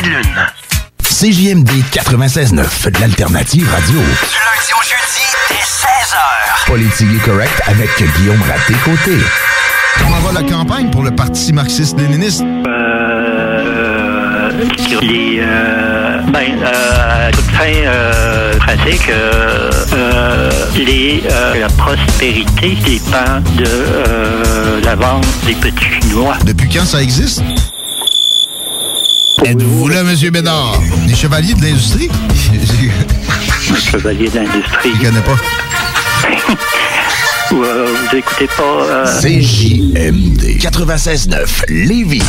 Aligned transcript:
de 0.00 0.06
lune. 0.08 0.46
CJMD 1.02 1.70
96.9, 1.92 2.98
l'alternative 3.00 3.68
radio. 3.70 3.98
Du 3.98 4.00
lundi 4.00 4.72
au 4.74 4.82
jeudi, 4.82 5.26
dès 5.50 5.56
16h. 5.56 6.16
Politique 6.66 7.22
correct 7.24 7.60
avec 7.66 7.90
Guillaume 8.16 8.40
Raté-Côté. 8.42 9.18
Comment 9.98 10.20
va 10.20 10.32
la 10.40 10.48
campagne 10.48 10.90
pour 10.90 11.02
le 11.02 11.10
Parti 11.10 11.52
marxiste-léniniste? 11.52 12.42
Euh, 12.66 14.50
les, 15.02 15.40
euh, 15.40 16.20
ben, 16.28 16.58
euh, 16.64 17.30
toute 17.32 17.50
fin 17.50 17.64
euh, 17.68 18.56
pratique, 18.58 19.08
euh, 19.10 19.70
euh, 19.92 20.50
les, 20.76 21.22
euh, 21.30 21.54
la 21.60 21.68
prospérité 21.68 22.76
dépend 22.84 23.40
de 23.56 23.64
euh, 23.66 24.80
la 24.84 24.94
vente 24.94 25.26
des 25.44 25.54
petits 25.54 26.00
noix. 26.14 26.36
Depuis 26.44 26.68
quand 26.70 26.86
ça 26.86 27.02
existe? 27.02 27.42
Êtes-vous 29.44 29.88
là, 29.88 30.00
M. 30.00 30.30
Bédard? 30.30 30.80
Les 31.06 31.14
chevaliers 31.14 31.54
de 31.54 31.62
l'industrie? 31.62 32.08
Un 33.70 33.76
chevalier 33.76 34.28
d'industrie. 34.28 34.92
Je 34.96 35.00
connais 35.06 35.20
pas. 35.20 35.36
Ou, 37.54 37.64
euh, 37.64 37.86
vous 38.10 38.16
écoutez 38.16 38.46
pas... 38.46 38.62
euh, 38.62 39.20
CJMD 39.20 40.58
96.9, 40.58 41.64
Lévis. 41.68 42.22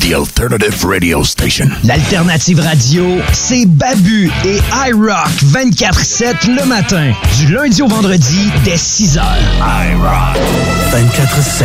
The 0.00 0.12
Alternative 0.12 0.84
Radio 0.84 1.24
Station. 1.24 1.68
L'alternative 1.82 2.60
radio, 2.60 3.16
c'est 3.32 3.64
Babu 3.66 4.30
et 4.44 4.58
iRock 4.88 5.30
24-7 5.52 6.54
le 6.54 6.64
matin, 6.66 7.12
du 7.38 7.52
lundi 7.52 7.80
au 7.82 7.88
vendredi 7.88 8.50
dès 8.64 8.76
6 8.76 9.16
heures. 9.18 9.24
iRock 9.58 10.36
24-7, 10.92 11.64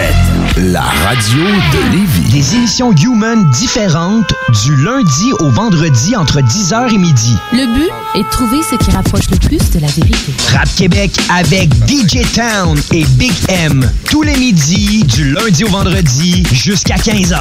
la 0.58 0.82
radio 0.82 1.44
de 1.44 1.92
Lévis. 1.92 2.32
Des 2.32 2.56
émissions 2.56 2.92
Human 2.94 3.50
différentes 3.52 4.34
du 4.64 4.76
lundi 4.84 5.32
au 5.40 5.50
vendredi 5.50 6.16
entre 6.16 6.40
10h 6.42 6.94
et 6.94 6.98
midi. 6.98 7.38
Le 7.54 7.66
but 7.74 7.90
est 8.16 8.24
de 8.24 8.30
trouver 8.30 8.58
ce 8.70 8.76
qui 8.76 8.92
rapproche 8.92 9.30
le 9.32 9.38
plus 9.38 9.70
de 9.72 9.80
la 9.80 9.88
vérité. 9.88 10.34
Rap 10.54 10.68
Québec 10.76 11.12
avec 11.30 11.70
DJ 11.88 12.22
Town 12.34 12.78
et 12.92 13.06
Big 13.12 13.32
M. 13.48 13.90
Tous 14.10 14.24
les 14.24 14.36
midis, 14.36 15.04
du 15.06 15.32
lundi 15.32 15.64
au 15.64 15.70
vendredi 15.70 16.44
jusqu'à 16.52 16.96
15h. 16.96 17.38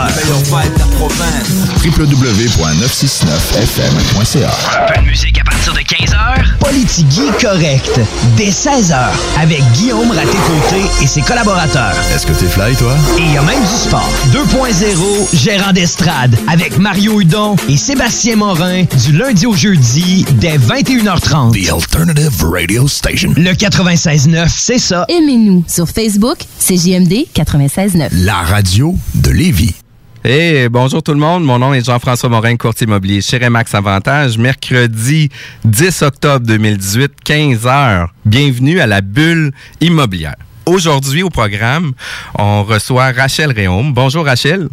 www.969fm.ca 1.85 4.51
Un 4.79 4.87
peu 4.93 5.01
de 5.01 5.07
musique 5.07 5.39
à 5.41 5.45
partir 5.45 5.73
de 5.73 5.81
15h. 5.81 6.45
Politigui 6.61 7.31
correct, 7.41 8.01
dès 8.37 8.51
16h, 8.51 8.97
avec 9.41 9.63
Guillaume 9.73 10.11
Raté-Côté 10.11 10.83
et 11.03 11.07
ses 11.07 11.23
collaborateurs. 11.23 11.95
Est-ce 12.15 12.27
que 12.27 12.33
t'es 12.33 12.47
fly, 12.47 12.77
toi? 12.77 12.95
Et 13.19 13.23
il 13.23 13.33
y 13.33 13.37
a 13.37 13.43
même 13.43 13.61
du 13.61 13.67
sport. 13.67 14.11
2.0, 14.33 15.37
gérant 15.37 15.73
d'estrade, 15.73 16.37
avec 16.49 16.79
Mario 16.79 17.21
Hudon 17.21 17.57
et 17.69 17.77
Sébastien 17.77 18.37
Morin, 18.37 18.85
du 19.05 19.13
lundi 19.13 19.47
au 19.47 19.55
jeudi, 19.55 20.25
dès 20.33 20.59
21h30. 20.59 21.53
The 21.53 21.73
Alternative 21.73 22.45
Radio 22.45 22.89
Station. 22.89 23.33
Le 23.37 23.53
96.9, 23.53 24.49
c'est 24.49 24.79
ça. 24.79 25.05
Aimez-nous 25.09 25.65
sur 25.67 25.89
Facebook, 25.89 26.39
c'est 26.59 26.77
JMD 26.77 27.27
96.9. 27.35 28.09
La 28.25 28.37
radio 28.37 28.95
de 29.15 29.31
Lévis. 29.31 29.75
Hey, 30.23 30.69
bonjour 30.69 31.03
tout 31.03 31.13
le 31.13 31.19
monde. 31.19 31.45
Mon 31.45 31.59
nom 31.59 31.73
est 31.73 31.85
Jean-François 31.85 32.29
Morin, 32.29 32.57
courtier 32.57 32.87
immobilier 32.87 33.23
chez 33.23 33.39
Remax 33.39 33.75
Avantage. 33.75 34.37
Mercredi 34.37 35.31
10 35.65 36.03
octobre 36.03 36.45
2018, 36.47 37.13
15 37.25 37.67
heures. 37.67 38.13
Bienvenue 38.27 38.81
à 38.81 38.87
la 38.87 39.01
bulle 39.01 39.53
immobilière. 39.81 40.37
Aujourd'hui 40.71 41.25
au 41.25 41.31
programme, 41.31 41.95
on 42.39 42.63
reçoit 42.63 43.11
Rachel 43.11 43.51
Réaume. 43.51 43.93
Bonjour 43.93 44.25
Rachel. 44.25 44.69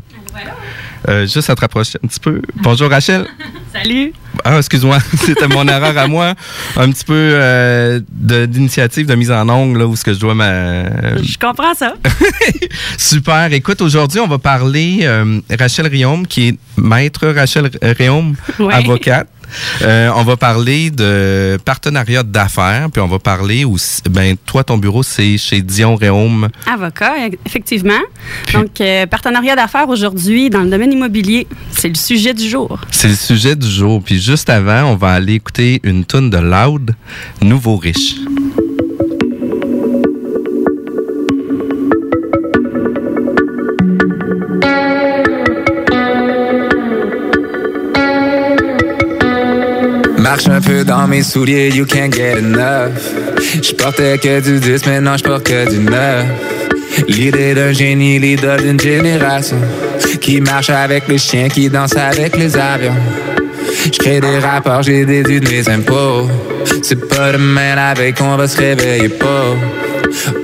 Euh, 1.09 1.25
juste 1.25 1.49
à 1.49 1.55
te 1.55 1.61
rapprocher 1.61 1.97
un 2.03 2.07
petit 2.07 2.19
peu. 2.19 2.39
Bonjour 2.57 2.91
Rachel. 2.91 3.25
Salut. 3.73 4.13
Ah, 4.43 4.57
excuse-moi, 4.59 4.99
c'était 5.25 5.47
mon 5.47 5.67
erreur 5.67 5.97
à 5.97 6.07
moi. 6.07 6.35
Un 6.75 6.91
petit 6.91 7.03
peu 7.03 7.13
euh, 7.15 7.99
d'initiative 8.11 9.07
de 9.07 9.15
mise 9.15 9.31
en 9.31 9.49
ongle, 9.49 9.79
là, 9.79 9.87
où 9.87 9.95
ce 9.95 10.03
que 10.03 10.13
je 10.13 10.19
dois 10.19 10.35
ma... 10.35 10.83
Je 11.17 11.37
comprends 11.39 11.73
ça. 11.73 11.95
Super. 12.99 13.51
Écoute, 13.53 13.81
aujourd'hui, 13.81 14.19
on 14.19 14.27
va 14.27 14.37
parler 14.37 14.99
euh, 15.01 15.39
Rachel 15.59 15.87
Riaume, 15.87 16.27
qui 16.27 16.49
est 16.49 16.57
maître 16.77 17.27
Rachel 17.27 17.71
Ouais. 18.59 18.73
avocate. 18.73 19.27
Euh, 19.81 20.09
on 20.15 20.23
va 20.23 20.37
parler 20.37 20.89
de 20.89 21.57
partenariat 21.63 22.23
d'affaires, 22.23 22.89
puis 22.91 23.01
on 23.01 23.07
va 23.07 23.19
parler 23.19 23.65
aussi, 23.65 24.01
ben 24.09 24.35
toi, 24.45 24.63
ton 24.63 24.77
bureau, 24.77 25.03
c'est 25.03 25.37
chez 25.37 25.61
Dion 25.61 25.95
Réaume. 25.95 26.49
Avocat, 26.71 27.13
effectivement. 27.45 28.01
Donc, 28.53 28.81
euh, 28.81 29.05
partenariat 29.05 29.55
d'affaires 29.55 29.89
aujourd'hui 29.89 30.49
dans 30.49 30.61
le 30.61 30.69
domaine 30.69 30.91
immobilier, 30.91 31.47
c'est 31.71 31.89
le 31.89 31.95
sujet 31.95 32.33
du 32.33 32.47
jour. 32.49 32.79
C'est 32.91 33.09
le 33.09 33.15
sujet 33.15 33.55
du 33.55 33.69
jour. 33.69 34.01
Puis 34.03 34.19
juste 34.19 34.49
avant, 34.49 34.91
on 34.91 34.95
va 34.95 35.13
aller 35.13 35.33
écouter 35.33 35.79
une 35.83 36.05
tune 36.05 36.29
de 36.29 36.37
Loud, 36.37 36.95
Nouveau 37.41 37.77
Riche. 37.77 38.15
Marche 50.37 50.49
un 50.49 50.61
peu 50.61 50.83
dans 50.83 51.07
mes 51.07 51.23
souliers, 51.23 51.69
you 51.69 51.83
can't 51.83 52.13
get 52.13 52.37
enough. 52.37 52.91
Je 53.59 53.73
portais 53.73 54.19
que 54.19 54.39
du 54.39 54.59
10, 54.59 54.85
maintenant 54.85 55.17
je 55.17 55.23
porte 55.23 55.41
que 55.41 55.67
du 55.67 55.79
9. 55.79 56.25
L'idée 57.07 57.55
d'un 57.55 57.73
génie, 57.73 58.19
l'idole 58.19 58.61
d'une 58.61 58.79
génération. 58.79 59.57
Qui 60.21 60.39
marche 60.39 60.69
avec 60.69 61.07
les 61.07 61.17
chiens, 61.17 61.49
qui 61.49 61.69
danse 61.69 61.95
avec 61.95 62.37
les 62.37 62.55
avions. 62.55 62.93
Je 63.85 63.97
crée 63.97 64.19
des 64.19 64.37
rapports, 64.37 64.83
j'ai 64.83 65.05
déduit 65.05 65.39
de 65.39 65.49
mes 65.49 65.67
impôts. 65.69 66.29
C'est 66.83 67.07
pas 67.07 67.31
demain 67.31 67.73
la 67.75 67.95
veille 67.95 68.13
qu'on 68.13 68.37
va 68.37 68.47
se 68.47 68.59
réveiller 68.59 69.09
pas. 69.09 69.55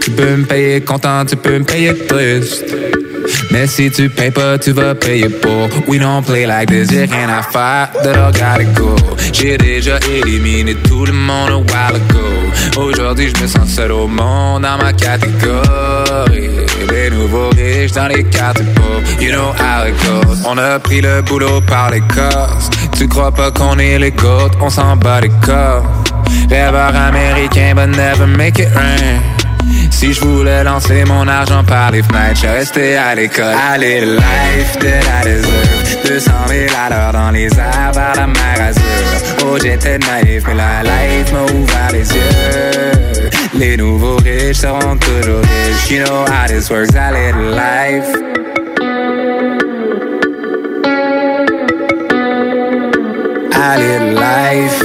Tu 0.01 0.09
peux 0.09 0.37
me 0.37 0.45
payer 0.45 0.81
content, 0.81 1.23
tu 1.23 1.35
peux 1.35 1.59
me 1.59 1.65
payer 1.65 1.93
triste. 2.07 2.65
Mais 3.51 3.67
si 3.67 3.91
tu 3.91 4.09
payes 4.09 4.31
pas, 4.31 4.57
tu 4.57 4.71
vas 4.71 4.95
payer 4.95 5.29
pour. 5.29 5.69
We 5.88 5.99
don't 5.99 6.23
play 6.23 6.45
like 6.45 6.69
this, 6.69 6.91
y'a 6.91 7.05
rien 7.05 7.29
à 7.29 7.44
faire, 7.44 7.89
that 8.03 8.16
I 8.16 8.31
gotta 8.31 8.63
go. 8.73 8.95
J'ai 9.31 9.57
déjà 9.57 9.99
éliminé 10.11 10.75
tout 10.75 11.05
le 11.05 11.13
monde 11.13 11.49
a 11.49 11.57
while 11.57 11.95
ago. 11.95 12.81
Aujourd'hui, 12.81 13.31
je 13.35 13.41
me 13.43 13.47
sens 13.47 13.69
seul 13.69 13.91
au 13.91 14.07
monde 14.07 14.63
dans 14.63 14.77
ma 14.77 14.93
catégorie. 14.93 16.66
Les 16.89 17.09
nouveaux 17.09 17.49
riches 17.49 17.91
dans 17.91 18.07
les 18.07 18.23
quartiers 18.23 18.66
pauvres, 18.75 19.22
you 19.22 19.31
know 19.31 19.53
how 19.59 19.88
it 19.88 19.95
goes. 20.03 20.45
On 20.45 20.57
a 20.57 20.79
pris 20.79 21.01
le 21.01 21.22
boulot 21.22 21.61
par 21.61 21.91
les 21.91 22.01
cosses. 22.01 22.69
Tu 22.97 23.07
crois 23.07 23.31
pas 23.31 23.51
qu'on 23.51 23.77
est 23.79 23.97
les 23.99 24.11
goats, 24.11 24.51
on 24.61 24.69
s'en 24.69 24.95
bat 24.95 25.22
les 25.22 25.31
corps. 25.45 25.83
Rêveur 26.49 26.95
américain, 26.95 27.73
but 27.75 27.88
never 27.88 28.25
make 28.25 28.59
it 28.59 28.69
rain. 28.75 29.32
Si 30.03 30.12
je 30.12 30.19
voulais 30.19 30.66
lancer 30.66 31.06
mon 31.06 31.25
argent 31.30 31.64
par 31.64 31.91
les 31.91 32.03
fenêtres, 32.03 32.41
je 32.41 32.47
restais 32.47 32.96
à 32.96 33.16
l'école. 33.16 33.56
Allez, 33.72 34.02
le 34.02 34.16
life 34.16 34.78
that 34.80 35.00
I 35.00 35.24
deserve. 35.24 36.03
200 36.06 36.31
000 36.50 36.66
à 36.78 36.90
l'heure 36.90 37.14
dans 37.14 37.31
les 37.31 37.47
airs 37.58 37.91
vers 37.94 38.14
la 38.14 38.28
mer 38.28 38.68
Azur. 38.68 38.84
Oh, 39.46 39.58
j'étais 39.64 39.97
naïf, 40.00 40.44
mais 40.46 40.56
la 40.56 40.84
life 40.84 41.31
m'a 41.31 41.44
ouvert 41.44 41.91
les 41.94 42.00
yeux. 42.00 43.30
Les 43.53 43.78
nouveaux 43.78 44.18
riches 44.18 44.58
seront 44.58 44.97
toujours 44.97 45.40
riches. 45.40 45.90
You 45.90 46.03
know 46.03 46.25
how 46.25 46.47
this 46.47 46.70
works, 46.70 46.94
allez, 46.97 47.31
le 47.31 47.52
life. 47.52 48.14
Le 53.75 54.14
life. 54.14 54.82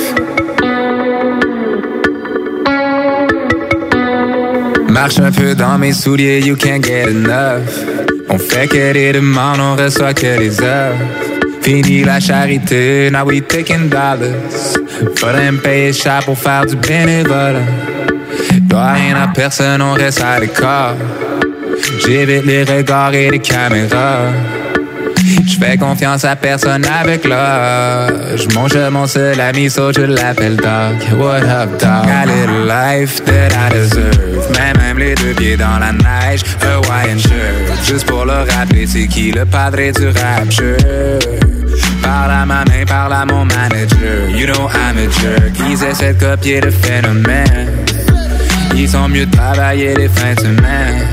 Marche 5.09 5.21
un 5.21 5.33
peu 5.33 5.55
dans 5.55 5.79
mes 5.79 5.95
souliers, 5.95 6.41
you 6.41 6.55
can't 6.55 6.85
get 6.85 7.09
enough. 7.09 7.63
On 8.29 8.37
fait 8.37 8.67
que 8.67 8.93
des 8.93 9.13
demandes, 9.13 9.59
on 9.59 9.75
reçoit 9.75 10.13
que 10.13 10.39
des 10.39 10.61
offres. 10.61 11.03
Fini 11.63 12.05
la 12.05 12.21
charité, 12.21 13.11
now 13.11 13.25
we 13.25 13.41
taking 13.41 13.89
dollars. 13.89 14.19
Faudrait 15.17 15.51
me 15.51 15.61
payer 15.61 15.95
cher 15.95 16.21
pour 16.27 16.39
faire 16.39 16.67
du 16.67 16.77
bénévolat. 16.77 17.63
Doit 18.69 18.93
rien 18.93 19.17
à 19.17 19.29
personne, 19.29 19.81
on 19.81 19.95
reste 19.95 20.21
à 20.21 20.41
l'écart. 20.41 20.95
J'évite 22.05 22.45
les 22.45 22.65
regards 22.65 23.15
et 23.15 23.31
les 23.31 23.39
caméras. 23.39 24.27
Je 25.17 25.57
fais 25.59 25.79
confiance 25.79 26.27
à 26.27 26.37
personne 26.37 26.85
avec 26.85 27.25
l'âge. 27.25 28.47
Mon 28.55 28.69
jeu, 28.69 28.91
mon 28.91 29.07
seul 29.07 29.41
ami, 29.41 29.71
so 29.71 29.91
je 29.91 30.03
l'appelle 30.03 30.57
Doc. 30.57 31.19
What 31.19 31.45
up, 31.45 31.81
dog? 31.81 32.07
A 32.11 32.27
little 32.27 32.67
life 32.67 33.25
that 33.25 33.55
I 33.55 33.73
deserve. 33.73 34.28
Deux 35.21 35.35
pieds 35.35 35.57
dans 35.57 35.79
la 35.79 35.93
neige, 35.93 36.43
Hawaiian 36.63 37.19
shirt. 37.19 37.85
Juste 37.85 38.07
pour 38.07 38.25
le 38.25 38.45
rappeler, 38.51 38.87
c'est 38.87 39.07
qui 39.07 39.33
le 39.33 39.45
padre 39.45 39.79
du 39.93 40.07
rap 40.07 40.51
jeu. 40.51 40.77
Parle 42.03 42.31
à 42.31 42.47
ma 42.47 42.65
main, 42.65 42.85
parle 42.87 43.13
à 43.13 43.27
mon 43.27 43.45
manager. 43.45 44.31
You 44.31 44.47
know 44.47 44.69
I'm 44.69 44.97
a 44.97 45.11
jerk. 45.21 45.53
Ils 45.69 45.83
essaient 45.85 46.15
de 46.15 46.21
copier 46.21 46.61
le 46.61 46.71
phénomène. 46.71 47.69
Ils 48.75 48.89
sont 48.89 49.09
mieux 49.09 49.27
de 49.27 49.97
les 49.99 50.09
fins 50.09 50.35
de 50.35 50.41
semaine. 50.41 51.07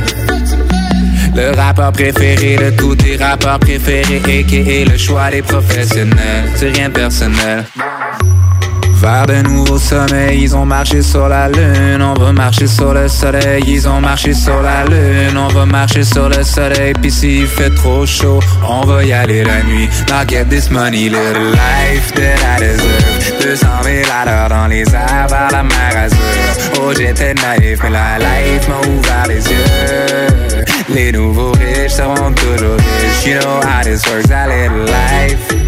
Le 1.36 1.52
rappeur 1.56 1.92
préféré 1.92 2.56
de 2.58 2.70
tous 2.78 2.96
tes 2.96 3.18
rappeurs 3.18 3.60
préférés, 3.60 4.22
et 4.50 4.86
le 4.86 4.98
choix 4.98 5.30
des 5.32 5.42
professionnels. 5.42 6.46
C'est 6.56 6.70
rien 6.70 6.90
de 6.90 6.94
personnel. 6.94 7.66
Vers 9.06 9.28
de 9.28 9.40
nouveaux 9.44 9.78
sommets, 9.78 10.36
ils 10.36 10.56
ont 10.56 10.66
marché 10.66 11.04
sur 11.04 11.30
la 11.30 11.48
lune. 11.48 12.02
On 12.02 12.16
veut 12.20 12.32
marcher 12.32 12.66
sur 12.66 12.92
le 12.92 13.08
soleil, 13.08 13.64
ils 13.68 13.88
ont 13.88 14.02
marché 14.02 14.34
sur 14.34 14.64
la 14.64 14.84
lune. 14.86 15.38
On 15.38 15.48
veut 15.50 15.68
marcher 15.68 16.04
sur 16.04 16.28
le 16.28 16.44
soleil, 16.44 16.94
puis 17.00 17.12
s'il 17.12 17.46
fait 17.46 17.70
trop 17.70 18.04
chaud, 18.08 18.40
on 18.68 18.82
va 18.82 19.04
y 19.04 19.14
aller 19.14 19.44
la 19.44 19.62
nuit. 19.62 19.88
Now 20.10 20.26
get 20.28 20.46
this 20.46 20.72
money, 20.72 21.08
little 21.10 21.52
life 21.52 22.12
that 22.16 22.58
I 22.58 22.60
deserve. 22.60 23.44
200 23.44 23.68
000 23.84 23.96
à 24.12 24.26
l'heure 24.26 24.50
dans 24.50 24.66
les 24.66 24.82
airs 24.92 25.28
vers 25.30 25.52
la 25.52 25.62
mer 25.62 25.96
Azur. 25.96 26.18
Oh, 26.82 26.92
j'étais 26.98 27.36
naïf, 27.36 27.78
mais 27.84 27.92
la 27.92 28.18
life 28.18 28.68
m'a 28.68 28.80
ouvert 28.90 29.28
les 29.28 29.36
yeux. 29.36 30.66
Les 30.90 31.12
nouveaux 31.12 31.52
riches 31.52 31.92
seront 31.92 32.32
toujours 32.32 32.78
riches. 32.78 33.28
You 33.28 33.40
know 33.40 33.62
how 33.62 33.84
this 33.84 34.02
works, 34.08 34.30
that 34.30 34.48
little 34.48 34.84
life. 34.86 35.65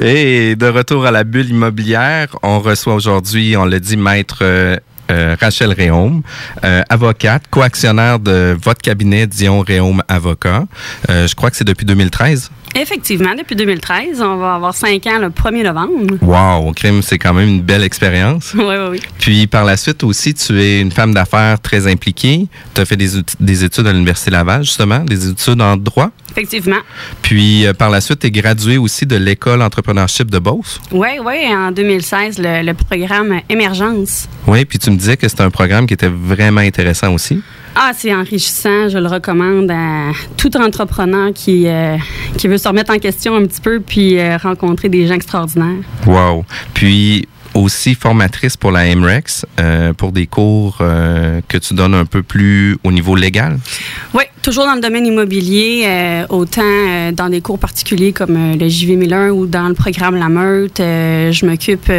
Et 0.00 0.54
de 0.54 0.66
retour 0.66 1.06
à 1.06 1.10
la 1.10 1.24
bulle 1.24 1.50
immobilière, 1.50 2.28
on 2.44 2.60
reçoit 2.60 2.94
aujourd'hui, 2.94 3.56
on 3.56 3.64
l'a 3.64 3.80
dit, 3.80 3.96
maître 3.96 4.38
euh, 4.42 4.76
euh, 5.10 5.36
Rachel 5.40 5.72
Réaume, 5.72 6.22
euh, 6.64 6.82
avocate, 6.88 7.42
coactionnaire 7.50 8.20
de 8.20 8.56
votre 8.62 8.80
cabinet 8.80 9.26
Dion 9.26 9.60
Réaume 9.60 10.04
Avocat. 10.06 10.66
je 11.08 11.34
crois 11.34 11.50
que 11.50 11.56
c'est 11.56 11.64
depuis 11.64 11.84
2013. 11.84 12.50
Effectivement, 12.74 13.34
depuis 13.36 13.56
2013. 13.56 14.20
On 14.20 14.36
va 14.36 14.54
avoir 14.54 14.74
cinq 14.74 15.06
ans 15.06 15.18
le 15.20 15.28
1er 15.28 15.64
novembre. 15.64 16.16
Wow, 16.22 16.72
crime, 16.72 17.02
c'est 17.02 17.18
quand 17.18 17.34
même 17.34 17.48
une 17.48 17.62
belle 17.62 17.82
expérience. 17.82 18.52
oui, 18.54 18.64
oui, 18.66 18.86
oui. 18.92 19.00
Puis 19.18 19.46
par 19.46 19.64
la 19.64 19.76
suite 19.76 20.02
aussi, 20.04 20.34
tu 20.34 20.60
es 20.62 20.80
une 20.80 20.92
femme 20.92 21.12
d'affaires 21.14 21.60
très 21.60 21.86
impliquée. 21.90 22.46
Tu 22.74 22.80
as 22.80 22.84
fait 22.84 22.96
des, 22.96 23.08
des 23.40 23.64
études 23.64 23.86
à 23.86 23.92
l'Université 23.92 24.30
Laval, 24.30 24.62
justement, 24.64 25.00
des 25.00 25.28
études 25.28 25.60
en 25.60 25.76
droit. 25.76 26.10
Effectivement. 26.30 26.76
Puis 27.22 27.66
euh, 27.66 27.72
par 27.72 27.90
la 27.90 28.00
suite, 28.00 28.20
tu 28.20 28.26
es 28.26 28.30
graduée 28.30 28.78
aussi 28.78 29.06
de 29.06 29.16
l'école 29.16 29.62
entrepreneurship 29.62 30.30
de 30.30 30.38
Beauce. 30.38 30.80
Oui, 30.92 31.08
oui, 31.24 31.36
en 31.48 31.72
2016, 31.72 32.38
le, 32.38 32.62
le 32.64 32.74
programme 32.74 33.40
Émergence. 33.48 34.28
Oui, 34.46 34.64
puis 34.64 34.78
tu 34.78 34.90
me 34.90 34.96
disais 34.96 35.16
que 35.16 35.28
c'était 35.28 35.42
un 35.42 35.50
programme 35.50 35.86
qui 35.86 35.94
était 35.94 36.08
vraiment 36.12 36.60
intéressant 36.60 37.12
aussi. 37.12 37.42
Ah, 37.74 37.92
c'est 37.94 38.14
enrichissant. 38.14 38.88
Je 38.88 38.98
le 38.98 39.06
recommande 39.06 39.70
à 39.70 40.12
tout 40.36 40.56
entrepreneur 40.56 41.32
qui, 41.32 41.68
euh, 41.68 41.96
veut 42.44 42.58
se 42.58 42.68
remettre 42.68 42.92
en 42.92 42.98
question 42.98 43.36
un 43.36 43.46
petit 43.46 43.60
peu 43.60 43.80
puis 43.80 44.18
euh, 44.18 44.36
rencontrer 44.36 44.88
des 44.88 45.06
gens 45.06 45.14
extraordinaires. 45.14 45.84
Wow. 46.06 46.44
Puis 46.74 47.28
aussi 47.54 47.94
formatrice 47.94 48.56
pour 48.56 48.70
la 48.70 48.94
MREX, 48.94 49.46
euh, 49.60 49.92
pour 49.92 50.12
des 50.12 50.26
cours 50.26 50.78
que 50.78 51.58
tu 51.58 51.74
donnes 51.74 51.94
un 51.94 52.04
peu 52.04 52.22
plus 52.22 52.76
au 52.84 52.92
niveau 52.92 53.14
légal? 53.14 53.58
Oui, 54.14 54.24
toujours 54.42 54.64
dans 54.64 54.74
le 54.74 54.80
domaine 54.80 55.06
immobilier, 55.06 56.24
autant 56.28 57.12
dans 57.12 57.28
des 57.28 57.40
cours 57.40 57.58
particuliers 57.58 58.12
comme 58.12 58.56
le 58.58 58.68
JV 58.68 58.96
1001 58.96 59.30
ou 59.30 59.46
dans 59.46 59.68
le 59.68 59.74
programme 59.74 60.16
La 60.16 60.28
Meute. 60.28 60.78
je 60.78 61.46
m'occupe 61.46 61.90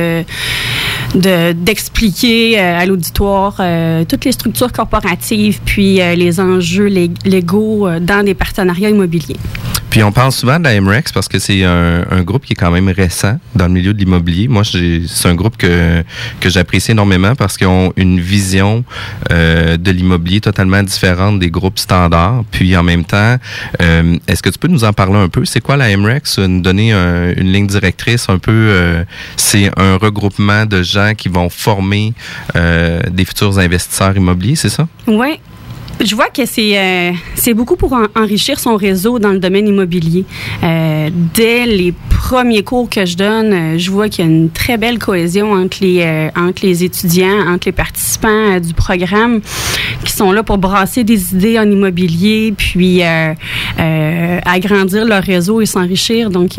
d'expliquer 1.16 2.60
euh, 2.60 2.80
à 2.80 2.86
l'auditoire 2.86 3.58
euh, 3.60 4.04
toutes 4.06 4.26
les 4.26 4.32
structures 4.32 4.72
corporatives 4.72 5.60
puis 5.66 6.02
euh, 6.02 6.16
les 6.16 6.40
enjeux 6.40 6.88
légaux 7.26 7.90
dans 8.00 8.24
des 8.24 8.34
partenariats 8.34 8.90
immobiliers. 8.90 9.38
Puis 9.90 10.04
on 10.04 10.12
parle 10.12 10.32
souvent 10.32 10.60
de 10.60 10.66
la 10.66 10.80
MREX 10.80 11.12
parce 11.12 11.28
que 11.28 11.40
c'est 11.40 11.64
un, 11.64 12.22
groupe 12.22 12.46
qui 12.46 12.54
est 12.54 12.56
quand 12.56 12.72
même 12.72 12.90
récent 12.90 13.40
dans 13.56 13.66
le 13.66 13.74
milieu 13.74 13.94
de 13.94 14.00
l'immobilier. 14.00 14.48
Moi, 14.48 14.64
c'est 14.64 15.28
un 15.28 15.36
groupe 15.36 15.58
que, 15.58 16.04
que 16.40 16.50
j'apprécie 16.50 16.92
énormément 16.92 17.36
parce 17.36 17.58
qu'ils 17.58 17.68
ont 17.68 17.92
une 17.96 18.20
vision 18.20 18.84
de 19.30 19.92
l'immobilier 19.92 20.42
totalement 20.42 20.84
différente 20.84 21.40
des 21.40 21.50
groupes 21.50 21.80
standards. 21.80 22.44
Puis 22.52 22.76
en 22.78 22.84
même 22.84 23.04
temps, 23.04 23.38
est-ce 23.80 24.44
que 24.44 24.50
tu 24.50 24.60
peux 24.60 24.68
nous 24.68 24.84
en 24.84 24.94
parler 24.94 25.18
un 25.18 25.30
peu? 25.30 25.46
C'est 25.46 25.62
quoi 25.62 25.76
la 25.78 25.96
MREX? 25.96 26.40
Nous 26.40 26.62
donner 26.62 26.94
une 26.94 27.52
ligne 27.52 27.68
directrice 27.68 28.30
un 28.30 28.38
peu. 28.38 29.04
c'est 29.38 29.72
un 29.78 29.98
regroupement 29.98 30.66
de 30.66 30.84
gens 30.84 31.14
qui 31.16 31.30
vont 31.30 31.50
former 31.50 32.14
euh, 32.56 33.02
des 33.10 33.26
futurs 33.26 33.60
investisseurs 33.60 34.16
immobiliers, 34.16 34.56
c'est 34.56 34.70
ça? 34.70 34.88
Oui, 35.08 35.40
je 36.06 36.16
vois 36.16 36.30
que 36.30 36.46
c'est 36.46 36.78
euh, 36.78 37.12
c'est 37.36 37.54
beaucoup 37.54 37.76
pour 37.76 37.98
enrichir 38.16 38.60
son 38.60 38.76
réseau 38.76 39.20
dans 39.20 39.32
le 39.32 39.40
domaine 39.40 39.68
immobilier. 39.68 40.26
Euh, 40.64 41.10
dès 41.34 41.66
les 41.66 41.94
premiers 42.10 42.64
cours 42.64 42.90
que 42.90 43.06
je 43.06 43.18
donne, 43.18 43.54
euh, 43.54 43.78
je 43.78 43.92
vois 43.92 44.08
qu'il 44.08 44.26
y 44.26 44.28
a 44.28 44.32
une 44.32 44.50
très 44.50 44.78
belle 44.78 45.00
cohésion 45.00 45.52
entre 45.52 45.78
les 45.82 46.30
entre 46.36 46.66
les 46.66 46.84
étudiants, 46.84 47.48
entre 47.48 47.68
les 47.68 47.72
participants 47.72 48.60
du 48.60 48.74
programme 48.74 49.42
qui 50.06 50.14
sont 50.14 50.32
là 50.32 50.44
pour 50.44 50.58
brasser 50.58 51.04
des 51.04 51.34
idées 51.34 51.60
en 51.60 51.70
immobilier, 51.70 52.54
puis 52.58 53.02
agrandir 53.04 55.06
leur 55.06 55.24
réseau 55.24 55.62
et 55.62 55.66
s'enrichir. 55.66 56.30
Donc, 56.30 56.52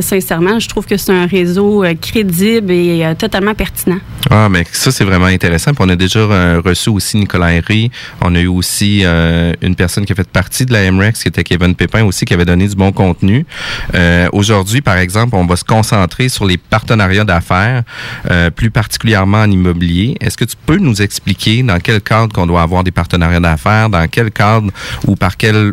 sincèrement, 0.00 0.58
je 0.58 0.68
trouve 0.68 0.86
que 0.86 0.96
c'est 0.96 1.12
un 1.12 1.26
réseau 1.26 1.84
crédible 2.00 2.72
et 2.72 3.14
totalement 3.18 3.54
pertinent. 3.54 3.98
Ah, 4.30 4.48
mais 4.48 4.64
ça, 4.72 4.90
c'est 4.90 5.04
vraiment 5.04 5.26
intéressant. 5.26 5.72
Puis 5.72 5.84
on 5.86 5.88
a 5.88 5.96
déjà 5.96 6.60
reçu 6.64 6.90
aussi 6.90 7.16
Nicolas 7.16 7.52
Henry. 7.52 7.90
On 8.20 8.34
a 8.34 8.40
eu 8.40 8.48
aussi 8.48 8.79
euh, 8.82 9.52
une 9.62 9.74
personne 9.74 10.04
qui 10.04 10.12
a 10.12 10.14
fait 10.14 10.28
partie 10.28 10.66
de 10.66 10.72
la 10.72 10.90
MREX, 10.90 11.22
qui 11.22 11.28
était 11.28 11.44
Kevin 11.44 11.74
Pépin 11.74 12.04
aussi, 12.04 12.24
qui 12.24 12.34
avait 12.34 12.44
donné 12.44 12.68
du 12.68 12.74
bon 12.74 12.92
contenu. 12.92 13.46
Euh, 13.94 14.28
aujourd'hui, 14.32 14.80
par 14.80 14.96
exemple, 14.96 15.36
on 15.36 15.46
va 15.46 15.56
se 15.56 15.64
concentrer 15.64 16.28
sur 16.28 16.44
les 16.44 16.56
partenariats 16.56 17.24
d'affaires, 17.24 17.82
euh, 18.30 18.50
plus 18.50 18.70
particulièrement 18.70 19.38
en 19.38 19.50
immobilier. 19.50 20.16
Est-ce 20.20 20.36
que 20.36 20.44
tu 20.44 20.56
peux 20.66 20.78
nous 20.78 21.02
expliquer 21.02 21.62
dans 21.62 21.78
quel 21.78 22.00
cadre 22.00 22.32
qu'on 22.32 22.46
doit 22.46 22.62
avoir 22.62 22.84
des 22.84 22.90
partenariats 22.90 23.40
d'affaires, 23.40 23.90
dans 23.90 24.06
quel 24.08 24.30
cadre 24.30 24.70
ou 25.06 25.16
par 25.16 25.36
quel 25.36 25.72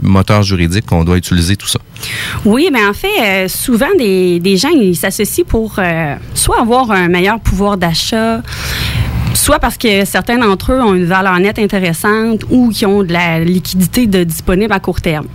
moteur 0.00 0.44
juridique 0.44 0.86
qu'on 0.86 1.02
doit 1.02 1.16
utiliser 1.16 1.56
tout 1.56 1.66
ça? 1.66 1.80
Oui, 2.44 2.68
mais 2.72 2.86
en 2.86 2.92
fait, 2.92 3.48
souvent, 3.48 3.88
des, 3.98 4.38
des 4.38 4.56
gens, 4.56 4.68
ils 4.68 4.94
s'associent 4.94 5.44
pour 5.44 5.80
soit 6.34 6.60
avoir 6.60 6.92
un 6.92 7.08
meilleur 7.08 7.40
pouvoir 7.40 7.78
d'achat, 7.78 8.42
soit 9.36 9.58
parce 9.58 9.76
que 9.76 10.04
certains 10.04 10.38
d'entre 10.38 10.72
eux 10.72 10.80
ont 10.80 10.94
une 10.94 11.04
valeur 11.04 11.38
nette 11.38 11.58
intéressante 11.58 12.42
ou 12.50 12.70
qui 12.70 12.86
ont 12.86 13.02
de 13.02 13.12
la 13.12 13.40
liquidité 13.40 14.06
de 14.06 14.24
disponible 14.24 14.72
à 14.72 14.80
court 14.80 15.00
terme. 15.00 15.26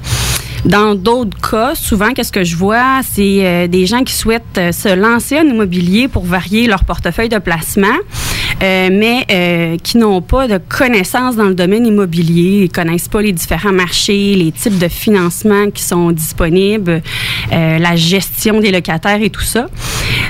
Dans 0.66 0.94
d'autres 0.94 1.38
cas, 1.50 1.74
souvent, 1.74 2.14
qu'est-ce 2.14 2.32
que 2.32 2.44
je 2.44 2.56
vois, 2.56 3.02
c'est 3.04 3.46
euh, 3.46 3.68
des 3.68 3.88
gens 3.88 4.04
qui 4.04 4.14
souhaitent 4.14 4.44
euh, 4.60 4.72
se 4.72 4.94
lancer 4.94 5.40
en 5.40 5.44
immobilier 5.44 6.08
pour 6.08 6.24
varier 6.24 6.68
leur 6.68 6.84
portefeuille 6.84 7.30
de 7.30 7.40
placement, 7.40 7.88
euh, 8.62 8.90
mais 8.92 9.80
qui 9.82 9.98
n'ont 9.98 10.22
pas 10.22 10.48
de 10.48 10.60
connaissances 10.60 11.36
dans 11.36 11.46
le 11.46 11.56
domaine 11.56 11.88
immobilier, 11.88 12.64
ils 12.66 12.72
connaissent 12.72 13.08
pas 13.08 13.22
les 13.22 13.32
différents 13.32 13.72
marchés, 13.72 14.36
les 14.36 14.52
types 14.52 14.78
de 14.78 14.88
financement 14.88 15.72
qui 15.72 15.82
sont 15.82 16.12
disponibles, 16.12 17.02
la 17.52 17.96
gestion 17.96 18.60
des 18.60 18.72
locataires 18.72 19.22
et 19.22 19.30
tout 19.30 19.42
ça. 19.42 19.68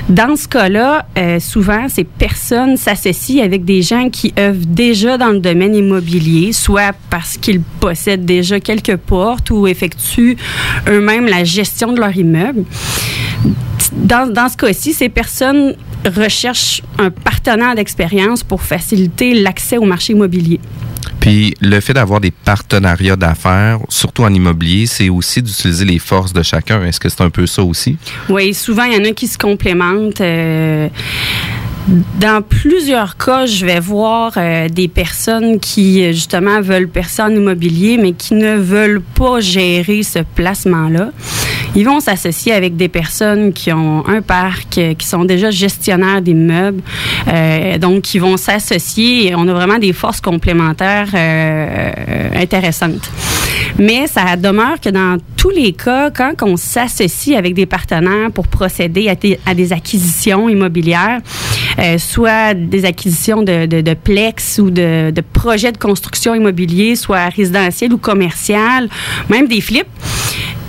Dans 0.08 0.36
ce 0.36 0.48
cas-là, 0.48 1.06
souvent, 1.40 1.88
ces 1.88 2.04
personnes 2.04 2.76
s'associent 2.76 3.44
avec 3.44 3.64
des 3.64 3.82
gens 3.82 4.08
qui 4.08 4.32
œuvrent 4.38 4.66
déjà 4.66 5.18
dans 5.18 5.30
le 5.30 5.40
domaine 5.40 5.74
immobilier, 5.74 6.52
soit 6.52 6.94
parce 7.10 7.36
qu'ils 7.36 7.60
possèdent 7.60 8.24
déjà 8.24 8.60
quelques 8.60 8.96
portes 8.96 9.50
ou 9.50 9.66
effectuent 9.66 10.21
eux-mêmes 10.88 11.26
la 11.26 11.44
gestion 11.44 11.92
de 11.92 12.00
leur 12.00 12.16
immeuble. 12.16 12.64
Dans, 13.92 14.32
dans 14.32 14.48
ce 14.48 14.56
cas-ci, 14.56 14.92
ces 14.92 15.08
personnes 15.08 15.74
recherchent 16.04 16.82
un 16.98 17.10
partenaire 17.10 17.74
d'expérience 17.74 18.42
pour 18.42 18.62
faciliter 18.62 19.34
l'accès 19.34 19.76
au 19.78 19.84
marché 19.84 20.12
immobilier. 20.12 20.60
Puis 21.20 21.54
le 21.60 21.78
fait 21.80 21.94
d'avoir 21.94 22.20
des 22.20 22.32
partenariats 22.32 23.14
d'affaires, 23.14 23.78
surtout 23.88 24.24
en 24.24 24.34
immobilier, 24.34 24.86
c'est 24.86 25.08
aussi 25.08 25.40
d'utiliser 25.40 25.84
les 25.84 26.00
forces 26.00 26.32
de 26.32 26.42
chacun. 26.42 26.84
Est-ce 26.84 26.98
que 26.98 27.08
c'est 27.08 27.20
un 27.20 27.30
peu 27.30 27.46
ça 27.46 27.62
aussi? 27.62 27.96
Oui, 28.28 28.52
souvent, 28.52 28.84
il 28.84 28.94
y 28.94 28.96
en 28.96 29.04
a 29.08 29.12
qui 29.12 29.28
se 29.28 29.38
complémentent. 29.38 30.20
Euh, 30.20 30.88
dans 31.88 32.42
plusieurs 32.42 33.16
cas, 33.16 33.46
je 33.46 33.66
vais 33.66 33.80
voir 33.80 34.34
euh, 34.36 34.68
des 34.68 34.86
personnes 34.86 35.58
qui, 35.58 36.12
justement, 36.12 36.60
veulent 36.60 36.88
en 37.18 37.30
immobilier, 37.30 37.98
mais 38.00 38.12
qui 38.12 38.34
ne 38.34 38.54
veulent 38.54 39.02
pas 39.02 39.40
gérer 39.40 40.02
ce 40.02 40.20
placement-là. 40.20 41.10
Ils 41.74 41.84
vont 41.84 42.00
s'associer 42.00 42.52
avec 42.52 42.76
des 42.76 42.88
personnes 42.88 43.52
qui 43.52 43.72
ont 43.72 44.06
un 44.06 44.22
parc, 44.22 44.78
euh, 44.78 44.94
qui 44.94 45.06
sont 45.06 45.24
déjà 45.24 45.50
gestionnaires 45.50 46.22
d'immeubles. 46.22 46.82
Euh, 47.28 47.78
donc, 47.78 48.14
ils 48.14 48.20
vont 48.20 48.36
s'associer 48.36 49.28
et 49.28 49.34
on 49.34 49.48
a 49.48 49.52
vraiment 49.52 49.78
des 49.78 49.92
forces 49.92 50.20
complémentaires 50.20 51.08
intéressantes. 52.36 53.10
Mais 53.78 54.06
ça 54.06 54.36
demeure 54.36 54.80
que 54.80 54.90
dans 54.90 55.18
tous 55.36 55.50
les 55.50 55.72
cas, 55.72 56.10
quand 56.10 56.34
on 56.42 56.56
s'associe 56.56 57.36
avec 57.36 57.54
des 57.54 57.66
partenaires 57.66 58.30
pour 58.32 58.46
procéder 58.46 59.08
à, 59.08 59.54
des 59.54 59.72
acquisitions 59.72 60.48
immobilières, 60.48 61.20
euh, 61.78 61.98
soit 61.98 62.54
des 62.54 62.84
acquisitions 62.84 63.42
de, 63.42 63.94
plex 63.94 64.58
ou 64.58 64.70
de, 64.70 65.12
projets 65.32 65.72
de 65.72 65.78
construction 65.78 66.34
immobilier, 66.34 66.96
soit 66.96 67.28
résidentiel 67.28 67.92
ou 67.92 67.98
commercial, 67.98 68.88
même 69.28 69.48
des 69.48 69.60
flips, 69.60 69.86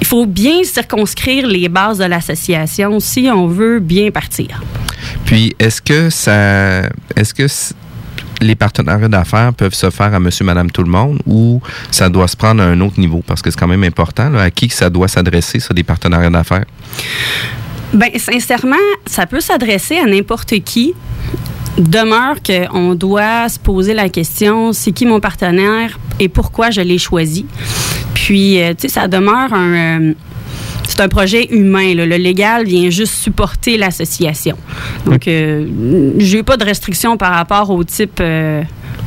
il 0.02 0.08
faut 0.08 0.26
bien 0.26 0.64
circonscrire 0.64 1.48
les 1.48 1.70
bases 1.70 1.98
de 1.98 2.06
l'association 2.06 3.00
si 3.00 3.30
on 3.34 3.48
veut 3.48 3.80
bien 3.80 4.12
partir. 4.12 4.62
Puis, 5.26 5.56
est-ce 5.60 5.82
que 5.82 6.10
ça. 6.10 6.84
Est-ce 7.16 7.34
que 7.34 7.48
les 8.42 8.56
partenariats 8.56 9.08
d'affaires 9.08 9.54
peuvent 9.54 9.74
se 9.74 9.90
faire 9.90 10.14
à 10.14 10.20
monsieur, 10.20 10.46
madame, 10.46 10.70
tout 10.70 10.84
le 10.84 10.90
monde 10.90 11.20
ou 11.26 11.62
ça 11.92 12.10
doit 12.10 12.28
se 12.28 12.36
prendre 12.36 12.62
à 12.62 12.66
un 12.66 12.80
autre 12.82 13.00
niveau? 13.00 13.24
Parce 13.26 13.42
que 13.42 13.50
c'est 13.50 13.60
quand 13.60 13.68
même 13.68 13.84
important. 13.84 14.34
à 14.36 14.52
qui 14.52 14.70
ça 14.70 14.90
doit 14.90 15.08
s'adresser, 15.08 15.60
ça, 15.60 15.74
des 15.74 15.84
partenariats 15.84 16.30
d'affaires? 16.30 16.66
Ben 17.94 18.10
sincèrement, 18.18 18.76
ça 19.06 19.26
peut 19.26 19.40
s'adresser 19.40 19.98
à 19.98 20.06
n'importe 20.06 20.60
qui. 20.64 20.94
Demeure 21.78 22.36
qu'on 22.46 22.94
doit 22.96 23.50
se 23.50 23.58
poser 23.60 23.94
la 23.96 24.08
question 24.10 24.74
c'est 24.74 24.92
qui 24.92 25.06
mon 25.08 25.20
partenaire 25.20 26.00
et 26.20 26.28
pourquoi 26.30 26.70
je 26.70 26.82
l'ai 26.82 27.00
choisi. 27.00 27.46
Puis, 28.14 28.62
euh, 28.62 28.74
tu 28.76 28.84
sais, 28.84 28.90
ça 28.90 29.08
demeure 29.08 29.54
un. 29.54 30.02
euh, 30.02 30.14
c'est 30.88 31.00
un 31.02 31.08
projet 31.08 31.48
humain. 31.52 31.96
là. 31.96 32.06
Le 32.06 32.18
légal 32.18 32.66
vient 32.66 32.90
juste 32.90 33.14
supporter 33.14 33.78
l'association. 33.78 34.56
Donc, 35.06 35.28
euh, 35.28 35.66
j'ai 36.18 36.44
pas 36.44 36.58
de 36.58 36.66
restrictions 36.66 37.18
par 37.18 37.34
rapport 37.34 37.70
au 37.72 37.84
type, 37.84 38.20
euh, 38.20 38.62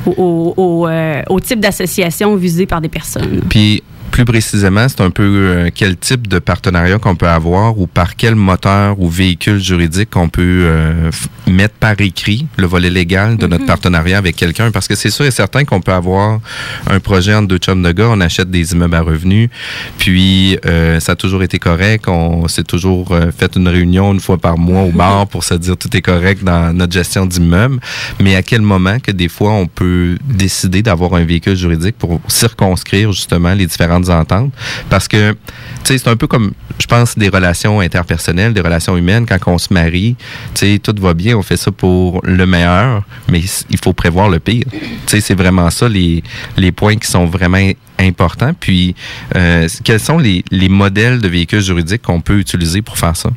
au, 0.07 0.88
au 1.28 1.40
type 1.40 1.61
d'association 1.61 2.35
visée 2.35 2.66
par 2.66 2.81
des 2.81 2.88
personnes. 2.88 3.43
Puis, 3.49 3.83
plus 4.16 4.25
précisément, 4.25 4.88
c'est 4.88 5.02
un 5.02 5.11
peu 5.11 5.25
euh, 5.25 5.68
quel 5.75 5.94
type 5.94 6.26
de 6.26 6.38
partenariat 6.38 6.99
qu'on 6.99 7.16
peut 7.16 7.28
avoir 7.28 7.78
ou 7.78 7.87
par 7.87 8.16
quel 8.16 8.35
moteur 8.35 8.99
ou 8.99 9.11
véhicule 9.11 9.58
juridique 9.58 10.08
qu'on 10.08 10.30
peut 10.30 10.62
euh, 10.64 11.11
mettre 11.46 11.75
par 11.75 12.00
écrit 12.00 12.46
le 12.56 12.66
volet 12.66 12.88
légal 12.88 13.37
de 13.37 13.46
notre 13.46 13.66
partenariat 13.66 14.16
avec 14.16 14.35
quelqu'un. 14.35 14.70
Parce 14.70 14.88
que 14.88 14.94
c'est 14.94 15.11
sûr 15.11 15.26
et 15.26 15.30
certain 15.30 15.66
qu'on 15.66 15.82
peut 15.82 15.92
avoir 15.92 16.40
un 16.87 16.99
projet 16.99 17.35
entre 17.35 17.49
deux 17.49 17.58
chums 17.58 17.82
de 17.82 17.92
gars, 17.92 18.08
on 18.08 18.23
achète 18.23 18.50
des 18.50 18.73
immeubles 18.73 18.94
à 18.94 19.02
revenus, 19.02 19.50
puis 19.99 20.58
euh, 20.64 20.99
ça 20.99 21.12
a 21.12 21.16
toujours 21.16 21.42
été 21.42 21.58
correct, 21.58 22.08
on 22.08 22.49
s'est 22.49 22.64
toujours 22.64 23.12
euh, 23.12 23.30
fait 23.37 23.54
une 23.54 23.68
réunion 23.68 24.14
une 24.14 24.20
fois 24.20 24.38
par 24.38 24.56
mois 24.56 24.85
au 24.85 24.92
bar 24.92 25.26
pour 25.26 25.44
se 25.44 25.52
dire 25.52 25.76
tout 25.76 25.94
est 25.94 26.00
correct 26.00 26.42
dans 26.42 26.73
notre 26.73 26.94
gestion 26.94 27.26
d'immeuble. 27.26 27.80
Mais 28.18 28.35
à 28.35 28.42
quel 28.42 28.62
moment 28.62 28.99
que 28.99 29.11
des 29.11 29.28
fois 29.28 29.52
on 29.52 29.66
peut 29.66 30.16
décider 30.25 30.80
d'avoir 30.80 31.12
un 31.12 31.25
véhicule 31.26 31.54
juridique 31.54 31.96
pour 31.99 32.18
circonscrire 32.28 33.12
justement 33.12 33.52
les 33.52 33.66
différentes 33.66 34.06
ententes? 34.11 34.53
Parce 34.91 35.09
que, 35.09 35.33
tu 35.33 35.39
sais, 35.85 35.99
c'est 35.99 36.09
un 36.09 36.17
peu 36.17 36.27
comme, 36.27 36.53
je 36.79 36.87
pense, 36.87 37.17
des 37.17 37.29
relations 37.29 37.81
interpersonnelles, 37.81 38.53
des 38.53 38.61
relations 38.61 38.97
humaines. 38.97 39.27
Quand 39.27 39.39
on 39.53 39.59
se 39.59 39.73
marie, 39.73 40.17
tu 40.55 40.67
sais, 40.67 40.79
tout 40.79 40.95
va 40.99 41.15
bien, 41.15 41.37
on 41.37 41.43
fait 41.43 41.57
ça 41.57 41.71
pour 41.71 42.21
le 42.25 42.47
meilleur, 42.47 43.03
mais 43.29 43.43
il 43.71 43.79
faut 43.79 43.93
prévoir 43.93 44.29
le 44.29 44.39
pire. 44.39 44.65
Tu 44.71 44.81
sais, 45.07 45.21
c'est 45.21 45.35
vraiment 45.35 45.71
ça 45.71 45.89
les, 45.89 46.23
les 46.57 46.73
points 46.73 46.97
qui 46.97 47.09
sont 47.09 47.27
vraiment 47.27 47.59
importants. 47.99 48.53
Puis, 48.59 48.95
euh, 49.35 49.69
quels 49.85 50.01
sont 50.01 50.19
les, 50.19 50.45
les 50.51 50.69
modèles 50.69 51.21
de 51.21 51.29
véhicules 51.29 51.61
juridiques 51.61 52.03
qu'on 52.03 52.21
peut 52.21 52.39
utiliser 52.39 52.83
pour 52.83 52.99
faire 52.99 53.17
ça? 53.17 53.31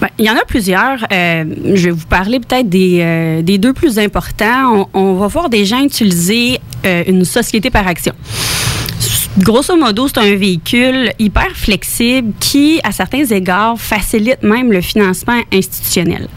Ben, 0.00 0.08
il 0.18 0.24
y 0.24 0.30
en 0.30 0.36
a 0.36 0.44
plusieurs. 0.44 1.06
Euh, 1.12 1.44
je 1.74 1.84
vais 1.84 1.90
vous 1.90 2.06
parler 2.06 2.40
peut-être 2.40 2.68
des, 2.68 2.98
euh, 3.00 3.42
des 3.42 3.58
deux 3.58 3.72
plus 3.72 3.98
importants. 3.98 4.88
On, 4.92 5.14
va 5.14 5.26
voir 5.28 5.48
des 5.48 5.64
gens 5.64 5.82
utiliser 5.82 6.58
une 6.84 7.24
société 7.24 7.70
par 7.70 7.86
action. 7.86 8.12
Grosso 9.38 9.76
modo, 9.76 10.08
c'est 10.08 10.18
un 10.18 10.36
véhicule 10.36 11.10
hyper 11.18 11.52
flexible 11.54 12.34
qui, 12.38 12.80
à 12.84 12.92
certains 12.92 13.24
égards, 13.24 13.80
facilite 13.80 14.42
même 14.42 14.70
le 14.70 14.82
financement 14.82 15.40
institutionnel. 15.50 16.28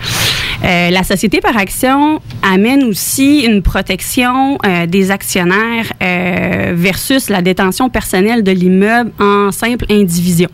Euh, 0.64 0.90
la 0.90 1.04
société 1.04 1.42
par 1.42 1.58
action 1.58 2.22
amène 2.42 2.86
aussi 2.86 3.42
une 3.42 3.62
protection 3.62 4.58
euh, 4.66 4.86
des 4.86 5.12
actionnaires 5.12 5.92
euh, 6.02 6.72
versus 6.74 7.30
la 7.30 7.42
détention 7.42 7.90
personnelle 7.90 8.44
de 8.44 8.52
l'immeuble 8.52 9.12
en 9.20 9.52
simple 9.52 9.86
indivision. 9.90 10.50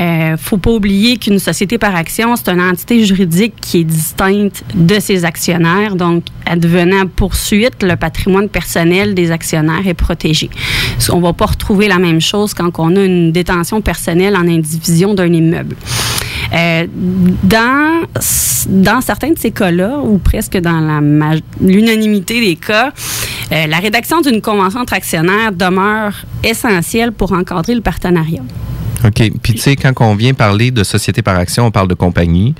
Euh, 0.00 0.36
faut 0.36 0.56
pas 0.56 0.70
oublier 0.70 1.16
qu'une 1.16 1.38
société 1.38 1.76
par 1.78 1.94
action, 1.94 2.36
c'est 2.36 2.48
une 2.48 2.60
entité 2.60 3.04
juridique 3.04 3.54
qui 3.60 3.80
est 3.80 3.84
distincte 3.84 4.64
de 4.74 4.98
ses 5.00 5.24
actionnaires. 5.24 5.96
Donc, 5.96 6.24
advenant 6.46 7.06
poursuite, 7.06 7.82
le 7.82 7.96
patrimoine 7.96 8.48
personnel 8.48 9.14
des 9.14 9.30
actionnaires 9.30 9.86
est 9.86 9.94
protégé. 9.94 10.48
On 11.10 11.20
va 11.20 11.32
pas 11.32 11.46
retrouver 11.50 11.88
la 11.88 11.98
même 11.98 12.20
chose 12.20 12.54
quand 12.54 12.70
on 12.78 12.96
a 12.96 13.04
une 13.04 13.32
détention 13.32 13.80
personnelle 13.80 14.36
en 14.36 14.46
indivision 14.48 15.14
d'un 15.14 15.32
immeuble. 15.32 15.76
Euh, 16.52 16.86
dans, 17.42 18.02
dans 18.68 19.00
certains 19.00 19.30
de 19.30 19.38
ces 19.38 19.50
cas-là, 19.50 19.98
ou 19.98 20.18
presque 20.18 20.56
dans 20.56 21.00
l'unanimité 21.60 22.40
des 22.40 22.56
cas, 22.56 22.92
euh, 23.52 23.66
la 23.66 23.78
rédaction 23.78 24.20
d'une 24.20 24.40
convention 24.40 24.80
entre 24.80 24.94
actionnaires 24.94 25.52
demeure 25.52 26.14
essentielle 26.42 27.12
pour 27.12 27.32
encadrer 27.32 27.74
le 27.74 27.80
partenariat. 27.80 28.42
OK. 29.04 29.30
Puis, 29.42 29.54
tu 29.54 29.58
sais, 29.60 29.76
quand 29.76 29.92
on 30.00 30.14
vient 30.14 30.34
parler 30.34 30.70
de 30.70 30.84
société 30.84 31.22
par 31.22 31.36
action, 31.38 31.66
on 31.66 31.70
parle 31.70 31.88
de 31.88 31.94
compagnie. 31.94 32.54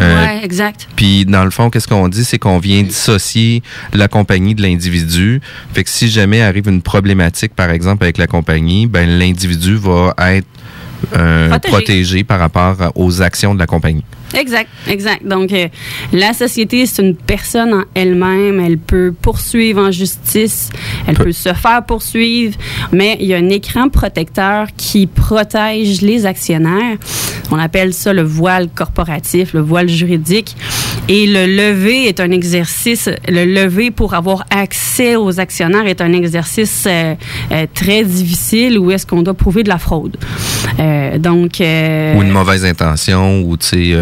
Euh, 0.00 0.26
ouais, 0.26 0.44
exact. 0.44 0.88
Puis, 0.96 1.24
dans 1.24 1.44
le 1.44 1.50
fond, 1.50 1.70
qu'est-ce 1.70 1.88
qu'on 1.88 2.08
dit? 2.08 2.24
C'est 2.24 2.38
qu'on 2.38 2.58
vient 2.58 2.82
dissocier 2.82 3.62
la 3.92 4.08
compagnie 4.08 4.54
de 4.54 4.62
l'individu. 4.62 5.40
Fait 5.72 5.84
que 5.84 5.90
si 5.90 6.08
jamais 6.08 6.42
arrive 6.42 6.68
une 6.68 6.82
problématique, 6.82 7.54
par 7.54 7.70
exemple, 7.70 8.04
avec 8.04 8.18
la 8.18 8.26
compagnie, 8.26 8.86
ben 8.86 9.08
l'individu 9.18 9.76
va 9.76 10.14
être 10.32 10.46
euh, 11.16 11.48
Protégé. 11.50 11.70
protégé 11.72 12.24
par 12.24 12.38
rapport 12.38 12.76
aux 12.94 13.22
actions 13.22 13.54
de 13.54 13.58
la 13.58 13.66
compagnie. 13.66 14.04
Exact, 14.38 14.68
exact. 14.88 15.24
Donc, 15.26 15.52
euh, 15.52 15.68
la 16.12 16.32
société, 16.32 16.86
c'est 16.86 17.02
une 17.02 17.16
personne 17.16 17.72
en 17.74 17.84
elle-même. 17.94 18.60
Elle 18.60 18.78
peut 18.78 19.12
poursuivre 19.20 19.80
en 19.82 19.90
justice. 19.90 20.70
Elle 21.06 21.14
Peut- 21.16 21.32
se 21.32 21.52
faire 21.54 21.84
poursuivre. 21.86 22.56
Mais 22.92 23.16
il 23.20 23.26
y 23.26 23.34
a 23.34 23.38
un 23.38 23.48
écran 23.48 23.88
protecteur 23.88 24.68
qui 24.76 25.06
protège 25.06 26.00
les 26.02 26.26
actionnaires. 26.26 26.96
On 27.50 27.58
appelle 27.58 27.92
ça 27.94 28.12
le 28.12 28.22
voile 28.22 28.68
corporatif, 28.74 29.52
le 29.52 29.60
voile 29.60 29.88
juridique. 29.88 30.56
Et 31.08 31.26
le 31.26 31.46
lever 31.46 32.06
est 32.08 32.18
un 32.18 32.30
exercice, 32.30 33.10
le 33.28 33.44
lever 33.44 33.90
pour 33.90 34.14
avoir 34.14 34.46
accès 34.48 35.16
aux 35.16 35.38
actionnaires 35.38 35.86
est 35.86 36.00
un 36.00 36.12
exercice 36.14 36.84
euh, 36.86 37.14
euh, 37.52 37.66
très 37.74 38.04
difficile 38.04 38.78
où 38.78 38.90
est-ce 38.90 39.06
qu'on 39.06 39.22
doit 39.22 39.34
prouver 39.34 39.64
de 39.64 39.68
la 39.68 39.76
fraude. 39.76 40.16
Euh, 40.80 41.18
donc, 41.18 41.56
Ou 41.60 42.22
une 42.22 42.30
mauvaise 42.30 42.64
intention, 42.64 43.42
ou, 43.42 43.56
tu 43.58 43.66
sais, 43.66 43.96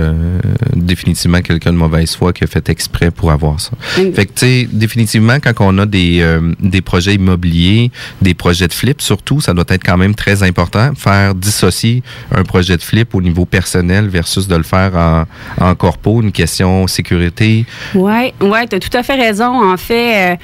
définitivement 0.75 1.40
quelqu'un 1.40 1.73
de 1.73 1.78
mauvaise 1.78 2.14
foi 2.14 2.32
qui 2.32 2.44
a 2.44 2.47
fait 2.47 2.68
exprès 2.68 3.11
pour 3.11 3.32
avoir 3.32 3.59
ça. 3.59 3.73
Mm. 3.99 4.12
Fait 4.12 4.26
que, 4.26 4.32
tu 4.32 4.47
sais, 4.47 4.68
définitivement, 4.71 5.38
quand 5.42 5.54
on 5.59 5.78
a 5.78 5.87
des, 5.87 6.25
des 6.61 6.82
projets 6.82 7.14
immobiliers, 7.14 7.90
des 8.21 8.35
projets 8.35 8.68
de 8.68 8.73
flip, 8.73 9.02
surtout, 9.02 9.40
ça 9.40 9.54
doit 9.54 9.64
être 9.68 9.85
quand 9.85 9.99
même 9.99 10.14
très 10.14 10.44
important, 10.44 10.92
faire 10.94 11.35
dissocier 11.35 12.02
un 12.32 12.44
projet 12.44 12.76
de 12.76 12.82
flip 12.82 13.14
au 13.14 13.21
niveau 13.21 13.44
personnel 13.44 14.09
versus 14.09 14.47
de 14.47 14.54
le 14.56 14.62
faire 14.62 14.94
en, 14.94 15.25
en 15.61 15.75
corpo, 15.75 16.23
une 16.23 16.32
question 16.32 16.87
sécurité. 16.93 17.67
Oui, 17.95 18.33
ouais, 18.41 18.67
tu 18.69 18.77
as 18.77 18.81
tout 18.81 18.97
à 18.97 19.03
fait 19.03 19.15
raison. 19.15 19.73
En 19.73 19.77
fait, 19.77 20.33
euh, 20.33 20.37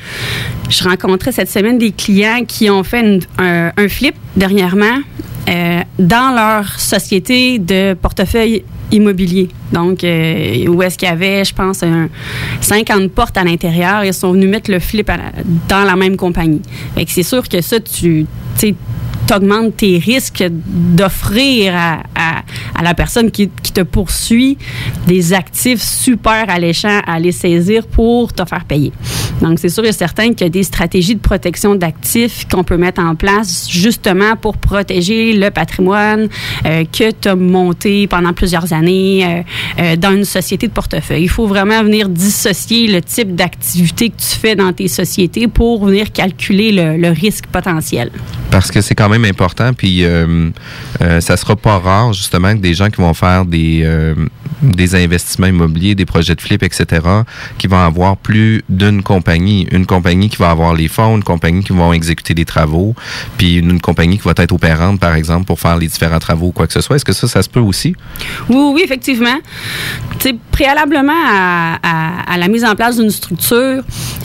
je 0.69 0.85
rencontrais 0.85 1.33
cette 1.33 1.50
semaine 1.50 1.78
des 1.78 1.93
clients 1.93 2.45
qui 2.47 2.71
ont 2.71 2.83
fait 2.83 3.21
un, 3.38 3.88
flip 3.88 4.14
dernièrement 4.37 4.99
euh, 5.49 5.81
dans 5.99 6.35
leur 6.35 6.78
société 6.78 7.59
de 7.59 7.95
portefeuille 7.95 8.64
immobilier. 8.90 9.49
Donc, 9.73 10.02
euh, 10.02 10.67
où 10.67 10.83
est-ce 10.83 10.97
qu'il 10.99 11.09
y 11.09 11.11
avait, 11.11 11.45
je 11.45 11.55
pense, 11.55 11.83
un 11.83 12.09
50 12.61 13.11
portes 13.12 13.37
à 13.37 13.45
l'intérieur. 13.45 14.05
Ils 14.05 14.14
sont 14.14 14.33
venus 14.33 14.49
mettre 14.49 14.71
le 14.71 14.78
flip 14.78 15.11
dans 15.69 15.85
la 15.85 15.97
même 15.97 16.17
compagnie. 16.17 16.62
Fait 16.95 17.05
que 17.05 17.11
c'est 17.11 17.23
sûr 17.23 17.49
que 17.49 17.61
ça, 17.61 17.78
tu 17.81 18.26
t'augmentes 19.28 19.76
tes 19.76 19.99
risques 19.99 20.44
d'offrir 20.49 21.75
à, 21.76 22.82
la 22.82 22.94
personne 22.94 23.30
qui, 23.30 23.50
qui 23.62 23.73
te 23.73 23.82
poursuit 23.82 24.56
des 25.06 25.35
actifs 25.35 25.82
super 25.82 26.49
alléchants 26.49 27.00
à 27.06 27.14
aller 27.14 27.32
saisir 27.32 27.87
pour 27.87 28.32
te 28.32 28.44
faire 28.44 28.64
payer. 28.64 28.92
Donc, 29.42 29.58
c'est 29.58 29.68
sûr 29.68 29.85
et 29.85 29.92
certain 29.92 30.30
qu'il 30.30 30.42
y 30.42 30.44
a 30.47 30.49
des 30.49 30.62
stratégies 30.62 31.14
de 31.14 31.20
protection 31.20 31.75
d'actifs 31.75 32.47
qu'on 32.50 32.64
peut 32.64 32.76
mettre 32.76 33.00
en 33.00 33.14
place 33.14 33.68
justement 33.70 34.37
pour 34.37 34.56
protéger 34.56 35.35
le 35.35 35.50
patrimoine 35.50 36.28
euh, 36.66 36.85
que 36.85 37.11
tu 37.11 37.28
as 37.28 37.37
monté 37.37 38.06
pendant 38.06 38.32
plusieurs 38.32 38.73
années 38.73 39.25
euh, 39.25 39.42
euh, 39.80 39.97
dans 39.97 40.12
une 40.12 40.25
société 40.25 40.66
de 40.66 40.73
portefeuille. 40.73 41.23
Il 41.23 41.28
faut 41.28 41.47
vraiment 41.47 41.82
venir 41.82 42.08
dissocier 42.08 42.88
le 42.88 43.02
type 43.02 43.35
d'activité 43.35 44.11
que 44.11 44.16
tu 44.16 44.38
fais 44.38 44.56
dans 44.56 44.73
tes 44.73 44.88
sociétés 44.88 45.49
pour 45.49 45.85
venir 45.85 46.12
calculer 46.12 46.73
le, 46.73 46.97
le 46.97 47.11
risque 47.11 47.47
potentiel. 47.47 48.11
Parce 48.50 48.70
que 48.70 48.80
c'est 48.80 48.94
quand 48.94 49.08
même 49.08 49.17
important, 49.25 49.72
puis 49.75 50.04
euh, 50.04 50.50
euh, 51.00 51.20
ça 51.20 51.37
sera 51.37 51.56
pas 51.56 51.78
rare 51.78 52.12
justement 52.12 52.52
que 52.54 52.58
des 52.60 52.75
gens 52.75 52.88
qui 52.90 53.00
vont 53.00 53.14
faire 53.14 53.44
des, 53.44 53.82
euh, 53.84 54.14
des 54.62 54.94
investissements 54.94 55.46
immobiliers, 55.46 55.94
des 55.94 56.06
projets 56.06 56.34
de 56.34 56.40
flip, 56.40 56.62
etc., 56.62 57.02
qui 57.58 57.66
vont 57.66 57.78
avoir 57.78 58.16
plus 58.16 58.62
d'une 58.68 59.02
compagnie. 59.02 59.66
Une 59.72 59.87
compagnie 59.87 60.28
qui 60.28 60.37
va 60.37 60.50
avoir 60.50 60.75
les 60.75 60.88
fonds, 60.88 61.16
une 61.16 61.25
compagnie 61.25 61.62
qui 61.62 61.72
va 61.72 61.90
exécuter 61.94 62.34
les 62.34 62.44
travaux, 62.44 62.94
puis 63.37 63.56
une, 63.56 63.80
compagnie 63.80 64.18
qui 64.18 64.25
va 64.25 64.34
être 64.37 64.52
opérante, 64.52 65.00
par 65.00 65.14
exemple, 65.14 65.46
pour 65.46 65.60
faire 65.60 65.76
les 65.76 65.87
différents 65.87 66.18
travaux 66.18 66.48
ou 66.48 66.52
quoi 66.52 66.66
que 66.66 66.72
ce 66.72 66.80
soit. 66.80 66.96
Est-ce 66.96 67.04
que 67.04 67.12
ça, 67.12 67.28
ça 67.28 67.42
se 67.42 67.48
peut 67.48 67.60
aussi? 67.60 67.94
Oui, 68.48 68.72
oui, 68.75 68.82
effectivement. 68.84 69.38
Tu 70.18 70.30
sais, 70.30 70.37
préalablement 70.50 71.12
à, 71.26 71.78
à- 71.82 72.32
à 72.32 72.37
la 72.37 72.48
mise 72.48 72.64
en 72.64 72.75
place 72.75 72.96
d'une 72.98 73.10
structure, 73.10 73.82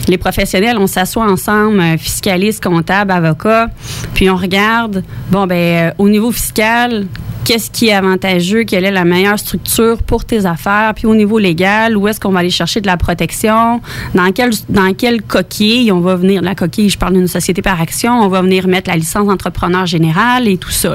les 0.08 0.18
professionnels, 0.18 0.76
on 0.78 0.86
s'assoit 0.86 1.30
ensemble, 1.30 1.82
fiscalistes, 1.98 2.62
comptables, 2.62 3.10
avocats, 3.10 3.68
puis 4.14 4.28
on 4.28 4.36
regarde, 4.36 4.83
bon, 5.30 5.46
ben, 5.46 5.54
euh, 5.54 5.90
au 5.98 6.08
niveau 6.08 6.32
fiscal, 6.32 7.06
qu'est-ce 7.44 7.70
qui 7.70 7.88
est 7.88 7.92
avantageux, 7.92 8.64
quelle 8.64 8.84
est 8.84 8.90
la 8.90 9.04
meilleure 9.04 9.38
structure 9.38 10.02
pour 10.02 10.24
tes 10.24 10.46
affaires, 10.46 10.92
puis 10.94 11.06
au 11.06 11.14
niveau 11.14 11.38
légal, 11.38 11.96
où 11.96 12.08
est-ce 12.08 12.18
qu'on 12.18 12.30
va 12.32 12.40
aller 12.40 12.50
chercher 12.50 12.80
de 12.80 12.86
la 12.86 12.96
protection, 12.96 13.80
dans 14.14 14.32
quel, 14.32 14.50
dans 14.68 14.92
quelle 14.94 15.22
coquille 15.22 15.92
on 15.92 16.00
va 16.00 16.16
venir, 16.16 16.42
la 16.42 16.54
coquille, 16.54 16.88
je 16.90 16.98
parle 16.98 17.14
d'une 17.14 17.28
société 17.28 17.60
par 17.62 17.80
action, 17.80 18.12
on 18.20 18.28
va 18.28 18.42
venir 18.42 18.66
mettre 18.66 18.88
la 18.90 18.96
licence 18.96 19.26
d'entrepreneur 19.26 19.86
général 19.86 20.48
et 20.48 20.56
tout 20.56 20.70
ça. 20.70 20.94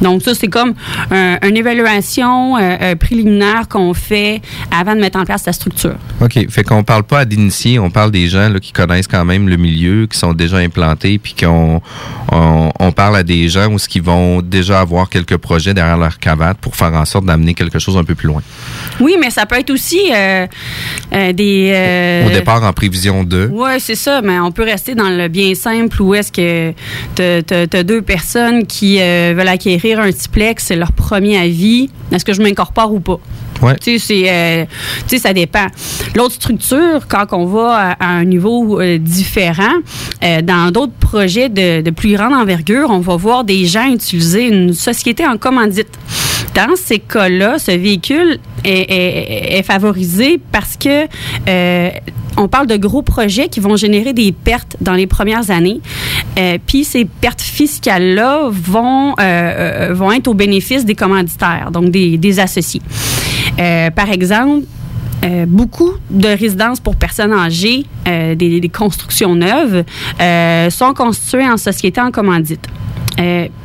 Donc 0.00 0.22
ça, 0.22 0.34
c'est 0.34 0.48
comme 0.48 0.74
un- 1.10 1.38
une 1.46 1.56
évaluation 1.56 2.56
euh, 2.56 2.76
euh, 2.80 2.94
préliminaire 2.96 3.68
qu'on 3.68 3.92
fait 3.94 4.40
avant 4.70 4.94
de 4.94 5.00
mettre 5.00 5.18
en 5.18 5.24
place 5.24 5.44
la 5.46 5.52
structure. 5.52 5.94
OK. 6.20 6.48
Fait 6.48 6.62
qu'on 6.64 6.84
parle 6.84 7.02
pas 7.04 7.24
d'initiés, 7.24 7.78
on 7.78 7.90
parle 7.90 8.10
des 8.10 8.28
gens 8.28 8.48
là, 8.48 8.60
qui 8.60 8.72
connaissent 8.72 9.08
quand 9.08 9.24
même 9.24 9.48
le 9.48 9.56
milieu, 9.56 10.06
qui 10.06 10.18
sont 10.18 10.32
déjà 10.32 10.58
implantés, 10.58 11.18
puis 11.18 11.34
qu'on 11.38 11.80
on, 12.30 12.70
on 12.78 12.92
parle 12.92 13.16
à 13.16 13.22
des 13.22 13.48
gens 13.48 13.68
où 13.72 13.78
ce 13.78 13.88
qui 13.88 14.00
vont 14.00 14.40
déjà 14.42 14.80
avoir 14.80 15.08
quelques 15.08 15.36
projets 15.36 15.74
derrière 15.82 15.98
leur 15.98 16.18
cravate 16.18 16.58
pour 16.58 16.76
faire 16.76 16.92
en 16.94 17.04
sorte 17.04 17.24
d'amener 17.24 17.54
quelque 17.54 17.78
chose 17.78 17.96
un 17.96 18.04
peu 18.04 18.14
plus 18.14 18.28
loin. 18.28 18.42
Oui, 19.00 19.16
mais 19.20 19.30
ça 19.30 19.46
peut 19.46 19.58
être 19.58 19.70
aussi 19.70 20.00
euh, 20.14 20.46
euh, 21.12 21.32
des... 21.32 21.70
euh, 21.74 22.26
Au 22.26 22.30
départ, 22.30 22.62
en 22.62 22.72
prévision 22.72 23.24
de. 23.24 23.48
Oui, 23.52 23.70
c'est 23.78 23.94
ça, 23.96 24.22
mais 24.22 24.38
on 24.38 24.52
peut 24.52 24.62
rester 24.64 24.94
dans 24.94 25.08
le 25.08 25.28
bien 25.28 25.54
simple 25.54 26.00
où 26.00 26.14
est-ce 26.14 26.30
que 26.32 26.72
tu 27.16 27.22
as, 27.76 27.82
deux 27.82 28.02
personnes 28.02 28.66
qui 28.66 29.00
euh, 29.00 29.34
veulent 29.36 29.48
acquérir 29.48 29.98
un 30.00 30.12
triplex, 30.12 30.66
c'est 30.66 30.76
leur 30.76 30.92
premier 30.92 31.36
avis. 31.38 31.90
Est-ce 32.12 32.24
que 32.24 32.32
je 32.32 32.42
m'incorpore 32.42 32.92
ou 32.92 33.00
pas? 33.00 33.18
Euh, 33.62 33.74
tu 33.78 33.98
sais, 33.98 35.18
ça 35.18 35.32
dépend. 35.32 35.66
L'autre 36.14 36.34
structure, 36.34 37.06
quand 37.08 37.26
on 37.32 37.46
va 37.46 37.96
à, 37.98 38.04
à 38.04 38.08
un 38.08 38.24
niveau 38.24 38.80
euh, 38.80 38.98
différent, 38.98 39.74
euh, 40.22 40.42
dans 40.42 40.70
d'autres 40.70 40.92
projets 40.92 41.48
de 41.48 41.90
plus 41.90 42.14
grande 42.16 42.34
envergure, 42.34 42.90
on 42.90 43.00
va 43.00 43.16
voir 43.16 43.44
des 43.44 43.66
gens 43.66 43.92
utiliser 43.92 44.48
une 44.48 44.72
société 44.72 45.26
en 45.26 45.36
commandite. 45.36 45.98
Dans 46.54 46.76
ces 46.76 46.98
cas-là, 46.98 47.58
ce 47.58 47.70
véhicule 47.72 48.38
est, 48.64 49.62
favorisé 49.64 50.40
parce 50.50 50.76
que 50.76 51.06
euh, 51.48 51.90
on 52.36 52.48
parle 52.48 52.66
de 52.66 52.76
gros 52.76 53.02
projets 53.02 53.48
qui 53.48 53.60
vont 53.60 53.76
générer 53.76 54.12
des 54.12 54.32
pertes 54.32 54.76
dans 54.80 54.94
les 54.94 55.06
premières 55.06 55.50
années. 55.50 55.80
Euh, 56.38 56.58
Puis 56.66 56.84
ces 56.84 57.04
pertes 57.04 57.40
fiscales-là 57.40 58.48
vont, 58.50 59.12
euh, 59.12 59.14
euh, 59.20 59.94
vont 59.94 60.12
être 60.12 60.28
au 60.28 60.34
bénéfice 60.34 60.84
des 60.84 60.94
commanditaires, 60.94 61.70
donc 61.70 61.90
des, 61.90 62.18
des 62.18 62.40
associés. 62.40 62.82
Euh, 63.58 63.90
par 63.90 64.10
exemple, 64.10 64.64
euh, 65.24 65.46
beaucoup 65.46 65.92
de 66.10 66.28
résidences 66.28 66.80
pour 66.80 66.96
personnes 66.96 67.32
âgées, 67.32 67.86
euh, 68.08 68.34
des, 68.34 68.60
des 68.60 68.68
constructions 68.68 69.34
neuves, 69.36 69.84
euh, 70.20 70.70
sont 70.70 70.94
constituées 70.94 71.48
en 71.48 71.56
société 71.56 72.00
en 72.00 72.10
commandite. 72.10 72.66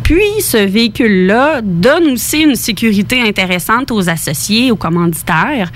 Puis, 0.08 0.40
ce 0.42 0.56
véhicule-là 0.56 1.60
donne 1.62 2.12
aussi 2.12 2.40
une 2.40 2.56
sécurité 2.56 3.22
intéressante 3.22 3.92
aux 3.92 4.08
associés, 4.08 4.72
aux 4.72 4.78
commanditaires, 4.78 5.70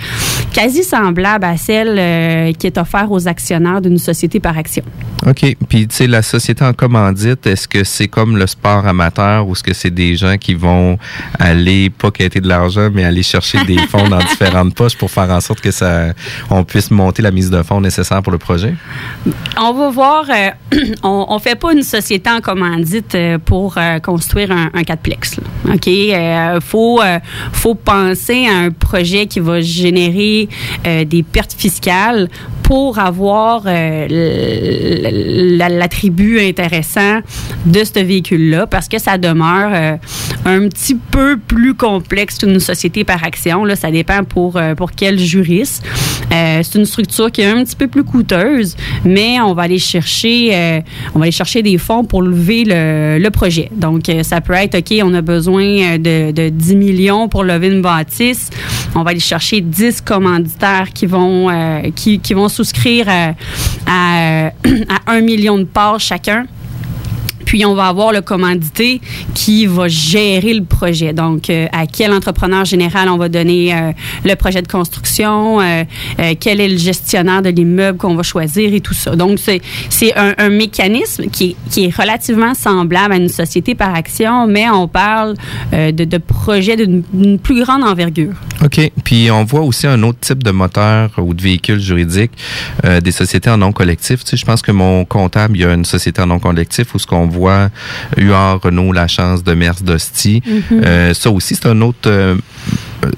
quasi 0.53 0.85
semblable 0.85 1.43
à 1.43 1.57
celle 1.57 1.97
euh, 1.99 2.53
qui 2.53 2.67
est 2.67 2.77
offerte 2.77 3.07
aux 3.09 3.27
actionnaires 3.27 3.81
d'une 3.81 3.97
société 3.97 4.39
par 4.39 4.57
action. 4.57 4.83
OK. 5.27 5.57
Puis, 5.67 5.85
tu 5.85 5.95
sais, 5.95 6.07
la 6.07 6.21
société 6.21 6.63
en 6.63 6.71
commandite, 6.71 7.45
est-ce 7.45 7.67
que 7.67 7.83
c'est 7.83 8.07
comme 8.07 8.37
le 8.37 8.47
sport 8.47 8.87
amateur 8.87 9.45
ou 9.45 9.51
est-ce 9.51 9.63
que 9.63 9.73
c'est 9.73 9.91
des 9.91 10.15
gens 10.15 10.37
qui 10.37 10.53
vont 10.53 10.97
aller, 11.37 11.89
pas 11.89 12.09
quêter 12.09 12.39
de 12.39 12.47
l'argent, 12.47 12.89
mais 12.93 13.03
aller 13.03 13.23
chercher 13.23 13.65
des 13.65 13.77
fonds 13.89 14.07
dans 14.07 14.19
différentes 14.19 14.73
poches 14.73 14.95
pour 14.95 15.11
faire 15.11 15.29
en 15.29 15.41
sorte 15.41 15.59
que 15.59 15.71
ça, 15.71 16.13
on 16.49 16.63
puisse 16.63 16.89
monter 16.89 17.21
la 17.21 17.31
mise 17.31 17.49
de 17.49 17.61
fonds 17.63 17.81
nécessaire 17.81 18.21
pour 18.23 18.31
le 18.31 18.37
projet? 18.37 18.75
On 19.59 19.73
va 19.73 19.89
voir, 19.89 20.23
euh, 20.29 20.51
on, 21.03 21.25
on 21.27 21.39
fait 21.39 21.59
pas 21.59 21.73
une 21.73 21.83
société 21.83 22.29
en 22.29 22.39
commandite 22.39 23.13
euh, 23.15 23.37
pour 23.37 23.77
euh, 23.77 23.99
construire 24.21 24.51
un, 24.51 24.69
un 24.75 24.83
quadplex. 24.83 25.37
là. 25.37 25.43
OK? 25.73 25.87
Euh, 25.87 26.59
faut, 26.61 27.01
euh, 27.01 27.17
faut 27.51 27.73
penser 27.73 28.45
à 28.45 28.55
un 28.65 28.69
projet 28.69 29.25
qui 29.25 29.39
va 29.39 29.61
générer 29.61 30.47
euh, 30.85 31.05
des 31.05 31.23
pertes 31.23 31.53
fiscales 31.57 32.29
pour 32.63 32.99
avoir 32.99 33.63
l'attribut 35.67 36.39
intéressant 36.39 37.19
de 37.65 37.83
ce 37.83 37.99
véhicule-là 37.99 38.65
parce 38.65 38.87
que 38.87 38.97
ça 38.97 39.17
demeure 39.17 39.97
un 40.45 40.69
petit 40.69 40.95
peu 40.95 41.35
plus 41.35 41.73
complexe 41.73 42.37
qu'une 42.37 42.61
société 42.61 43.03
par 43.03 43.25
action. 43.25 43.65
Là, 43.65 43.75
ça 43.75 43.91
dépend 43.91 44.23
pour, 44.23 44.57
pour 44.77 44.93
quel 44.93 45.19
juriste. 45.19 45.85
C'est 46.29 46.75
une 46.75 46.85
structure 46.85 47.29
qui 47.29 47.41
est 47.41 47.47
un 47.47 47.61
petit 47.65 47.75
peu 47.75 47.89
plus 47.89 48.05
coûteuse, 48.05 48.77
mais 49.03 49.41
on 49.41 49.53
va 49.53 49.63
aller 49.63 49.77
chercher, 49.79 50.81
on 51.13 51.19
va 51.19 51.23
aller 51.23 51.33
chercher 51.33 51.61
des 51.63 51.77
fonds 51.77 52.05
pour 52.05 52.21
lever 52.21 52.63
le, 52.65 53.19
le 53.19 53.29
projet. 53.31 53.69
Donc, 53.75 54.07
ça 54.23 54.41
peut 54.41 54.53
être, 54.53 54.75
OK, 54.75 54.93
on 55.03 55.13
a 55.13 55.21
besoin 55.21 55.63
euh, 55.63 55.97
de, 55.97 56.31
de 56.31 56.49
10 56.49 56.75
millions 56.75 57.27
pour 57.27 57.43
lever 57.43 57.67
une 57.67 57.81
bâtisse. 57.81 58.49
On 58.95 59.03
va 59.03 59.11
aller 59.11 59.19
chercher 59.19 59.61
10 59.61 60.01
commanditaires 60.01 60.89
qui 60.93 61.05
vont, 61.05 61.49
euh, 61.49 62.49
souscrire 62.49 63.07
à, 63.07 63.29
à, 63.87 64.47
à 64.47 64.51
1 65.07 65.21
million 65.21 65.57
de 65.57 65.63
parts 65.63 65.99
chacun. 65.99 66.45
Puis 67.51 67.65
on 67.65 67.75
va 67.75 67.87
avoir 67.87 68.13
le 68.13 68.21
commandité 68.21 69.01
qui 69.33 69.65
va 69.65 69.89
gérer 69.89 70.53
le 70.53 70.63
projet. 70.63 71.11
Donc, 71.11 71.49
euh, 71.49 71.67
à 71.73 71.85
quel 71.85 72.13
entrepreneur 72.13 72.63
général 72.63 73.09
on 73.09 73.17
va 73.17 73.27
donner 73.27 73.75
euh, 73.75 73.91
le 74.23 74.35
projet 74.35 74.61
de 74.61 74.69
construction, 74.69 75.59
euh, 75.59 75.83
quel 76.39 76.61
est 76.61 76.69
le 76.69 76.77
gestionnaire 76.77 77.41
de 77.41 77.49
l'immeuble 77.49 77.97
qu'on 77.97 78.15
va 78.15 78.23
choisir 78.23 78.73
et 78.73 78.79
tout 78.79 78.93
ça. 78.93 79.17
Donc, 79.17 79.37
c'est 79.89 80.17
un, 80.17 80.33
un 80.37 80.47
mécanisme 80.47 81.25
qui 81.25 81.57
qui 81.69 81.87
est 81.87 81.93
relativement 81.93 82.53
semblable 82.53 83.15
à 83.15 83.17
une 83.17 83.27
société 83.27 83.75
par 83.75 83.93
action, 83.95 84.47
mais 84.47 84.69
on 84.69 84.87
parle 84.87 85.35
de, 85.73 85.91
de 85.91 86.17
projets 86.17 86.77
d'une 86.77 87.37
plus 87.37 87.65
grande 87.65 87.83
envergure. 87.83 88.33
OK. 88.63 88.91
Puis 89.03 89.29
on 89.29 89.43
voit 89.43 89.61
aussi 89.61 89.87
un 89.87 90.01
autre 90.03 90.19
type 90.21 90.41
de 90.41 90.51
moteur 90.51 91.11
ou 91.17 91.33
de 91.33 91.41
véhicule 91.41 91.79
juridique, 91.79 92.31
des 93.01 93.11
sociétés 93.11 93.49
en 93.49 93.57
non 93.57 93.73
collectif. 93.73 94.23
Tu 94.23 94.31
sais, 94.31 94.37
je 94.37 94.45
pense 94.45 94.61
que 94.61 94.71
mon 94.71 95.03
comptable, 95.03 95.57
il 95.57 95.61
y 95.61 95.65
a 95.65 95.73
une 95.73 95.85
société 95.85 96.21
en 96.21 96.27
non 96.27 96.39
collectif 96.39 96.95
où 96.95 96.99
ce 96.99 97.07
qu'on 97.07 97.27
voit 97.27 97.40
UR, 98.17 98.59
Renault, 98.61 98.91
La 98.91 99.07
Chance, 99.07 99.43
de 99.43 99.53
Mers, 99.53 99.81
d'Hostie. 99.81 100.41
Mhm. 100.45 100.81
Euh, 100.83 101.13
ça 101.13 101.29
aussi, 101.31 101.55
c'est 101.55 101.67
un 101.67 101.81
autre 101.81 102.07
euh, 102.07 102.35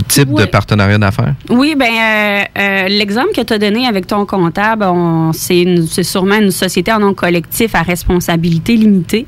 type 0.07 0.33
de 0.33 0.45
partenariat 0.45 0.97
d'affaires? 0.97 1.33
Oui, 1.49 1.75
ben 1.77 1.85
euh, 1.85 2.43
euh, 2.57 2.87
l'exemple 2.87 3.29
que 3.35 3.41
tu 3.41 3.53
as 3.53 3.57
donné 3.57 3.87
avec 3.87 4.07
ton 4.07 4.25
comptable, 4.25 4.85
c'est 5.33 6.03
sûrement 6.03 6.35
une 6.35 6.51
société 6.51 6.91
en 6.91 6.99
nom 6.99 7.13
collectif 7.13 7.75
à 7.75 7.81
responsabilité 7.81 8.75
limitée. 8.75 9.25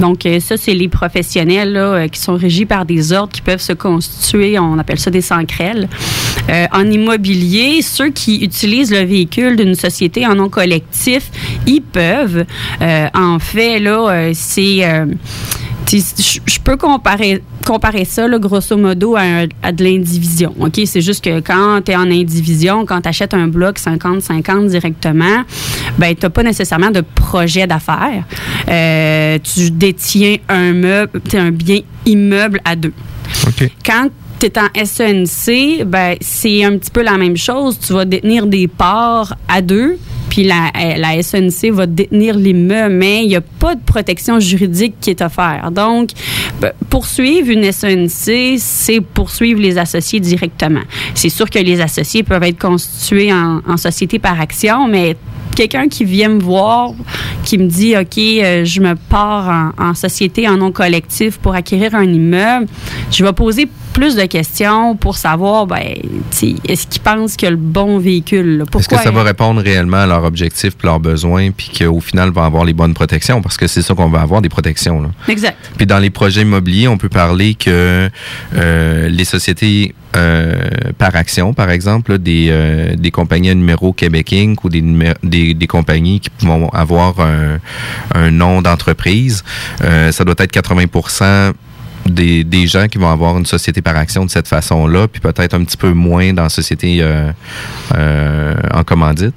Donc 0.00 0.26
euh, 0.26 0.40
ça, 0.40 0.56
c'est 0.56 0.74
les 0.74 0.88
professionnels 0.88 1.72
là, 1.72 2.08
qui 2.08 2.20
sont 2.20 2.34
régis 2.34 2.66
par 2.66 2.84
des 2.84 3.12
ordres 3.12 3.32
qui 3.32 3.42
peuvent 3.42 3.60
se 3.60 3.72
constituer, 3.72 4.58
on 4.58 4.78
appelle 4.78 4.98
ça 4.98 5.10
des 5.10 5.20
sancrielles. 5.20 5.88
Euh, 6.50 6.66
en 6.72 6.90
immobilier, 6.90 7.82
ceux 7.82 8.10
qui 8.10 8.38
utilisent 8.44 8.90
le 8.92 9.04
véhicule 9.04 9.56
d'une 9.56 9.74
société 9.74 10.26
en 10.26 10.34
nom 10.34 10.48
collectif, 10.48 11.30
ils 11.66 11.80
peuvent. 11.82 12.44
Euh, 12.80 13.06
en 13.14 13.38
fait, 13.38 13.78
là, 13.78 14.08
euh, 14.10 14.30
c'est... 14.34 14.80
Je 15.90 16.58
peux 16.64 16.76
comparer, 16.76 17.42
comparer 17.66 18.04
ça, 18.04 18.26
là, 18.26 18.38
grosso 18.38 18.76
modo, 18.76 19.14
à, 19.16 19.20
un- 19.22 19.46
à 19.62 19.72
de 19.72 19.84
l'indivision. 19.84 20.54
OK? 20.58 20.80
C'est 20.86 21.00
juste 21.02 21.22
que 21.24 21.40
quand 21.40 21.82
tu 21.84 21.92
es 21.92 21.96
en 21.96 22.10
indivision, 22.10 22.86
quand 22.86 23.02
tu 23.02 23.08
achètes 23.08 23.34
un 23.34 23.48
bloc 23.48 23.78
50-50 23.78 24.68
directement, 24.68 25.42
ben, 25.98 26.14
tu 26.14 26.24
n'as 26.24 26.30
pas 26.30 26.42
nécessairement 26.44 26.90
de 26.90 27.02
projet 27.02 27.66
d'affaires. 27.66 28.24
Euh, 28.68 29.38
tu 29.42 29.70
détiens 29.70 30.36
un 30.48 30.72
meuble, 30.72 31.20
un 31.34 31.50
bien 31.50 31.80
immeuble 32.06 32.60
à 32.64 32.74
deux. 32.76 32.92
Quand 33.84 34.08
tu 34.42 34.48
es 34.48 34.58
en 34.58 34.84
SENC, 34.84 35.84
ben, 35.86 36.16
c'est 36.20 36.64
un 36.64 36.76
petit 36.76 36.90
peu 36.90 37.02
la 37.02 37.16
même 37.16 37.36
chose. 37.36 37.78
Tu 37.78 37.92
vas 37.92 38.04
détenir 38.04 38.46
des 38.46 38.66
parts 38.66 39.36
à 39.48 39.62
deux, 39.62 39.98
puis 40.30 40.42
la, 40.42 40.72
euh, 40.76 40.96
la 40.96 41.22
SENC 41.22 41.70
va 41.72 41.86
détenir 41.86 42.36
l'immeuble, 42.36 42.94
mais 42.94 43.22
il 43.22 43.28
n'y 43.28 43.36
a 43.36 43.40
pas 43.40 43.76
de 43.76 43.80
protection 43.80 44.40
juridique 44.40 44.94
qui 45.00 45.10
est 45.10 45.22
offerte. 45.22 45.72
Donc, 45.72 46.10
ben, 46.60 46.72
poursuivre 46.90 47.50
une 47.50 47.70
SENC, 47.70 48.58
c'est 48.58 49.00
poursuivre 49.00 49.60
les 49.60 49.78
associés 49.78 50.18
directement. 50.18 50.82
C'est 51.14 51.28
sûr 51.28 51.48
que 51.48 51.60
les 51.60 51.80
associés 51.80 52.24
peuvent 52.24 52.42
être 52.42 52.58
constitués 52.58 53.32
en, 53.32 53.76
société 53.76 54.18
par 54.18 54.40
action, 54.40 54.88
mais 54.88 55.16
quelqu'un 55.54 55.88
qui 55.88 56.04
vient 56.04 56.30
me 56.30 56.40
voir, 56.40 56.94
qui 57.44 57.58
me 57.58 57.68
dit, 57.68 57.96
OK, 57.96 58.18
euh, 58.18 58.64
je 58.64 58.80
me 58.80 58.94
pars 58.94 59.72
en 59.78 59.94
société, 59.94 60.48
en 60.48 60.56
nom 60.56 60.72
collectif 60.72 61.38
pour 61.38 61.54
acquérir 61.54 61.94
un 61.94 62.04
immeuble, 62.04 62.66
je 63.10 63.24
vais 63.24 63.32
poser 63.32 63.68
plus 63.92 64.16
de 64.16 64.24
questions 64.24 64.96
pour 64.96 65.16
savoir, 65.16 65.66
ben, 65.66 65.94
est-ce 66.68 66.86
qu'ils 66.86 67.02
pensent 67.02 67.36
que 67.36 67.46
le 67.46 67.56
bon 67.56 67.98
véhicule? 67.98 68.64
Est-ce 68.78 68.88
que 68.88 68.96
ça 68.96 69.10
va 69.10 69.22
répondre 69.22 69.60
réellement 69.60 69.98
à 69.98 70.06
leurs 70.06 70.24
objectifs 70.24 70.74
et 70.82 70.86
leurs 70.86 71.00
besoins, 71.00 71.50
puis 71.50 71.70
qu'au 71.78 72.00
final, 72.00 72.28
ils 72.28 72.34
vont 72.34 72.42
avoir 72.42 72.64
les 72.64 72.72
bonnes 72.72 72.94
protections? 72.94 73.42
Parce 73.42 73.56
que 73.56 73.66
c'est 73.66 73.82
ça 73.82 73.94
qu'on 73.94 74.08
va 74.08 74.20
avoir, 74.20 74.40
des 74.42 74.48
protections. 74.48 75.02
Là. 75.02 75.08
Exact. 75.28 75.56
Puis 75.76 75.86
dans 75.86 75.98
les 75.98 76.10
projets 76.10 76.42
immobiliers, 76.42 76.88
on 76.88 76.98
peut 76.98 77.08
parler 77.08 77.54
que 77.54 78.10
euh, 78.54 79.08
les 79.08 79.24
sociétés 79.24 79.94
euh, 80.16 80.58
par 80.98 81.14
action, 81.16 81.54
par 81.54 81.70
exemple, 81.70 82.12
là, 82.12 82.18
des, 82.18 82.48
euh, 82.50 82.96
des 82.96 83.10
compagnies 83.10 83.50
à 83.50 83.54
numéro 83.54 83.92
Québec 83.92 84.32
Inc. 84.32 84.62
ou 84.64 84.68
des, 84.68 84.82
des, 85.22 85.54
des 85.54 85.66
compagnies 85.66 86.20
qui 86.20 86.46
vont 86.46 86.68
avoir 86.70 87.20
un, 87.20 87.58
un 88.14 88.30
nom 88.30 88.62
d'entreprise, 88.62 89.44
ça 89.80 90.24
doit 90.24 90.34
être 90.38 90.50
80 90.50 90.86
des, 92.06 92.44
des 92.44 92.66
gens 92.66 92.88
qui 92.88 92.98
vont 92.98 93.10
avoir 93.10 93.36
une 93.38 93.46
société 93.46 93.82
par 93.82 93.96
action 93.96 94.24
de 94.24 94.30
cette 94.30 94.48
façon-là, 94.48 95.08
puis 95.08 95.20
peut-être 95.20 95.54
un 95.54 95.64
petit 95.64 95.76
peu 95.76 95.92
moins 95.92 96.32
dans 96.32 96.44
la 96.44 96.48
société 96.48 96.98
euh, 97.00 97.30
euh, 97.94 98.54
en 98.72 98.84
commandite? 98.84 99.34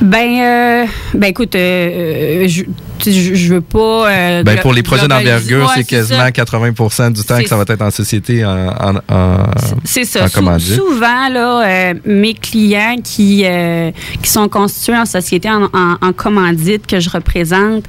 Ben, 0.00 0.40
euh, 0.40 0.84
ben 1.14 1.26
écoute, 1.28 1.54
euh, 1.56 2.44
euh, 2.44 2.48
je, 2.48 2.62
je, 3.04 3.34
je 3.34 3.54
veux 3.54 3.60
pas. 3.60 4.08
euh, 4.10 4.42
Ben, 4.44 4.58
pour 4.60 4.72
les 4.72 4.82
projets 4.84 5.08
d'envergure, 5.08 5.64
Ouais, 5.66 5.72
c'est 5.74 5.84
quasiment 5.84 6.20
ça. 6.20 6.30
80 6.32 7.10
du 7.10 7.22
temps 7.24 7.38
que 7.42 7.48
ça 7.48 7.56
va 7.56 7.64
être 7.66 7.82
en 7.82 7.90
société 7.90 8.44
en, 8.44 8.68
en, 8.68 8.94
en- 9.12 9.42
C'est 9.84 10.04
ça. 10.04 10.24
en 10.24 10.58
Sou- 10.60 10.74
souvent, 10.76 11.28
là, 11.32 11.62
euh, 11.66 11.94
mes 12.04 12.34
clients 12.34 12.96
qui, 13.02 13.42
euh, 13.44 13.90
qui 14.22 14.30
sont 14.30 14.48
constitués 14.48 14.96
en 14.96 15.04
société 15.04 15.48
en, 15.50 15.64
en- 15.64 16.12
commandite 16.12 16.86
que 16.86 17.00
je 17.00 17.10
représente, 17.10 17.84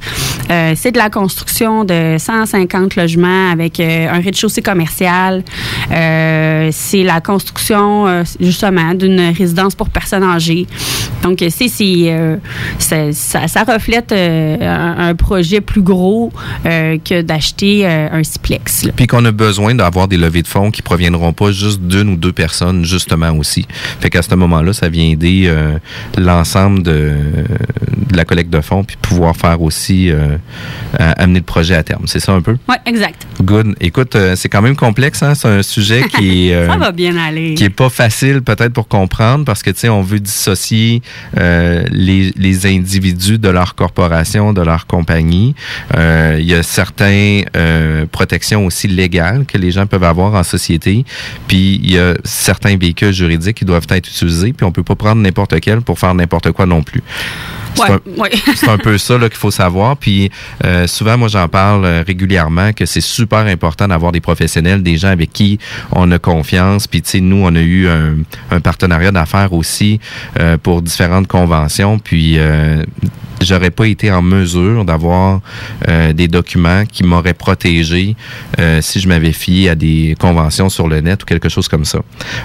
euh, 0.50 0.74
c'est 0.76 0.90
de 0.92 0.98
la 0.98 1.10
construction 1.10 1.84
de 1.84 2.16
150 2.18 2.96
logements 2.96 3.50
avec 3.52 3.78
euh, 3.78 4.08
un 4.10 4.20
rez-de-chaussée 4.20 4.62
commercial. 4.62 5.44
Euh, 5.92 6.70
c'est 6.72 7.02
la 7.04 7.20
construction, 7.20 8.06
euh, 8.08 8.22
justement, 8.40 8.94
d'une 8.94 9.32
résidence 9.36 9.74
pour 9.76 9.88
personnes 9.90 10.24
âgées. 10.24 10.66
Donc, 11.22 11.38
c'est, 11.50 11.68
c'est, 12.78 12.94
euh, 12.94 13.12
ça, 13.12 13.64
reflète 13.64 14.12
euh, 14.12 14.56
un, 14.60 15.08
un 15.08 15.14
projet 15.14 15.60
plus 15.60 15.82
gros 15.82 16.32
euh, 16.66 16.98
que 16.98 17.22
d'acheter 17.22 17.86
un 17.86 18.22
Ciplex. 18.22 18.84
là. 18.84 18.92
Puis 18.94 19.06
qu'on 19.06 19.24
a 19.24 19.32
besoin 19.32 19.74
d'avoir 19.74 20.08
des 20.08 20.16
levées 20.16 20.42
de 20.42 20.48
fonds 20.48 20.70
qui 20.70 20.82
proviendront 20.82 21.32
pas 21.32 21.52
juste 21.52 21.80
d'une 21.82 22.10
ou 22.10 22.16
deux 22.16 22.32
personnes, 22.32 22.84
justement 22.84 23.30
aussi. 23.32 23.66
Fait 24.00 24.10
qu'à 24.10 24.22
ce 24.22 24.34
moment-là, 24.34 24.72
ça 24.72 24.88
vient 24.88 25.04
aider 25.04 25.52
l'ensemble 26.18 26.82
de, 26.82 27.12
de 28.10 28.16
la 28.16 28.24
collecte 28.24 28.50
de 28.50 28.60
fonds, 28.60 28.84
puis 28.84 28.96
pouvoir 29.00 29.36
faire 29.36 29.60
aussi 29.62 30.10
amener 30.98 31.40
le 31.40 31.44
projet 31.44 31.74
à 31.74 31.82
terme. 31.82 32.04
C'est 32.06 32.20
ça 32.20 32.32
un 32.32 32.42
peu? 32.42 32.56
Oui, 32.68 32.76
exact. 32.86 33.26
Good. 33.42 33.76
Écoute, 33.80 34.16
c'est 34.34 34.48
quand 34.48 34.62
même 34.62 34.76
complexe, 34.76 35.22
hein? 35.22 35.34
C'est 35.34 35.48
un 35.48 35.62
sujet 35.62 36.04
qui 36.16 36.50
est. 36.50 36.66
ça 36.70 36.76
va 36.76 36.92
bien 36.92 37.16
aller. 37.16 37.54
qui 37.54 37.64
est 37.64 37.70
pas 37.70 37.88
facile 37.90 38.42
peut-être 38.42 38.72
pour 38.72 38.88
comprendre 38.88 39.44
parce 39.44 39.62
que 39.62 39.70
tu 39.70 39.80
sais 39.80 39.88
on 39.88 40.02
veut 40.02 40.20
dissocier 40.20 41.02
euh, 41.38 41.84
les, 41.90 42.32
les 42.36 42.66
individus 42.66 43.38
de 43.38 43.48
leur 43.48 43.74
corporation, 43.74 44.52
de 44.52 44.62
leur 44.62 44.86
compagnie. 44.86 45.54
Euh, 45.96 46.36
Il 46.40 46.46
y 46.46 46.54
a 46.54 46.62
certaines 46.62 47.44
euh, 47.56 48.06
protections 48.10 48.66
aussi 48.66 48.88
légales 48.88 49.44
que 49.46 49.58
les 49.58 49.70
gens 49.70 49.86
peuvent 49.86 50.04
avoir 50.04 50.34
en 50.34 50.42
société. 50.42 51.04
Puis 51.48 51.80
il 51.82 51.92
y 51.92 51.98
a 51.98 52.14
certains 52.24 52.76
véhicules 52.76 53.12
juridiques 53.12 53.58
qui 53.58 53.64
doivent 53.64 53.86
être 53.90 54.08
utilisés. 54.08 54.52
Puis 54.52 54.64
on 54.64 54.72
peut 54.72 54.82
pas 54.82 54.94
prendre 54.94 55.20
n'importe 55.20 55.58
quel 55.60 55.80
pour 55.80 55.98
faire 55.98 56.14
n'importe 56.14 56.52
quoi 56.52 56.66
non 56.66 56.82
plus. 56.82 57.02
C'est 57.74 57.82
Ouais, 57.82 57.90
un- 57.90 58.20
ouais. 58.20 58.30
c'est 58.56 58.68
un 58.68 58.78
peu 58.78 58.98
ça 58.98 59.18
qu'il 59.18 59.34
faut 59.34 59.50
savoir. 59.50 59.96
Puis 59.96 60.30
euh, 60.64 60.86
souvent, 60.86 61.16
moi, 61.16 61.28
j'en 61.28 61.48
parle 61.48 61.84
euh, 61.84 62.02
régulièrement 62.06 62.72
que 62.72 62.86
c'est 62.86 63.00
super 63.00 63.40
important 63.40 63.88
d'avoir 63.88 64.12
des 64.12 64.20
professionnels, 64.20 64.82
des 64.82 64.96
gens 64.96 65.08
avec 65.08 65.32
qui 65.32 65.58
on 65.92 66.10
a 66.10 66.18
confiance. 66.18 66.86
Puis, 66.86 67.02
tu 67.02 67.10
sais, 67.10 67.20
nous, 67.20 67.42
on 67.44 67.54
a 67.54 67.60
eu 67.60 67.88
un, 67.88 68.16
un 68.50 68.60
partenariat 68.60 69.12
d'affaires 69.12 69.52
aussi 69.52 70.00
euh, 70.38 70.56
pour 70.56 70.82
différentes 70.82 71.26
conventions. 71.28 71.98
Puis, 71.98 72.38
j'aurais 73.40 73.70
pas 73.70 73.86
été 73.86 74.10
en 74.12 74.22
mesure 74.22 74.84
d'avoir 74.84 75.40
euh, 75.88 76.12
des 76.12 76.28
documents 76.28 76.84
qui 76.86 77.02
m'auraient 77.04 77.34
protégé 77.34 78.16
euh, 78.58 78.80
si 78.82 79.00
je 79.00 79.08
m'avais 79.08 79.32
fié 79.32 79.70
à 79.70 79.74
des 79.74 80.16
conventions 80.18 80.68
sur 80.68 80.88
le 80.88 81.00
net 81.00 81.22
ou 81.22 81.26
quelque 81.26 81.48
chose 81.48 81.68
comme 81.68 81.84
ça. 81.84 82.00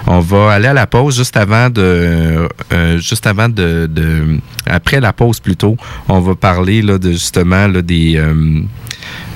On 0.06 0.20
va 0.20 0.52
aller 0.52 0.68
à 0.68 0.74
la 0.74 0.86
pause 0.86 1.16
juste 1.16 1.36
avant 1.36 1.68
de 1.70 2.48
euh, 2.72 2.98
juste 2.98 3.26
avant 3.26 3.48
de, 3.48 3.86
de 3.90 4.38
après 4.66 5.00
la 5.00 5.12
pause 5.12 5.40
plutôt, 5.40 5.76
on 6.08 6.20
va 6.20 6.34
parler 6.34 6.82
là 6.82 6.98
de 6.98 7.12
justement 7.12 7.66
là, 7.68 7.82
des 7.82 8.16
euh, 8.16 8.60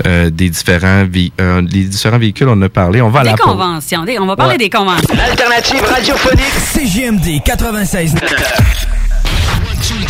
euh, 0.05 0.29
des 0.29 0.49
différents 0.49 1.05
euh, 1.39 1.61
les 1.61 1.83
différents 1.85 2.17
véhicules 2.17 2.47
on 2.49 2.61
a 2.61 2.69
parlé, 2.69 3.01
on 3.01 3.09
va 3.09 3.21
à 3.21 3.23
Des 3.23 3.29
la 3.29 3.35
pause. 3.37 3.45
conventions. 3.45 4.03
des- 4.05 4.19
on 4.19 4.25
va 4.25 4.35
parler 4.35 4.53
Ouais. 4.53 4.57
des 4.57 4.69
conventions. 4.69 5.15
Alternative 5.29 5.81
radiophonique. 5.83 6.53
CGMD 6.73 7.41
96 7.45 8.15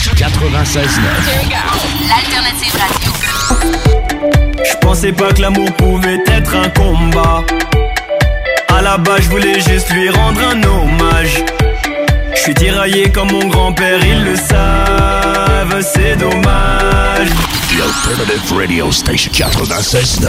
96 0.10 1.00
L'alternative 2.08 2.76
radio. 2.76 3.12
Je 4.64 4.78
pensais 4.78 5.12
pas 5.12 5.32
que 5.32 5.42
l'amour 5.42 5.72
pouvait 5.74 6.20
être 6.28 6.56
un 6.56 6.70
combat. 6.70 7.44
À 8.68 8.82
la 8.82 8.98
base, 8.98 9.22
je 9.24 9.30
voulais 9.30 9.60
juste 9.60 9.92
lui 9.92 10.10
rendre 10.10 10.42
un 10.42 10.64
hommage. 10.64 11.44
Je 12.34 12.40
suis 12.40 12.54
tiraillé 12.56 13.12
comme 13.12 13.32
mon 13.32 13.48
grand-père, 13.48 14.04
ils 14.04 14.24
le 14.24 14.36
savent, 14.36 15.82
c'est 15.82 16.16
dommage. 16.16 17.30
The 17.82 17.84
Alternative 17.84 18.54
Radio 18.54 18.92
Station 18.92 19.32
96.9. 19.32 20.28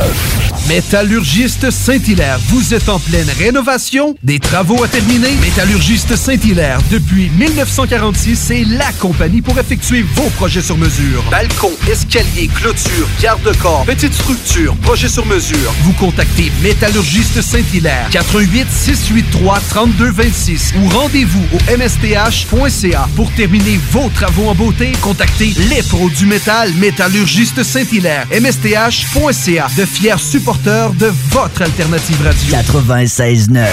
Métallurgiste 0.69 1.71
Saint-Hilaire, 1.71 2.39
vous 2.49 2.73
êtes 2.73 2.89
en 2.89 2.99
pleine 2.99 3.29
rénovation, 3.39 4.15
des 4.23 4.39
travaux 4.39 4.83
à 4.83 4.89
terminer. 4.89 5.33
Métallurgiste 5.41 6.17
Saint-Hilaire, 6.17 6.79
depuis 6.91 7.29
1946, 7.31 8.37
c'est 8.37 8.65
la 8.65 8.91
compagnie 8.93 9.43
pour 9.43 9.59
effectuer 9.59 10.03
vos 10.15 10.31
projets 10.31 10.63
sur 10.63 10.79
mesure. 10.79 11.23
Balcon, 11.31 11.73
escalier, 11.91 12.49
clôture, 12.55 13.09
garde-corps, 13.21 13.85
petite 13.85 14.15
structure, 14.15 14.75
projet 14.77 15.09
sur 15.09 15.27
mesure. 15.27 15.75
Vous 15.83 15.93
contactez 15.95 16.51
Métallurgiste 16.63 17.43
Saint-Hilaire, 17.43 18.09
88 18.13 18.69
683 18.71 19.61
3226 19.69 20.75
ou 20.81 20.89
rendez-vous 20.89 21.45
au 21.53 21.77
msth.ca 21.77 23.09
pour 23.17 23.31
terminer 23.33 23.79
vos 23.91 24.09
travaux 24.11 24.49
en 24.49 24.55
beauté. 24.55 24.93
Contactez 25.03 25.53
les 25.69 25.83
pros 25.83 26.09
du 26.09 26.27
métal 26.27 26.73
Métallurgiste 27.43 27.65
Saint-Hilaire, 27.65 28.27
msth.ca, 28.31 29.67
de 29.77 29.85
fiers 29.85 30.19
supporters 30.19 30.93
de 30.93 31.13
votre 31.31 31.63
alternative 31.63 32.23
radio. 32.23 32.57
96.9. 32.57 33.67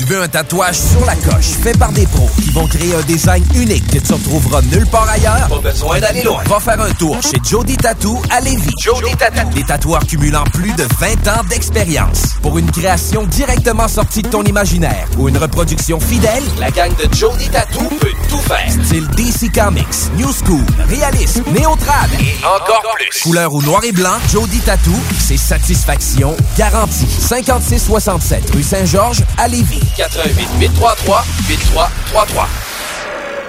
Tu 0.00 0.06
veux 0.06 0.22
un 0.22 0.28
tatouage 0.28 0.76
sur 0.76 1.04
la 1.04 1.14
coche 1.14 1.50
fait 1.62 1.76
par 1.76 1.92
des 1.92 2.06
pros 2.06 2.30
qui 2.42 2.50
vont 2.52 2.66
créer 2.66 2.94
un 2.94 3.02
design 3.02 3.44
unique 3.54 3.86
que 3.88 3.98
tu 3.98 4.12
ne 4.12 4.16
retrouveras 4.16 4.62
nulle 4.62 4.86
part 4.86 5.06
ailleurs? 5.08 5.46
Pas 5.48 5.58
besoin 5.58 6.00
d'aller 6.00 6.22
loin. 6.22 6.42
Va 6.46 6.58
faire 6.58 6.80
un 6.80 6.90
tour 6.92 7.18
chez 7.20 7.38
Jody 7.44 7.76
Tattoo 7.76 8.18
à 8.30 8.40
Lévis. 8.40 8.70
Jody 8.82 9.14
Tattoo. 9.16 9.50
Des 9.54 9.62
tatoueurs 9.62 10.06
cumulant 10.06 10.44
plus 10.54 10.72
de 10.72 10.84
20 11.00 11.28
ans 11.28 11.42
d'expérience. 11.50 12.36
Pour 12.40 12.56
une 12.56 12.70
création 12.70 13.24
directement 13.24 13.88
sortie 13.88 14.22
de 14.22 14.28
ton 14.28 14.42
imaginaire 14.44 15.06
ou 15.18 15.28
une 15.28 15.36
reproduction 15.36 16.00
fidèle, 16.00 16.44
la 16.58 16.70
gang 16.70 16.92
de 16.96 17.14
Jody 17.14 17.50
Tattoo 17.50 17.84
peut 18.00 18.08
tout 18.30 18.38
faire. 18.38 18.70
Style 18.70 19.06
DC 19.08 19.52
Comics, 19.52 20.10
New 20.16 20.30
School, 20.32 20.64
réalisme, 20.88 21.42
néo-trad 21.52 22.10
et 22.20 22.36
encore 22.46 22.69
plus. 22.94 23.22
Couleur 23.22 23.52
ou 23.54 23.62
noir 23.62 23.82
et 23.84 23.92
blanc, 23.92 24.18
Jody 24.30 24.60
Tattoo, 24.60 24.98
c'est 25.18 25.36
satisfaction 25.36 26.36
garantie. 26.56 27.08
5667 27.08 28.50
rue 28.54 28.62
Saint-Georges 28.62 29.22
à 29.38 29.48
Lévis. 29.48 29.82
88 29.96 30.48
833 30.60 31.24
8333. 31.48 32.69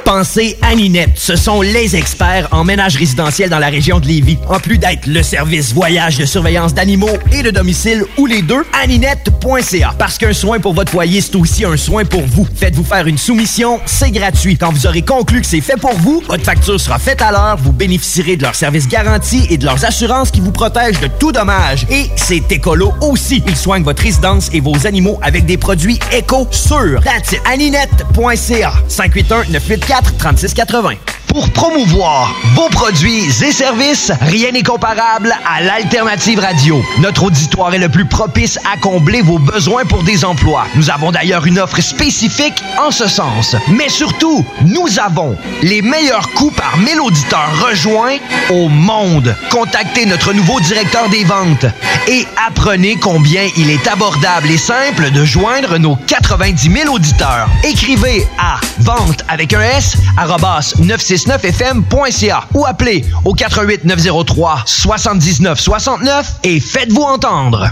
Pensez 0.03 0.57
à 0.61 0.75
Ninette. 0.75 1.11
Ce 1.15 1.35
sont 1.35 1.61
les 1.61 1.95
experts 1.95 2.47
en 2.51 2.63
ménage 2.63 2.95
résidentiel 2.95 3.49
dans 3.49 3.59
la 3.59 3.69
région 3.69 3.99
de 3.99 4.07
Lévis. 4.07 4.37
En 4.49 4.59
plus 4.59 4.77
d'être 4.77 5.07
le 5.07 5.23
service 5.23 5.73
voyage 5.73 6.17
de 6.17 6.25
surveillance 6.25 6.73
d'animaux 6.73 7.17
et 7.31 7.43
de 7.43 7.51
domicile 7.51 8.03
ou 8.17 8.25
les 8.25 8.41
deux, 8.41 8.63
aninette.ca. 8.81 9.93
Parce 9.97 10.17
qu'un 10.17 10.33
soin 10.33 10.59
pour 10.59 10.73
votre 10.73 10.91
foyer, 10.91 11.21
c'est 11.21 11.35
aussi 11.35 11.65
un 11.65 11.77
soin 11.77 12.03
pour 12.05 12.23
vous. 12.25 12.47
Faites-vous 12.55 12.83
faire 12.83 13.07
une 13.07 13.17
soumission, 13.17 13.79
c'est 13.85 14.11
gratuit. 14.11 14.57
Quand 14.57 14.71
vous 14.71 14.87
aurez 14.87 15.01
conclu 15.01 15.41
que 15.41 15.47
c'est 15.47 15.61
fait 15.61 15.79
pour 15.79 15.93
vous, 15.93 16.21
votre 16.27 16.43
facture 16.43 16.79
sera 16.79 16.99
faite 16.99 17.21
à 17.21 17.31
l'heure, 17.31 17.57
vous 17.57 17.71
bénéficierez 17.71 18.35
de 18.37 18.43
leurs 18.43 18.55
services 18.55 18.87
garantis 18.87 19.45
et 19.49 19.57
de 19.57 19.65
leurs 19.65 19.85
assurances 19.85 20.31
qui 20.31 20.41
vous 20.41 20.51
protègent 20.51 20.99
de 20.99 21.09
tout 21.19 21.31
dommage. 21.31 21.85
Et 21.89 22.09
c'est 22.15 22.51
écolo 22.51 22.93
aussi. 23.01 23.43
Ils 23.47 23.55
soignent 23.55 23.83
votre 23.83 24.03
résidence 24.03 24.49
et 24.53 24.59
vos 24.61 24.87
animaux 24.87 25.19
avec 25.21 25.45
des 25.45 25.57
produits 25.57 25.99
éco 26.11 26.47
sûrs. 26.51 27.01
That's 27.03 27.35
aninette.ca. 27.45 28.73
581 28.87 29.51
984 29.51 29.90
3680. 29.99 30.95
Pour 31.31 31.49
promouvoir 31.51 32.35
vos 32.55 32.67
produits 32.67 33.23
et 33.41 33.53
services, 33.53 34.11
rien 34.19 34.51
n'est 34.51 34.63
comparable 34.63 35.33
à 35.47 35.61
l'Alternative 35.61 36.39
Radio. 36.39 36.83
Notre 36.99 37.23
auditoire 37.23 37.73
est 37.73 37.77
le 37.77 37.87
plus 37.87 38.03
propice 38.03 38.59
à 38.69 38.77
combler 38.77 39.21
vos 39.21 39.39
besoins 39.39 39.85
pour 39.85 40.03
des 40.03 40.25
emplois. 40.25 40.65
Nous 40.75 40.89
avons 40.89 41.09
d'ailleurs 41.09 41.45
une 41.45 41.57
offre 41.57 41.79
spécifique 41.79 42.61
en 42.77 42.91
ce 42.91 43.07
sens. 43.07 43.55
Mais 43.69 43.87
surtout, 43.87 44.45
nous 44.65 44.99
avons 44.99 45.37
les 45.61 45.81
meilleurs 45.81 46.29
coûts 46.31 46.51
par 46.51 46.77
1000 46.77 46.99
auditeurs 46.99 47.65
rejoints 47.65 48.17
au 48.49 48.67
monde. 48.67 49.33
Contactez 49.51 50.05
notre 50.05 50.33
nouveau 50.33 50.59
directeur 50.59 51.07
des 51.07 51.23
ventes 51.23 51.65
et 52.09 52.27
apprenez 52.45 52.97
combien 52.97 53.43
il 53.55 53.69
est 53.69 53.87
abordable 53.87 54.51
et 54.51 54.57
simple 54.57 55.11
de 55.11 55.23
joindre 55.23 55.77
nos 55.77 55.95
90 55.95 56.71
000 56.71 56.93
auditeurs. 56.93 57.47
Écrivez 57.63 58.27
à 58.37 58.59
vente 58.79 59.23
avec 59.29 59.53
un 59.53 59.61
S, 59.61 59.80
arrobas 60.17 60.75
969fm.ca 60.79 62.43
ou 62.53 62.65
appelez 62.65 63.05
au 63.23 63.33
88 63.33 63.85
903 63.85 64.63
79 64.65 65.59
69 65.59 66.33
et 66.43 66.59
faites-vous 66.59 67.03
entendre. 67.03 67.71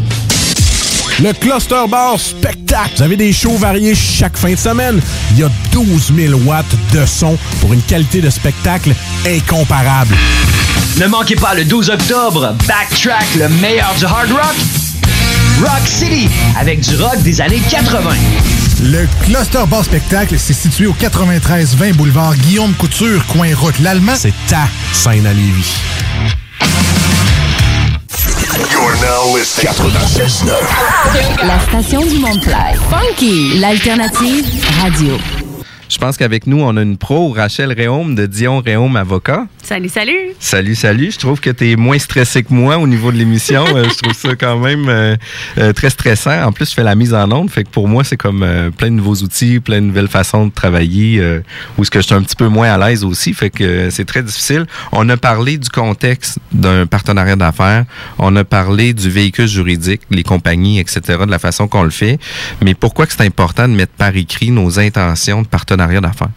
Le 1.21 1.33
Cluster 1.33 1.83
Bar 1.87 2.19
Spectacle. 2.19 2.93
Vous 2.95 3.03
avez 3.03 3.15
des 3.15 3.31
shows 3.31 3.55
variés 3.55 3.93
chaque 3.93 4.35
fin 4.35 4.53
de 4.53 4.55
semaine. 4.55 4.99
Il 5.31 5.39
y 5.39 5.43
a 5.43 5.49
12 5.71 6.13
000 6.15 6.39
watts 6.45 6.65
de 6.93 7.05
son 7.05 7.37
pour 7.59 7.73
une 7.73 7.81
qualité 7.83 8.21
de 8.21 8.29
spectacle 8.31 8.91
incomparable. 9.27 10.15
Ne 10.97 11.05
manquez 11.05 11.35
pas 11.35 11.53
le 11.53 11.63
12 11.63 11.91
octobre, 11.91 12.55
Backtrack, 12.67 13.35
le 13.37 13.49
meilleur 13.49 13.93
du 13.99 14.05
hard 14.05 14.31
rock. 14.31 14.55
Rock 15.59 15.87
City, 15.87 16.27
avec 16.59 16.79
du 16.81 16.95
rock 16.95 17.21
des 17.21 17.39
années 17.39 17.61
80. 17.69 18.09
Le 18.81 19.07
Cluster 19.23 19.65
Bar 19.69 19.85
Spectacle, 19.85 20.35
c'est 20.39 20.53
situé 20.53 20.87
au 20.87 20.93
93-20 20.93 21.93
boulevard 21.93 22.35
Guillaume 22.35 22.73
Couture, 22.73 23.23
coin 23.27 23.53
route 23.55 23.77
l'Allemand. 23.79 24.15
C'est 24.15 24.33
ta 24.47 24.67
scène 24.91 25.27
à 25.27 25.33
Lévis. 25.33 25.75
You're 28.69 28.95
now 29.01 29.33
listening 29.33 29.73
96.9. 29.73 31.47
La 31.47 31.59
station 31.59 32.01
du 32.01 32.19
Mont-Clair. 32.19 32.75
Funky, 32.89 33.57
l'alternative 33.59 34.45
radio. 34.81 35.40
Je 35.91 35.97
pense 35.97 36.15
qu'avec 36.15 36.47
nous, 36.47 36.61
on 36.61 36.77
a 36.77 36.81
une 36.83 36.95
pro, 36.95 37.33
Rachel 37.33 37.73
Réaume 37.73 38.15
de 38.15 38.25
Dion 38.25 38.61
Réaume 38.61 38.95
Avocat. 38.95 39.47
Salut, 39.61 39.89
salut. 39.89 40.29
Salut, 40.39 40.75
salut. 40.75 41.11
Je 41.11 41.19
trouve 41.19 41.41
que 41.41 41.49
tu 41.49 41.69
es 41.69 41.75
moins 41.75 41.99
stressé 41.99 42.43
que 42.43 42.53
moi 42.53 42.77
au 42.77 42.87
niveau 42.87 43.11
de 43.11 43.17
l'émission. 43.17 43.65
Euh, 43.75 43.83
je 43.89 43.97
trouve 43.97 44.13
ça 44.13 44.33
quand 44.37 44.57
même 44.57 44.87
euh, 44.87 45.17
euh, 45.57 45.73
très 45.73 45.89
stressant. 45.89 46.43
En 46.43 46.53
plus, 46.53 46.69
je 46.69 46.75
fais 46.75 46.83
la 46.83 46.95
mise 46.95 47.13
en 47.13 47.29
onde. 47.33 47.51
Fait 47.51 47.65
que 47.65 47.69
pour 47.69 47.89
moi, 47.89 48.05
c'est 48.05 48.15
comme 48.15 48.41
euh, 48.41 48.71
plein 48.71 48.87
de 48.87 48.95
nouveaux 48.95 49.15
outils, 49.15 49.59
plein 49.59 49.81
de 49.81 49.87
nouvelles 49.87 50.07
façons 50.07 50.45
de 50.45 50.51
travailler 50.53 51.21
où 51.77 51.81
est-ce 51.81 51.91
que 51.91 51.99
je 51.99 52.05
suis 52.05 52.15
un 52.15 52.23
petit 52.23 52.37
peu 52.37 52.47
moins 52.47 52.71
à 52.71 52.77
l'aise 52.77 53.03
aussi. 53.03 53.33
Fait 53.33 53.49
que 53.49 53.89
c'est 53.89 54.05
très 54.05 54.23
difficile. 54.23 54.67
On 54.93 55.09
a 55.09 55.17
parlé 55.17 55.57
du 55.57 55.67
contexte 55.67 56.39
d'un 56.53 56.85
partenariat 56.85 57.35
d'affaires. 57.35 57.83
On 58.17 58.33
a 58.37 58.45
parlé 58.45 58.93
du 58.93 59.09
véhicule 59.09 59.47
juridique, 59.47 60.03
les 60.09 60.23
compagnies, 60.23 60.79
etc., 60.79 61.01
de 61.25 61.31
la 61.31 61.39
façon 61.39 61.67
qu'on 61.67 61.83
le 61.83 61.89
fait. 61.89 62.17
Mais 62.63 62.75
pourquoi 62.75 63.07
que 63.07 63.11
c'est 63.11 63.25
important 63.25 63.67
de 63.67 63.73
mettre 63.73 63.91
par 63.91 64.15
écrit 64.15 64.51
nos 64.51 64.79
intentions 64.79 65.41
de 65.41 65.47
partenariat 65.47 65.80
d'affaires? 65.87 66.29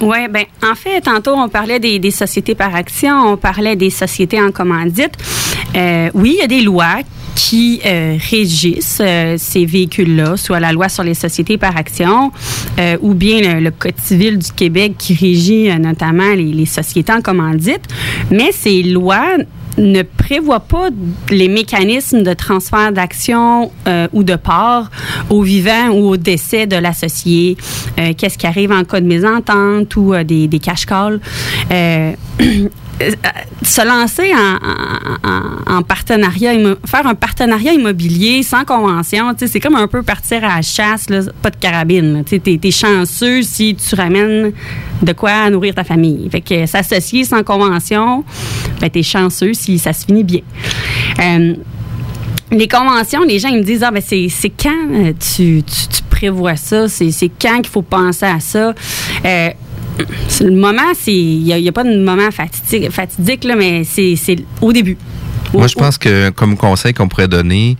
Oui, 0.00 0.28
ben 0.30 0.44
en 0.62 0.74
fait, 0.74 1.02
tantôt, 1.02 1.34
on 1.34 1.48
parlait 1.48 1.78
des, 1.78 2.10
sociétés 2.10 2.54
par 2.54 2.74
action, 2.74 3.32
on 3.32 3.36
parlait 3.36 3.76
des 3.76 3.90
sociétés 3.90 4.40
en 4.40 4.50
commandite. 4.50 5.12
Euh, 5.76 6.08
oui, 6.14 6.36
il 6.38 6.40
y 6.40 6.42
a 6.42 6.46
des 6.46 6.62
lois 6.62 7.00
qui 7.34 7.80
euh, 7.84 8.16
régissent 8.30 9.00
euh, 9.00 9.36
ces 9.38 9.66
véhicules-là, 9.66 10.36
soit 10.36 10.58
la 10.58 10.72
loi 10.72 10.88
sur 10.88 11.04
les 11.04 11.14
sociétés 11.14 11.58
par 11.58 11.76
action 11.76 12.32
ou 13.02 13.12
bien 13.12 13.60
le, 13.60 13.70
Code 13.70 13.98
civil 14.02 14.38
du 14.38 14.52
Québec 14.52 14.94
qui 14.96 15.12
régit 15.14 15.68
notamment 15.78 16.34
les, 16.34 16.44
les 16.44 16.64
sociétés 16.64 17.12
en 17.12 17.20
commandite. 17.20 17.82
Mais 18.30 18.52
ces 18.52 18.82
lois 18.82 19.36
ne 19.78 20.02
prévoient 20.02 20.60
pas 20.60 20.88
les 21.30 21.48
mécanismes 21.48 22.22
de 22.22 22.32
transfert 22.34 22.92
d'action 22.92 23.70
euh, 23.86 24.08
ou 24.12 24.22
de 24.22 24.36
part 24.36 24.90
au 25.28 25.42
vivant 25.42 25.88
ou 25.90 26.08
au 26.08 26.16
décès 26.16 26.66
de 26.66 26.76
l'associé. 26.76 27.56
Euh, 27.98 28.12
Qu'est-ce 28.16 28.38
qui 28.38 28.46
arrive 28.46 28.72
en 28.72 28.84
cas 28.84 29.00
de 29.00 29.06
mésentente 29.06 29.96
ou 29.96 30.14
euh, 30.14 30.24
des, 30.24 30.48
des 30.48 30.58
cash 30.58 30.86
calls. 30.86 31.20
Euh, 33.00 33.10
se 33.62 33.86
lancer 33.86 34.30
en, 34.34 34.56
en- 35.28 35.78
en 35.78 35.82
partenariat, 35.82 36.52
faire 36.86 37.06
un 37.06 37.14
partenariat 37.14 37.72
immobilier 37.72 38.42
sans 38.42 38.64
convention, 38.64 39.32
tu 39.34 39.48
c'est 39.48 39.60
comme 39.60 39.76
un 39.76 39.86
peu 39.88 40.02
partir 40.02 40.44
à 40.44 40.56
la 40.56 40.62
chasse, 40.62 41.06
pas 41.40 41.50
de 41.50 41.56
carabine. 41.56 42.22
Tu 42.26 42.40
t'es 42.40 42.70
chanceux 42.70 43.42
si 43.42 43.74
tu 43.76 43.94
ramènes 43.94 44.52
de 45.02 45.12
quoi 45.12 45.48
nourrir 45.50 45.74
ta 45.74 45.84
famille. 45.84 46.28
Fait 46.30 46.40
que 46.42 46.66
s'associer 46.66 47.24
sans 47.24 47.42
convention, 47.42 48.24
ben, 48.80 48.90
t'es 48.90 49.02
chanceux 49.02 49.54
si 49.54 49.78
ça 49.78 49.92
se 49.94 50.04
finit 50.04 50.24
bien. 50.24 50.40
Euh, 51.20 51.54
les 52.52 52.68
conventions, 52.68 53.22
les 53.22 53.38
gens 53.38 53.48
ils 53.48 53.58
me 53.58 53.62
disent 53.62 53.82
ah 53.84 53.90
ben 53.92 54.02
c'est 54.02 54.28
quand 54.60 54.70
euh, 54.92 55.12
tu, 55.18 55.62
tu, 55.62 55.88
tu 55.88 56.02
prévois 56.10 56.56
ça, 56.56 56.88
c'est 56.88 57.10
quand 57.40 57.56
qu'il 57.58 57.68
faut 57.68 57.82
penser 57.82 58.26
à 58.26 58.40
ça? 58.40 58.74
Le 60.40 60.50
moment, 60.52 60.92
c'est 60.94 61.14
il 61.14 61.42
n'y 61.42 61.68
a, 61.68 61.72
pas 61.72 61.84
de 61.84 61.98
moment 61.98 62.30
fatidique, 62.30 62.90
fatidique 62.90 63.44
là, 63.44 63.56
mais 63.56 63.84
c'est 63.84 64.16
c'est 64.16 64.36
au 64.60 64.72
début. 64.72 64.96
Moi, 65.52 65.66
je 65.66 65.74
pense 65.74 65.98
que 65.98 66.30
comme 66.30 66.56
conseil 66.56 66.94
qu'on 66.94 67.08
pourrait 67.08 67.28
donner, 67.28 67.76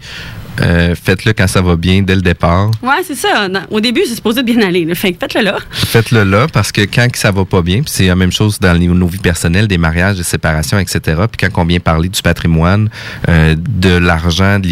euh, 0.61 0.95
faites-le 0.95 1.33
quand 1.33 1.47
ça 1.47 1.63
va 1.63 1.77
bien 1.77 2.03
dès 2.03 2.15
le 2.15 2.23
départ. 2.23 2.71
Ouais, 2.83 3.03
c'est 3.05 3.15
ça. 3.15 3.49
Dans- 3.49 3.63
au 3.71 3.81
début, 3.81 4.03
c'est 4.07 4.15
supposé 4.15 4.43
bien 4.43 4.61
aller. 4.63 4.85
là. 4.85 4.95
Fait 4.95 5.17
faites-le 5.19 5.43
là. 5.43 5.57
Faites-le 5.73 6.25
là 6.25 6.47
parce 6.53 6.73
que 6.73 6.83
quand 6.83 7.09
ça 7.15 7.31
va 7.31 7.45
pas 7.45 7.63
bien, 7.63 7.83
c'est 7.87 8.07
la 8.07 8.17
même 8.17 8.33
chose 8.33 8.59
dans 8.59 8.73
les- 8.79 8.87
nos 8.87 9.07
vies 9.07 9.19
personnelles, 9.19 9.69
des 9.69 9.79
mariages, 9.79 10.17
des 10.17 10.23
séparations, 10.23 10.79
etc. 10.79 11.01
Puis 11.31 11.49
quand 11.49 11.63
on 11.63 11.67
vient 11.67 11.81
parler 11.81 12.09
du 12.09 12.23
patrimoine, 12.23 12.89
euh, 13.29 13.55
de 13.59 13.91
l'argent, 13.97 14.59
de 14.59 14.71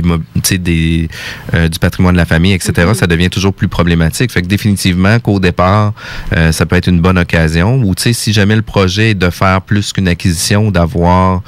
des 0.59 1.09
euh, 1.55 1.69
du 1.69 1.79
patrimoine 1.79 2.15
de 2.15 2.19
la 2.19 2.25
famille, 2.27 2.53
etc. 2.53 2.73
Ça 2.95 3.07
devient 3.07 3.31
toujours 3.31 3.53
plus 3.55 3.69
problématique. 3.69 4.31
Fait 4.33 4.43
que 4.43 4.47
définitivement 4.47 5.19
qu'au 5.21 5.41
départ, 5.41 5.93
euh, 6.37 6.53
ça 6.53 6.67
peut 6.67 6.77
être 6.77 6.89
une 6.89 7.01
bonne 7.01 7.19
occasion. 7.19 7.81
Ou 7.83 7.95
tu 7.95 8.03
sais, 8.05 8.13
si 8.13 8.33
jamais 8.33 8.57
le 8.57 8.63
projet 8.63 9.11
est 9.11 9.15
de 9.15 9.31
faire 9.31 9.61
plus 9.63 9.93
qu'une 9.93 10.09
acquisition 10.09 10.71
d'avoir 10.71 11.43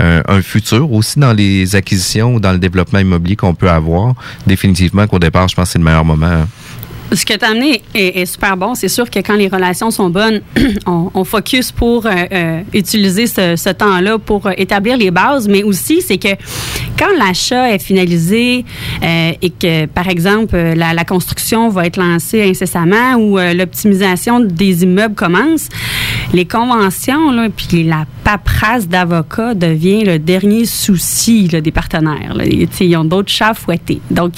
euh, 0.00 0.22
un 0.28 0.42
futur 0.42 0.92
aussi 0.92 1.18
dans 1.18 1.32
les 1.32 1.76
acquisitions 1.76 2.34
ou 2.34 2.40
dans 2.40 2.52
le 2.52 2.58
développement 2.58 2.98
immobilier 2.98 3.36
qu'on 3.36 3.54
peut 3.54 3.70
avoir, 3.70 3.83
définitivement 4.46 5.06
qu'au 5.06 5.18
départ, 5.18 5.48
je 5.48 5.54
pense 5.54 5.68
que 5.68 5.72
c'est 5.72 5.78
le 5.78 5.84
meilleur 5.84 6.04
moment. 6.04 6.26
hein. 6.26 6.48
Ce 7.12 7.24
que 7.24 7.34
tu 7.34 7.44
as 7.44 7.50
amené 7.50 7.82
est, 7.94 8.26
super 8.26 8.56
bon. 8.56 8.74
C'est 8.74 8.88
sûr 8.88 9.08
que 9.08 9.18
quand 9.20 9.36
les 9.36 9.48
relations 9.48 9.90
sont 9.90 10.10
bonnes, 10.10 10.40
on, 10.86 11.24
focus 11.24 11.70
pour 11.72 12.06
euh, 12.06 12.10
euh, 12.32 12.60
utiliser 12.72 13.26
ce, 13.26 13.72
temps-là 13.72 14.18
pour 14.18 14.46
euh, 14.46 14.52
établir 14.56 14.96
les 14.96 15.10
bases, 15.10 15.48
mais 15.48 15.62
aussi 15.62 16.02
c'est 16.02 16.18
que 16.18 16.28
quand 16.98 17.10
l'achat 17.18 17.72
est 17.72 17.78
finalisé 17.78 18.64
et 19.02 19.50
que, 19.50 19.86
par 19.86 20.08
exemple, 20.08 20.56
la, 20.56 21.04
construction 21.04 21.68
va 21.68 21.86
être 21.86 21.96
lancée 21.96 22.42
incessamment 22.42 23.16
ou 23.16 23.36
l'optimisation 23.38 24.40
des 24.40 24.84
immeubles 24.84 25.14
commence, 25.14 25.68
les 26.32 26.46
conventions, 26.46 27.30
là, 27.32 27.48
puis 27.54 27.82
la 27.82 28.06
paperasse 28.22 28.88
d'avocat 28.88 29.54
devient 29.54 30.04
le 30.04 30.18
dernier 30.18 30.66
souci 30.66 31.48
des 31.48 31.72
partenaires. 31.72 32.34
là. 32.34 32.44
Ils 32.46 32.96
ont 32.96 33.04
d'autres 33.04 33.30
chats 33.30 33.50
à 33.50 33.54
fouetter. 33.54 34.00
Donc, 34.10 34.34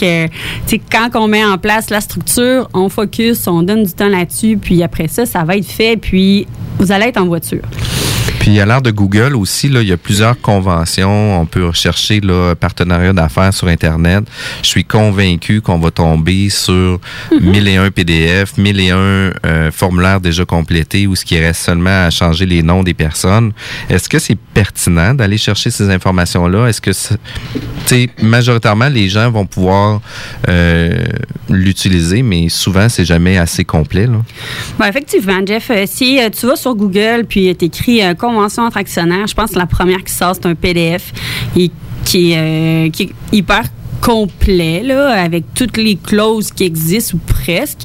quand 0.91 1.11
on 1.15 1.29
met 1.29 1.45
en 1.45 1.59
place 1.59 1.91
la 1.91 2.01
structure, 2.01 2.56
on 2.75 2.89
focus, 2.89 3.47
on 3.47 3.63
donne 3.63 3.85
du 3.85 3.93
temps 3.93 4.09
là-dessus, 4.09 4.57
puis 4.57 4.83
après 4.83 5.09
ça, 5.09 5.27
ça 5.27 5.45
va 5.45 5.57
être 5.57 5.67
fait, 5.67 5.97
puis 5.97 6.47
vous 6.79 6.93
allez 6.93 7.07
être 7.07 7.21
en 7.21 7.27
voiture. 7.27 7.63
Puis 8.41 8.61
à 8.61 8.67
l'ère 8.67 8.83
de 8.83 8.91
Google 8.91 9.35
aussi, 9.35 9.69
là, 9.69 9.83
il 9.83 9.89
y 9.89 9.93
a 9.93 9.97
plusieurs 9.97 10.41
conventions. 10.41 11.41
On 11.41 11.47
peut 11.47 11.67
rechercher 11.67 12.21
là, 12.21 12.55
partenariat 12.55 13.13
d'affaires 13.13 13.53
sur 13.53 13.69
Internet. 13.69 14.25
Je 14.63 14.69
suis 14.69 14.85
convaincu 14.85 15.61
qu'on 15.61 15.79
va 15.79 15.91
tomber 15.91 16.49
sur 16.49 17.01
1001 17.41 17.91
PDF, 17.91 18.57
1001 18.57 18.97
euh, 18.97 19.71
formulaires 19.73 20.21
déjà 20.21 20.45
complétés 20.45 21.07
ou 21.07 21.17
ce 21.17 21.25
qui 21.25 21.39
reste 21.39 21.63
seulement 21.63 22.07
à 22.07 22.11
changer 22.11 22.47
les 22.47 22.63
noms 22.63 22.83
des 22.83 22.95
personnes. 22.95 23.53
Est-ce 23.89 24.09
que 24.09 24.19
c'est 24.19 24.39
pertinent 24.55 25.15
d'aller 25.15 25.39
chercher 25.39 25.71
ces 25.71 25.91
informations-là? 25.91 26.69
Est-ce 26.69 26.81
que, 26.81 26.91
tu 26.91 27.17
sais, 27.87 28.11
majoritairement, 28.23 28.89
les 28.89 29.09
gens 29.09 29.31
vont 29.31 29.47
pouvoir 29.47 30.01
euh, 30.49 31.05
l'utiliser, 31.49 32.23
mais 32.23 32.49
souvent, 32.49 32.89
c'est 32.89 33.05
jamais 33.05 33.39
assez 33.39 33.65
complet. 33.65 34.07
Là. 34.07 34.23
Bon, 34.79 34.85
effectivement, 34.85 35.41
Jeff, 35.45 35.71
euh, 35.71 35.85
si 35.87 36.21
euh, 36.21 36.29
tu 36.31 36.47
vas 36.47 36.57
sur 36.57 36.75
Google 36.75 37.25
puis 37.29 37.55
tu 37.57 37.65
écris 37.67 38.03
convention 38.27 38.65
entre 38.65 38.77
actionnaires, 38.79 39.27
je 39.27 39.35
pense 39.35 39.51
que 39.53 39.59
la 39.59 39.67
première 39.67 40.03
qui 40.05 40.13
sort, 40.13 40.35
c'est 40.35 40.47
un 40.47 40.55
PDF 40.55 41.13
et 41.57 41.71
qui, 42.05 42.33
est, 42.33 42.39
euh, 42.39 42.91
qui 42.91 43.05
est 43.05 43.11
hyper 43.33 43.63
complet, 44.01 44.83
là, 44.85 45.09
avec 45.21 45.45
toutes 45.55 45.77
les 45.77 45.97
clauses 45.97 46.53
qui 46.53 46.63
existent 46.65 47.17
ou 47.17 47.21
presque, 47.27 47.79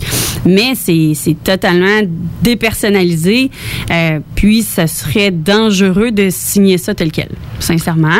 mais 0.46 0.74
c'est 0.76 1.36
totalement 1.44 2.08
dépersonnalisé. 2.44 3.50
euh, 3.92 4.20
puis, 4.36 4.62
ça 4.62 4.86
serait 4.88 5.32
dangereux 5.32 6.12
de 6.12 6.28
signer 6.30 6.78
ça 6.78 6.94
tel 6.94 7.12
quel, 7.12 7.30
sincèrement. 7.60 8.20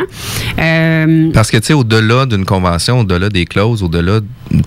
Euh, 0.58 1.30
Parce 1.34 1.52
que, 1.52 1.58
tu 1.58 1.68
sais, 1.68 1.74
au-delà 1.74 2.26
d'une 2.26 2.46
convention, 2.46 3.02
au-delà 3.02 3.30
des 3.30 3.46
clauses, 3.46 3.84
au-delà 3.84 4.20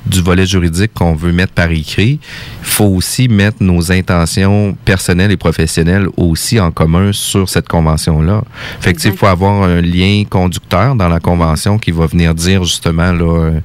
du 0.07 0.23
volet 0.23 0.47
juridique 0.47 0.93
qu'on 0.95 1.15
veut 1.15 1.33
mettre 1.33 1.53
par 1.53 1.71
écrit, 1.71 2.19
il 2.21 2.67
faut 2.67 2.87
aussi 2.87 3.29
mettre 3.29 3.59
nos 3.61 3.93
intentions 3.93 4.77
personnelles 4.85 5.31
et 5.31 5.37
professionnelles 5.37 6.07
aussi 6.17 6.59
en 6.61 6.71
commun 6.71 7.13
sur 7.13 7.49
cette 7.49 7.69
convention-là. 7.69 8.43
Fait 8.81 8.93
que, 8.95 9.07
il 9.07 9.17
faut 9.17 9.27
avoir 9.27 9.63
un 9.63 9.81
lien 9.81 10.25
conducteur 10.29 10.95
dans 10.95 11.09
la 11.09 11.21
convention 11.21 11.79
qui 11.79 11.91
va 11.91 12.07
venir 12.07 12.35
dire 12.35 12.65
justement 12.65 13.13
là, 13.13 13.25
euh, 13.25 13.61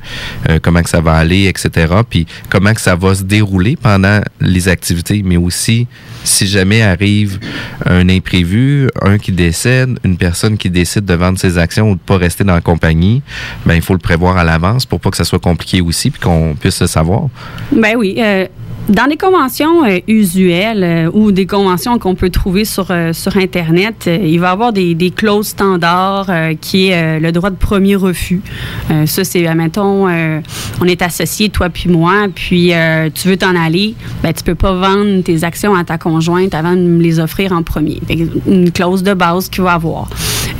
euh, 0.49 0.59
comment 0.61 0.81
que 0.81 0.89
ça 0.89 1.01
va 1.01 1.13
aller, 1.13 1.45
etc. 1.45 1.93
Puis 2.09 2.25
comment 2.49 2.73
que 2.73 2.81
ça 2.81 2.95
va 2.95 3.15
se 3.15 3.23
dérouler 3.23 3.75
pendant 3.75 4.21
les 4.41 4.67
activités, 4.67 5.21
mais 5.23 5.37
aussi 5.37 5.87
si 6.23 6.47
jamais 6.47 6.81
arrive 6.81 7.39
un 7.85 8.09
imprévu, 8.09 8.89
un 9.01 9.17
qui 9.17 9.31
décède, 9.31 9.99
une 10.03 10.17
personne 10.17 10.57
qui 10.57 10.69
décide 10.69 11.05
de 11.05 11.13
vendre 11.13 11.39
ses 11.39 11.57
actions 11.57 11.91
ou 11.91 11.95
de 11.95 11.99
pas 11.99 12.17
rester 12.17 12.43
dans 12.43 12.53
la 12.53 12.61
compagnie, 12.61 13.21
ben 13.65 13.75
il 13.75 13.81
faut 13.81 13.93
le 13.93 13.99
prévoir 13.99 14.37
à 14.37 14.43
l'avance 14.43 14.85
pour 14.85 14.99
pas 14.99 15.11
que 15.11 15.17
ça 15.17 15.23
soit 15.23 15.39
compliqué 15.39 15.81
aussi 15.81 16.08
qu'on 16.17 16.55
puisse 16.59 16.81
le 16.81 16.87
savoir? 16.87 17.23
Ben 17.71 17.95
oui. 17.95 18.15
euh, 18.19 18.47
dans 18.87 19.05
les 19.05 19.17
conventions 19.17 19.85
euh, 19.85 19.99
usuelles 20.07 20.83
euh, 20.83 21.11
ou 21.13 21.31
des 21.31 21.45
conventions 21.45 21.99
qu'on 21.99 22.15
peut 22.15 22.29
trouver 22.29 22.65
sur, 22.65 22.87
euh, 22.89 23.13
sur 23.13 23.37
Internet, 23.37 24.09
il 24.11 24.39
va 24.39 24.47
y 24.47 24.51
avoir 24.51 24.73
des, 24.73 24.95
des 24.95 25.11
clauses 25.11 25.49
standards 25.49 26.29
qui 26.61 26.87
est 26.87 27.19
le 27.19 27.31
droit 27.31 27.49
de 27.49 27.55
premier 27.55 27.95
refus. 27.95 28.41
Ça, 29.05 29.23
c'est, 29.23 29.45
admettons, 29.47 30.07
on 30.07 30.85
est 30.85 31.01
associés, 31.01 31.49
toi 31.49 31.69
puis 31.69 31.89
moi, 31.89 32.27
puis 32.33 32.71
tu 33.13 33.27
veux 33.27 33.37
t'en 33.37 33.55
aller, 33.55 33.95
ben, 34.23 34.33
tu 34.33 34.43
peux 34.43 34.55
pas 34.55 34.73
vendre 34.73 35.21
tes 35.21 35.43
actions 35.43 35.75
à 35.75 35.83
ta 35.83 35.97
conjointe 35.97 36.53
avant 36.53 36.75
de 36.75 36.81
me 36.81 37.01
les 37.01 37.19
offrir 37.19 37.51
en 37.51 37.63
premier. 37.63 38.01
Une 38.47 38.71
clause 38.71 39.03
de 39.03 39.13
base 39.13 39.49
qu'il 39.49 39.63
va 39.63 39.73
avoir. 39.73 40.09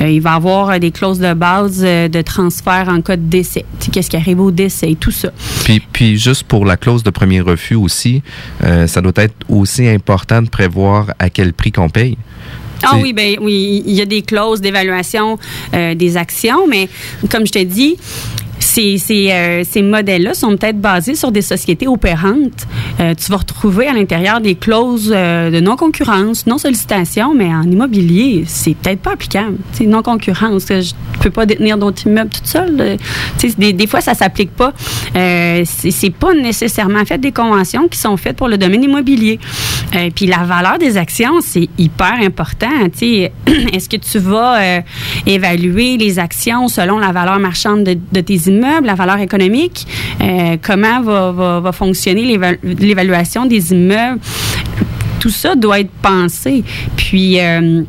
Il 0.00 0.20
va 0.20 0.34
avoir 0.34 0.78
des 0.78 0.90
clauses 0.90 1.18
de 1.18 1.34
base 1.34 1.80
de 1.80 2.22
transfert 2.22 2.88
en 2.88 3.00
cas 3.00 3.16
de 3.16 3.22
décès. 3.22 3.64
Qu'est-ce 3.92 4.10
qui 4.10 4.16
arrive 4.16 4.40
au 4.40 4.50
décès, 4.50 4.96
tout 4.98 5.10
ça. 5.10 5.30
Puis, 5.64 5.80
puis 5.92 6.18
juste 6.18 6.44
pour 6.44 6.64
la 6.64 6.76
clause 6.76 7.02
de 7.02 7.10
premier 7.10 7.40
refus 7.40 7.74
aussi, 7.74 8.19
euh, 8.64 8.86
ça 8.86 9.00
doit 9.00 9.12
être 9.16 9.34
aussi 9.48 9.88
important 9.88 10.42
de 10.42 10.48
prévoir 10.48 11.12
à 11.18 11.30
quel 11.30 11.52
prix 11.52 11.72
qu'on 11.72 11.88
paye. 11.88 12.16
Ah 12.82 12.96
oui, 13.00 13.12
ben 13.12 13.36
oui, 13.40 13.82
il 13.86 13.94
y 13.94 14.00
a 14.00 14.06
des 14.06 14.22
clauses 14.22 14.60
d'évaluation 14.60 15.38
euh, 15.74 15.94
des 15.94 16.16
actions, 16.16 16.66
mais 16.66 16.88
comme 17.30 17.46
je 17.46 17.52
te 17.52 17.62
dis, 17.62 17.96
ces, 18.70 18.98
ces, 18.98 19.32
euh, 19.32 19.64
ces 19.68 19.82
modèles-là 19.82 20.32
sont 20.32 20.56
peut-être 20.56 20.80
basés 20.80 21.16
sur 21.16 21.32
des 21.32 21.42
sociétés 21.42 21.88
opérantes. 21.88 22.68
Euh, 23.00 23.14
tu 23.14 23.30
vas 23.32 23.38
retrouver 23.38 23.88
à 23.88 23.92
l'intérieur 23.92 24.40
des 24.40 24.54
clauses 24.54 25.12
euh, 25.12 25.50
de 25.50 25.58
non-concurrence, 25.58 26.46
non-sollicitation, 26.46 27.34
mais 27.34 27.52
en 27.52 27.64
immobilier, 27.64 28.44
c'est 28.46 28.76
peut-être 28.76 29.00
pas 29.00 29.14
applicable. 29.14 29.56
Non-concurrence. 29.80 30.66
Je 30.68 30.74
ne 30.74 31.22
peux 31.22 31.30
pas 31.30 31.46
détenir 31.46 31.78
d'autres 31.78 32.06
immeubles 32.06 32.30
toute 32.30 32.46
seule. 32.46 32.96
Des, 33.58 33.72
des 33.72 33.86
fois, 33.88 34.00
ça 34.00 34.14
s'applique 34.14 34.52
pas. 34.52 34.72
C'est 35.14 36.14
pas 36.14 36.34
nécessairement 36.34 37.04
fait 37.04 37.18
des 37.18 37.32
conventions 37.32 37.88
qui 37.88 37.98
sont 37.98 38.16
faites 38.16 38.36
pour 38.36 38.48
le 38.48 38.56
domaine 38.56 38.84
immobilier. 38.84 39.40
Puis 40.14 40.26
la 40.26 40.44
valeur 40.44 40.78
des 40.78 40.96
actions, 40.96 41.40
c'est 41.40 41.68
hyper 41.76 42.14
important. 42.22 42.68
Est-ce 43.02 43.88
que 43.88 43.96
tu 43.96 44.18
vas 44.18 44.82
évaluer 45.26 45.96
les 45.96 46.18
actions 46.18 46.68
selon 46.68 46.98
la 46.98 47.10
valeur 47.10 47.38
marchande 47.38 47.84
de, 47.84 47.98
de 48.12 48.20
tes 48.20 48.34
immeubles, 48.34 48.59
la 48.60 48.94
valeur 48.94 49.18
économique? 49.18 49.86
Euh, 50.20 50.56
comment 50.62 51.00
va, 51.02 51.60
va- 51.60 51.72
fonctionner 51.72 52.24
l'éva- 52.24 52.56
l'évaluation 52.62 53.46
des 53.46 53.72
immeubles? 53.72 54.20
Tout 55.18 55.30
ça 55.30 55.54
doit 55.54 55.80
être 55.80 55.90
pensé. 56.02 56.64
Puis... 56.96 57.40
euh, 57.40 57.82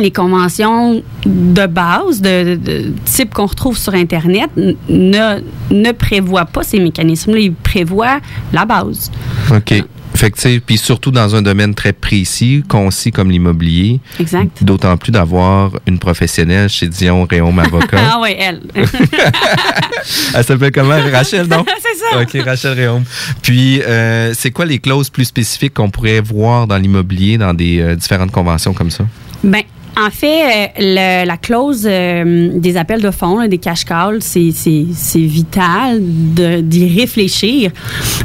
les 0.00 0.12
conventions 0.12 1.02
de 1.26 1.66
base, 1.66 2.20
de, 2.22 2.92
type 3.04 3.34
qu'on 3.34 3.46
retrouve 3.46 3.76
sur 3.76 3.94
Internet, 3.94 4.48
ne, 4.56 5.40
ne 5.72 5.90
prévoient 5.90 6.44
pas 6.44 6.62
ces 6.62 6.78
mécanismes-là. 6.78 7.40
Ils 7.40 7.52
prévoient 7.52 8.20
la 8.52 8.64
base. 8.64 9.10
OK. 9.52 9.82
Fait 10.18 10.32
que, 10.32 10.58
puis 10.58 10.78
surtout 10.78 11.12
dans 11.12 11.36
un 11.36 11.42
domaine 11.42 11.76
très 11.76 11.92
précis, 11.92 12.64
concis 12.68 13.12
comme 13.12 13.30
l'immobilier. 13.30 14.00
Exact. 14.18 14.64
D'autant 14.64 14.96
plus 14.96 15.12
d'avoir 15.12 15.70
une 15.86 16.00
professionnelle 16.00 16.68
chez 16.68 16.88
Dion 16.88 17.24
Réaume 17.24 17.56
Avocat. 17.60 17.98
ah 18.00 18.18
oui, 18.20 18.30
elle. 18.36 18.60
Elle 20.34 20.44
s'appelle 20.44 20.72
comment? 20.72 20.98
Rachel, 21.12 21.46
non? 21.46 21.64
C'est 21.80 21.98
ça. 21.98 22.20
OK, 22.20 22.44
Rachel 22.44 22.72
Réaume. 22.72 23.04
Puis, 23.42 23.80
euh, 23.82 24.32
c'est 24.34 24.50
quoi 24.50 24.64
les 24.64 24.80
clauses 24.80 25.08
plus 25.08 25.24
spécifiques 25.24 25.74
qu'on 25.74 25.90
pourrait 25.90 26.20
voir 26.20 26.66
dans 26.66 26.78
l'immobilier, 26.78 27.38
dans 27.38 27.54
des 27.54 27.80
euh, 27.80 27.94
différentes 27.94 28.32
conventions 28.32 28.72
comme 28.72 28.90
ça? 28.90 29.04
Ben, 29.44 29.62
en 29.98 30.10
fait, 30.10 30.72
euh, 30.78 31.24
la 31.24 31.36
clause 31.36 31.84
euh, 31.84 32.50
des 32.54 32.76
appels 32.76 33.02
de 33.02 33.10
fonds, 33.10 33.46
des 33.48 33.58
cash 33.58 33.84
calls, 33.84 34.22
c'est 34.22 34.52
vital 35.16 36.00
d'y 36.00 37.00
réfléchir 37.00 37.72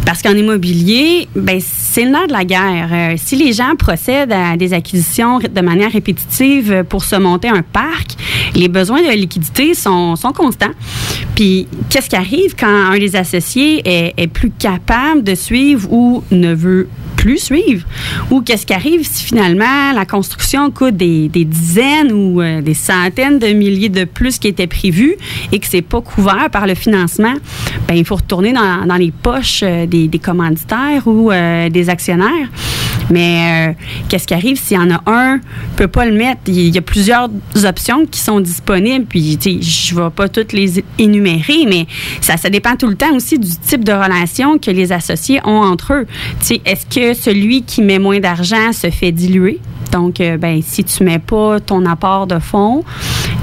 parce 0.06 0.22
qu'en 0.22 0.36
immobilier, 0.36 1.28
ben, 1.36 1.60
c'est 1.60 2.06
le 2.06 2.12
nerf 2.12 2.28
de 2.28 2.34
la 2.34 2.46
guerre. 2.46 2.90
Euh, 2.92 3.14
si 3.18 3.36
les 3.36 3.54
gens 3.54 3.76
procèdent 3.78 4.34
à 4.34 4.56
des 4.56 4.74
acquisitions 4.74 5.40
de 5.40 5.62
manière 5.62 5.92
répétitive 5.92 6.84
pour 6.88 7.04
se 7.04 7.16
monter 7.16 7.50
un 7.50 7.64
parc, 7.64 8.12
les 8.56 8.68
besoins 8.68 9.02
de 9.02 9.12
liquidité 9.16 9.74
sont, 9.74 10.16
sont 10.16 10.32
constants. 10.32 10.72
Puis, 11.36 11.68
qu'est-ce 11.90 12.10
qui 12.10 12.16
arrive 12.16 12.56
quand 12.56 12.68
un 12.68 13.00
des 13.00 13.16
associés 13.16 13.82
est, 13.86 14.14
est 14.18 14.28
plus 14.28 14.52
capable 14.52 15.24
de 15.24 15.34
suivre 15.34 15.92
ou 15.92 16.24
ne 16.30 16.54
veut 16.54 16.88
Ou 18.32 18.42
qu'est-ce 18.42 18.66
qui 18.66 18.74
arrive 18.74 19.02
si 19.04 19.24
finalement 19.26 19.94
la 19.94 20.06
construction 20.06 20.70
coûte 20.72 20.98
des, 20.98 21.30
dizaines 21.30 22.12
ou 22.12 22.42
euh, 22.42 22.62
des 22.62 22.74
centaines 22.74 23.40
de 23.40 23.48
milliers 23.48 23.90
de 23.90 24.04
plus 24.04 24.40
qui 24.40 24.48
étaient 24.48 24.68
prévus 24.68 25.16
et 25.52 25.60
que 25.60 25.68
c'est 25.68 25.82
pas 25.82 26.02
couvert 26.02 26.50
par 26.52 26.68
le 26.68 26.76
financement? 26.76 27.34
Ben, 27.88 27.96
il 27.96 28.06
faut 28.06 28.16
retourner 28.16 28.54
dans, 28.54 28.98
les 28.98 29.12
poches 29.12 29.62
euh, 29.64 29.86
des, 29.86 30.08
des 30.08 30.20
commanditaires 30.20 31.08
ou 31.08 31.32
euh, 31.32 31.70
des 31.70 31.90
actionnaires. 31.90 32.50
Mais 33.10 33.70
euh, 33.70 33.74
qu'est-ce 34.10 34.28
qui 34.28 34.34
arrive 34.34 34.60
s'il 34.60 34.78
y 34.78 34.80
en 34.80 34.92
a 34.92 35.02
un 35.06 35.40
peut 35.76 35.88
pas 35.88 36.06
le 36.06 36.14
mettre? 36.14 36.42
Il 36.48 36.74
y 36.74 36.78
a 36.78 36.82
plusieurs 36.82 37.30
options 37.64 38.06
qui 38.06 38.20
sont 38.20 38.40
disponibles, 38.40 39.06
puis 39.06 39.38
tu 39.38 39.62
je 39.62 39.96
vais 39.96 40.10
pas 40.10 40.30
toutes 40.30 40.54
les 40.54 40.84
énumérer, 40.98 41.66
mais 41.68 41.88
ça, 42.22 42.38
dépend 42.50 42.76
tout 42.76 42.88
le 42.88 42.96
temps 42.96 43.14
aussi 43.16 43.40
du 43.40 43.50
type 43.50 43.84
de 43.84 43.92
relation 43.92 44.58
que 44.58 44.72
les 44.72 44.92
associés 44.92 45.40
ont 45.44 45.62
entre 45.62 45.94
eux. 45.94 46.08
Tu 46.46 46.60
est-ce 46.66 46.86
que 46.86 47.14
celui 47.14 47.64
qui 47.64 47.82
met 47.82 48.00
moins 48.00 48.20
d'argent 48.20 48.72
se 48.72 48.90
fait 48.90 49.12
diluer? 49.12 49.60
Donc, 49.92 50.22
euh, 50.22 50.38
ben, 50.38 50.62
si 50.62 50.84
tu 50.84 51.04
mets 51.04 51.20
pas 51.20 51.60
ton 51.60 51.86
apport 51.86 52.26
de 52.26 52.40
fonds, 52.40 52.84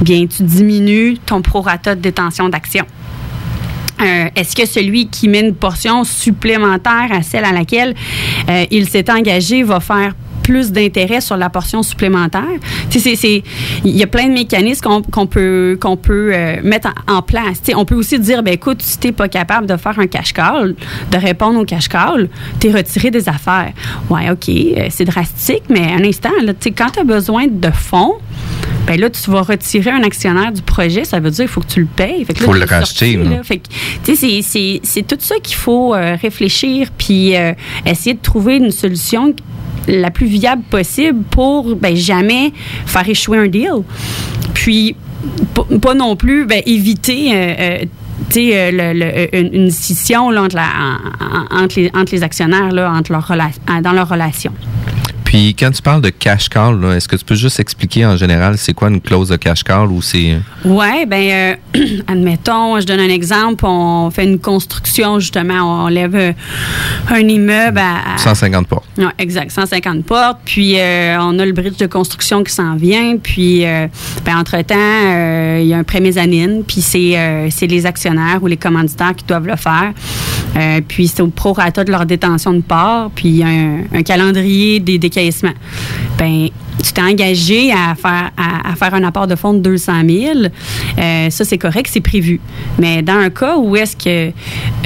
bien, 0.01 0.27
tu 0.27 0.43
diminues 0.43 1.17
ton 1.25 1.43
prorata 1.43 1.95
de 1.95 2.01
détention 2.01 2.49
d'actions. 2.49 2.87
Euh, 4.01 4.29
Est-ce 4.35 4.57
que 4.57 4.67
celui 4.67 5.09
qui 5.09 5.29
met 5.29 5.41
une 5.41 5.55
portion 5.55 6.05
supplémentaire 6.05 7.09
à 7.13 7.23
celle 7.23 7.45
à 7.45 7.53
laquelle 7.53 7.95
euh, 8.49 8.65
il 8.71 8.89
s'est 8.89 9.11
engagé 9.11 9.63
va 9.63 9.81
faire 9.81 10.15
plus 10.43 10.73
d'intérêt 10.73 11.21
sur 11.21 11.37
la 11.37 11.49
portion 11.51 11.83
supplémentaire. 11.83 12.43
Il 13.85 13.97
y 13.97 14.03
a 14.03 14.07
plein 14.07 14.27
de 14.29 14.33
mécanismes 14.33 14.83
qu'on 14.83 15.03
qu'on 15.03 15.27
peut, 15.27 15.79
qu'on 15.81 15.97
peut 15.97 16.31
euh, 16.35 16.57
mettre 16.63 16.89
en, 17.09 17.17
en 17.17 17.23
place. 17.23 17.61
On 17.75 17.85
peut 17.85 17.95
aussi 17.95 18.19
dire, 18.19 18.43
ben 18.43 18.55
écoute, 18.55 18.83
si 18.83 18.99
tu 18.99 19.09
n'es 19.09 19.13
pas 19.13 19.29
capable 19.29 19.67
de 19.67 19.77
faire 19.77 19.99
un 19.99 20.07
cash 20.07 20.33
call, 20.33 20.75
de 21.11 21.17
répondre 21.19 21.59
au 21.61 21.65
cash 21.65 21.89
call, 21.89 22.29
tu 22.61 22.69
es 22.69 22.73
retiré 22.73 23.11
des 23.11 23.29
affaires. 23.29 23.73
Ouais, 24.09 24.31
OK, 24.31 24.49
euh, 24.49 24.87
c'est 24.91 25.05
drastique, 25.05 25.65
mais 25.69 25.93
un 25.93 26.05
instant, 26.05 26.31
là, 26.43 26.53
quand 26.77 26.91
tu 26.93 27.01
as 27.01 27.05
besoin 27.05 27.47
de 27.49 27.71
fonds, 27.71 28.15
ben 28.87 28.99
là, 29.01 29.11
tu 29.11 29.31
vas 29.31 29.43
retirer 29.43 29.91
un 29.91 30.03
actionnaire 30.03 30.53
du 30.53 30.63
projet, 30.63 31.05
ça 31.05 31.21
veut 31.21 31.31
dire 31.31 31.45
qu'il 31.45 31.49
faut 31.53 31.61
que 31.61 31.67
tu 31.73 31.81
le 31.81 31.87
payes. 31.87 32.25
Là, 32.29 32.35
Faut 32.35 32.53
le 32.53 32.61
racheter, 32.81 33.17
sais, 34.05 34.17
c'est- 34.17 34.43
c'est- 34.43 34.81
c'est 34.83 35.07
tout 35.07 35.17
ça 35.19 35.37
qu'il 35.43 35.57
faut 35.57 35.95
euh, 35.95 36.17
réfléchir 36.21 36.89
puis 36.97 37.35
essayer 37.87 38.15
de 38.15 38.21
trouver 38.21 38.57
une 38.57 38.71
solution 38.71 39.35
la 39.89 40.11
plus 40.11 40.27
viable 40.27 40.63
possible 40.63 41.23
pour 41.31 41.75
ben, 41.77 41.97
jamais 41.97 42.53
faire 42.87 43.09
échouer 43.09 43.39
un 43.39 43.49
deal. 43.49 43.83
Puis, 44.55 44.97
pas 45.81 45.95
non 45.95 46.17
plus 46.17 46.47
éviter 46.67 47.33
une, 48.35 49.71
scission 49.71 50.29
entre, 50.29 52.13
les, 52.13 52.23
actionnaires 52.23 52.71
entre 52.93 53.13
leur 53.13 53.33
dans 53.83 53.93
leur 53.93 54.09
relation. 54.09 54.53
Puis 55.31 55.55
quand 55.57 55.71
tu 55.71 55.81
parles 55.81 56.01
de 56.01 56.09
cash 56.09 56.49
call, 56.49 56.85
est-ce 56.97 57.07
que 57.07 57.15
tu 57.15 57.25
peux 57.25 57.37
juste 57.37 57.61
expliquer 57.61 58.05
en 58.05 58.17
général 58.17 58.59
c'est 58.59 58.73
quoi 58.75 58.89
une 58.89 59.01
clause 59.01 59.29
de 59.29 59.37
cash 59.37 59.63
call 59.63 59.87
ou 59.93 60.03
c'est. 60.03 60.37
Oui, 60.65 61.07
ben 61.07 61.57
euh, 61.73 61.81
admettons, 62.09 62.81
je 62.81 62.85
donne 62.85 62.99
un 62.99 63.09
exemple, 63.09 63.65
on 63.65 64.11
fait 64.11 64.25
une 64.25 64.41
construction, 64.41 65.21
justement, 65.21 65.85
on 65.85 65.87
lève 65.87 66.17
euh, 66.17 66.33
un 67.11 67.21
immeuble 67.21 67.79
à, 67.79 68.15
à- 68.15 68.19
150 68.19 68.67
portes. 68.67 68.89
Ouais, 68.99 69.05
exact, 69.21 69.53
150 69.53 70.05
portes. 70.05 70.39
Puis 70.45 70.81
euh, 70.81 71.17
on 71.21 71.39
a 71.39 71.47
le 71.47 71.53
bridge 71.53 71.77
de 71.79 71.87
construction 71.87 72.43
qui 72.43 72.53
s'en 72.53 72.75
vient. 72.75 73.17
Puis 73.17 73.65
euh, 73.65 73.87
ben, 74.25 74.37
entre-temps, 74.37 75.61
il 75.61 75.67
y 75.69 75.75
a 75.75 75.79
un 75.79 75.85
prêt 75.85 76.01
mezzanine. 76.01 76.65
Puis 76.67 76.81
c'est 76.81 77.49
c'est 77.53 77.69
les 77.69 77.87
actionnaires 77.87 78.43
ou 78.43 78.49
les 78.49 78.57
commanditaires 78.57 79.15
qui 79.15 79.25
doivent 79.27 79.47
le 79.47 79.55
faire. 79.55 79.93
Euh, 80.57 80.81
puis 80.87 81.07
c'est 81.09 81.23
au 81.23 81.29
prorata 81.29 81.85
de 81.85 81.91
leur 81.91 82.07
détention 82.07 82.53
de 82.53 82.61
part. 82.61 83.11
Puis 83.15 83.43
un, 83.43 83.81
un 83.93 84.03
calendrier 84.03 84.81
des 84.81 84.99
décaissements. 84.99 85.55
Ben 86.19 86.49
tu 86.83 86.95
t'es 86.95 87.03
engagé 87.03 87.71
à 87.73 87.95
faire, 87.95 88.31
à, 88.39 88.75
faire 88.75 88.95
un 88.95 89.05
apport 89.05 89.27
de 89.27 89.37
fonds 89.37 89.53
de 89.53 89.59
200 89.59 89.93
000. 90.09 90.33
Euh, 90.99 91.29
ça, 91.29 91.45
c'est 91.45 91.59
correct, 91.59 91.91
c'est 91.93 92.01
prévu. 92.01 92.41
Mais 92.79 93.03
dans 93.03 93.19
un 93.19 93.29
cas 93.29 93.59
où 93.59 93.77
est-ce 93.77 93.95
que 93.99 94.29
euh, 94.31 94.33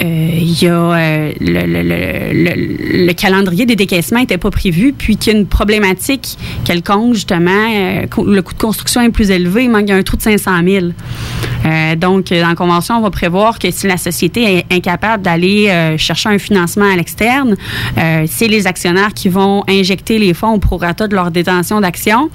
il 0.02 0.60
y 0.60 0.66
a 0.66 1.30
le, 1.40 1.66
le- 1.66 1.82
le- 1.84 2.32
le- 2.32 3.06
le 3.06 3.12
calendrier 3.12 3.64
des 3.64 3.76
décaissements 3.76 4.18
n'était 4.18 4.38
pas 4.38 4.50
prévu, 4.50 4.92
puis 4.92 5.16
qu'il 5.16 5.34
y 5.34 5.36
a 5.36 5.38
une 5.38 5.46
problématique 5.46 6.36
quelconque, 6.64 7.14
justement, 7.14 7.68
le 7.70 8.06
coût 8.08 8.24
de 8.54 8.58
construction 8.58 9.00
est 9.02 9.10
plus 9.10 9.30
élevé, 9.30 9.62
il 9.62 9.70
manque 9.70 9.88
un 9.90 10.02
trou 10.02 10.16
de 10.16 10.22
500 10.22 10.50
000. 10.66 10.86
Euh, 11.66 11.94
donc, 11.94 12.30
dans 12.30 12.48
la 12.48 12.54
convention, 12.56 12.96
on 12.98 13.02
va 13.02 13.10
prévoir 13.10 13.60
que 13.60 13.70
si 13.70 13.86
la 13.86 13.98
société 13.98 14.42
est 14.58 14.64
incapable 14.74 15.22
d'aller 15.22 15.53
euh, 15.68 15.96
chercher 15.98 16.28
un 16.28 16.38
financement 16.38 16.90
à 16.92 16.96
l'externe, 16.96 17.57
euh, 17.98 18.24
c'est 18.28 18.48
les 18.48 18.66
actionnaires 18.66 19.14
qui 19.14 19.28
vont 19.28 19.64
injecter 19.68 20.18
les 20.18 20.34
fonds 20.34 20.52
au 20.52 20.59
prorata 20.59 21.09
de 21.09 21.14
leur 21.14 21.30
détention 21.30 21.80
d'actions. 21.80 22.30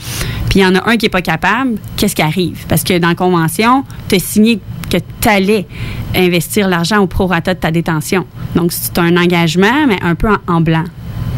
Puis 0.49 0.59
il 0.59 0.61
y 0.61 0.65
en 0.65 0.75
a 0.75 0.89
un 0.89 0.97
qui 0.97 1.05
n'est 1.05 1.09
pas 1.09 1.21
capable, 1.21 1.75
qu'est-ce 1.97 2.15
qui 2.15 2.21
arrive? 2.21 2.65
Parce 2.67 2.83
que 2.83 2.97
dans 2.97 3.09
la 3.09 3.15
convention, 3.15 3.83
tu 4.07 4.15
as 4.15 4.19
signé 4.19 4.59
que 4.89 4.97
tu 4.97 5.29
allais 5.29 5.67
investir 6.15 6.67
l'argent 6.67 6.97
au 6.97 7.07
prorata 7.07 7.53
de 7.53 7.59
ta 7.59 7.71
détention. 7.71 8.25
Donc, 8.55 8.71
c'est 8.71 8.97
un 8.97 9.15
engagement, 9.17 9.85
mais 9.87 9.97
un 10.01 10.15
peu 10.15 10.29
en, 10.29 10.55
en 10.55 10.61
blanc. 10.61 10.85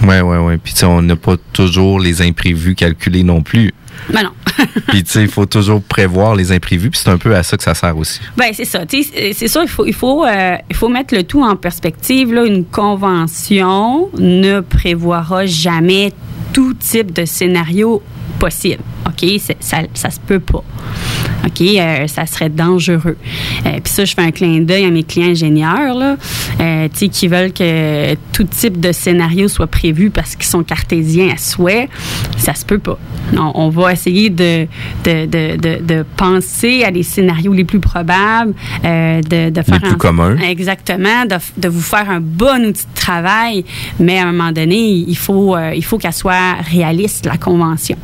Ouais, 0.04 0.22
ouais, 0.22 0.38
ouais. 0.38 0.58
Puis 0.58 0.74
on 0.84 1.02
n'a 1.02 1.16
pas 1.16 1.36
toujours 1.54 2.00
les 2.00 2.22
imprévus 2.22 2.76
calculés 2.76 3.24
non 3.24 3.42
plus. 3.42 3.72
Ben 4.10 4.24
non. 4.24 4.32
Puis 4.88 5.04
tu 5.04 5.12
sais, 5.12 5.22
il 5.22 5.28
faut 5.28 5.46
toujours 5.46 5.82
prévoir 5.82 6.36
les 6.36 6.52
imprévus. 6.52 6.90
Puis 6.90 7.00
c'est 7.04 7.10
un 7.10 7.18
peu 7.18 7.36
à 7.36 7.44
ça 7.44 7.58
que 7.58 7.64
ça 7.64 7.74
sert 7.74 7.98
aussi. 7.98 8.20
Ben 8.38 8.52
c'est 8.54 8.66
ça. 8.66 8.86
Tu 8.86 9.04
sais, 9.04 9.34
C'est 9.34 9.48
sûr, 9.48 9.64
il 9.64 9.70
faut, 9.70 9.86
il, 9.86 9.94
faut, 9.94 10.26
euh, 10.26 10.58
il 10.70 10.76
faut 10.76 10.90
mettre 10.90 11.16
le 11.16 11.24
tout 11.24 11.44
en 11.44 11.56
perspective. 11.56 12.34
Là. 12.34 12.46
Une 12.46 12.66
convention 12.66 14.10
ne 14.18 14.60
prévoira 14.62 15.46
jamais 15.46 16.14
tout 16.54 16.74
type 16.74 17.14
de 17.14 17.26
scénario 17.26 18.02
possible. 18.40 18.84
OK? 19.08 19.26
Ça, 19.60 19.78
ça 19.94 20.10
se 20.10 20.20
peut 20.20 20.40
pas. 20.40 20.64
OK? 21.46 21.62
Euh, 21.62 22.08
ça 22.08 22.26
serait 22.26 22.50
dangereux. 22.50 23.18
Euh, 23.66 23.70
Puis 23.84 23.92
ça, 23.94 24.06
je 24.06 24.14
fais 24.14 24.22
un 24.22 24.32
clin 24.32 24.60
d'œil 24.60 24.86
à 24.86 24.90
mes 24.92 25.04
clients 25.04 25.30
ingénieurs, 25.32 25.96
là, 25.98 26.18
euh, 26.60 26.88
qui 26.88 27.28
veulent 27.28 27.52
que 27.54 28.14
tout 28.32 28.44
type 28.44 28.80
de 28.80 28.92
scénario 28.92 29.48
soit 29.48 29.68
prévu 29.68 30.10
parce 30.12 30.36
qu'ils 30.36 30.46
sont 30.46 30.64
cartésiens 30.64 31.30
à 31.34 31.38
souhait. 31.38 31.90
Ça 32.38 32.54
se 32.54 32.64
peut 32.66 32.78
pas. 32.80 32.98
On, 33.36 33.52
on 33.56 33.70
va 33.70 33.94
essayer 33.94 34.30
de, 34.30 34.68
de, 35.04 35.26
de, 35.26 35.58
de, 35.58 35.82
de 35.84 36.06
penser 36.16 36.84
à 36.84 36.92
des 36.92 37.04
scénarios 37.04 37.54
les 37.54 37.64
plus 37.66 37.80
probables, 37.80 38.54
euh, 38.86 39.22
de, 39.22 39.50
de 39.50 39.62
faire 39.64 39.82
plus 39.82 39.92
en- 39.94 39.96
communs. 39.96 40.38
Exactement, 40.38 41.26
de 41.26 41.68
vous 41.70 41.82
faire 41.82 42.10
un 42.10 42.20
bon 42.22 42.66
outil 42.68 42.84
de 42.86 43.00
travail, 43.00 43.66
mais 44.00 44.20
à 44.20 44.28
un 44.28 44.32
moment 44.32 44.52
donné, 44.52 44.78
il 45.08 45.18
faut, 45.18 45.56
euh, 45.56 45.72
il 45.76 45.84
faut 45.84 45.98
qu'elle 45.98 46.14
soit 46.14 46.56
réaliste, 46.72 47.26
la 47.26 47.38
convention. 47.38 47.98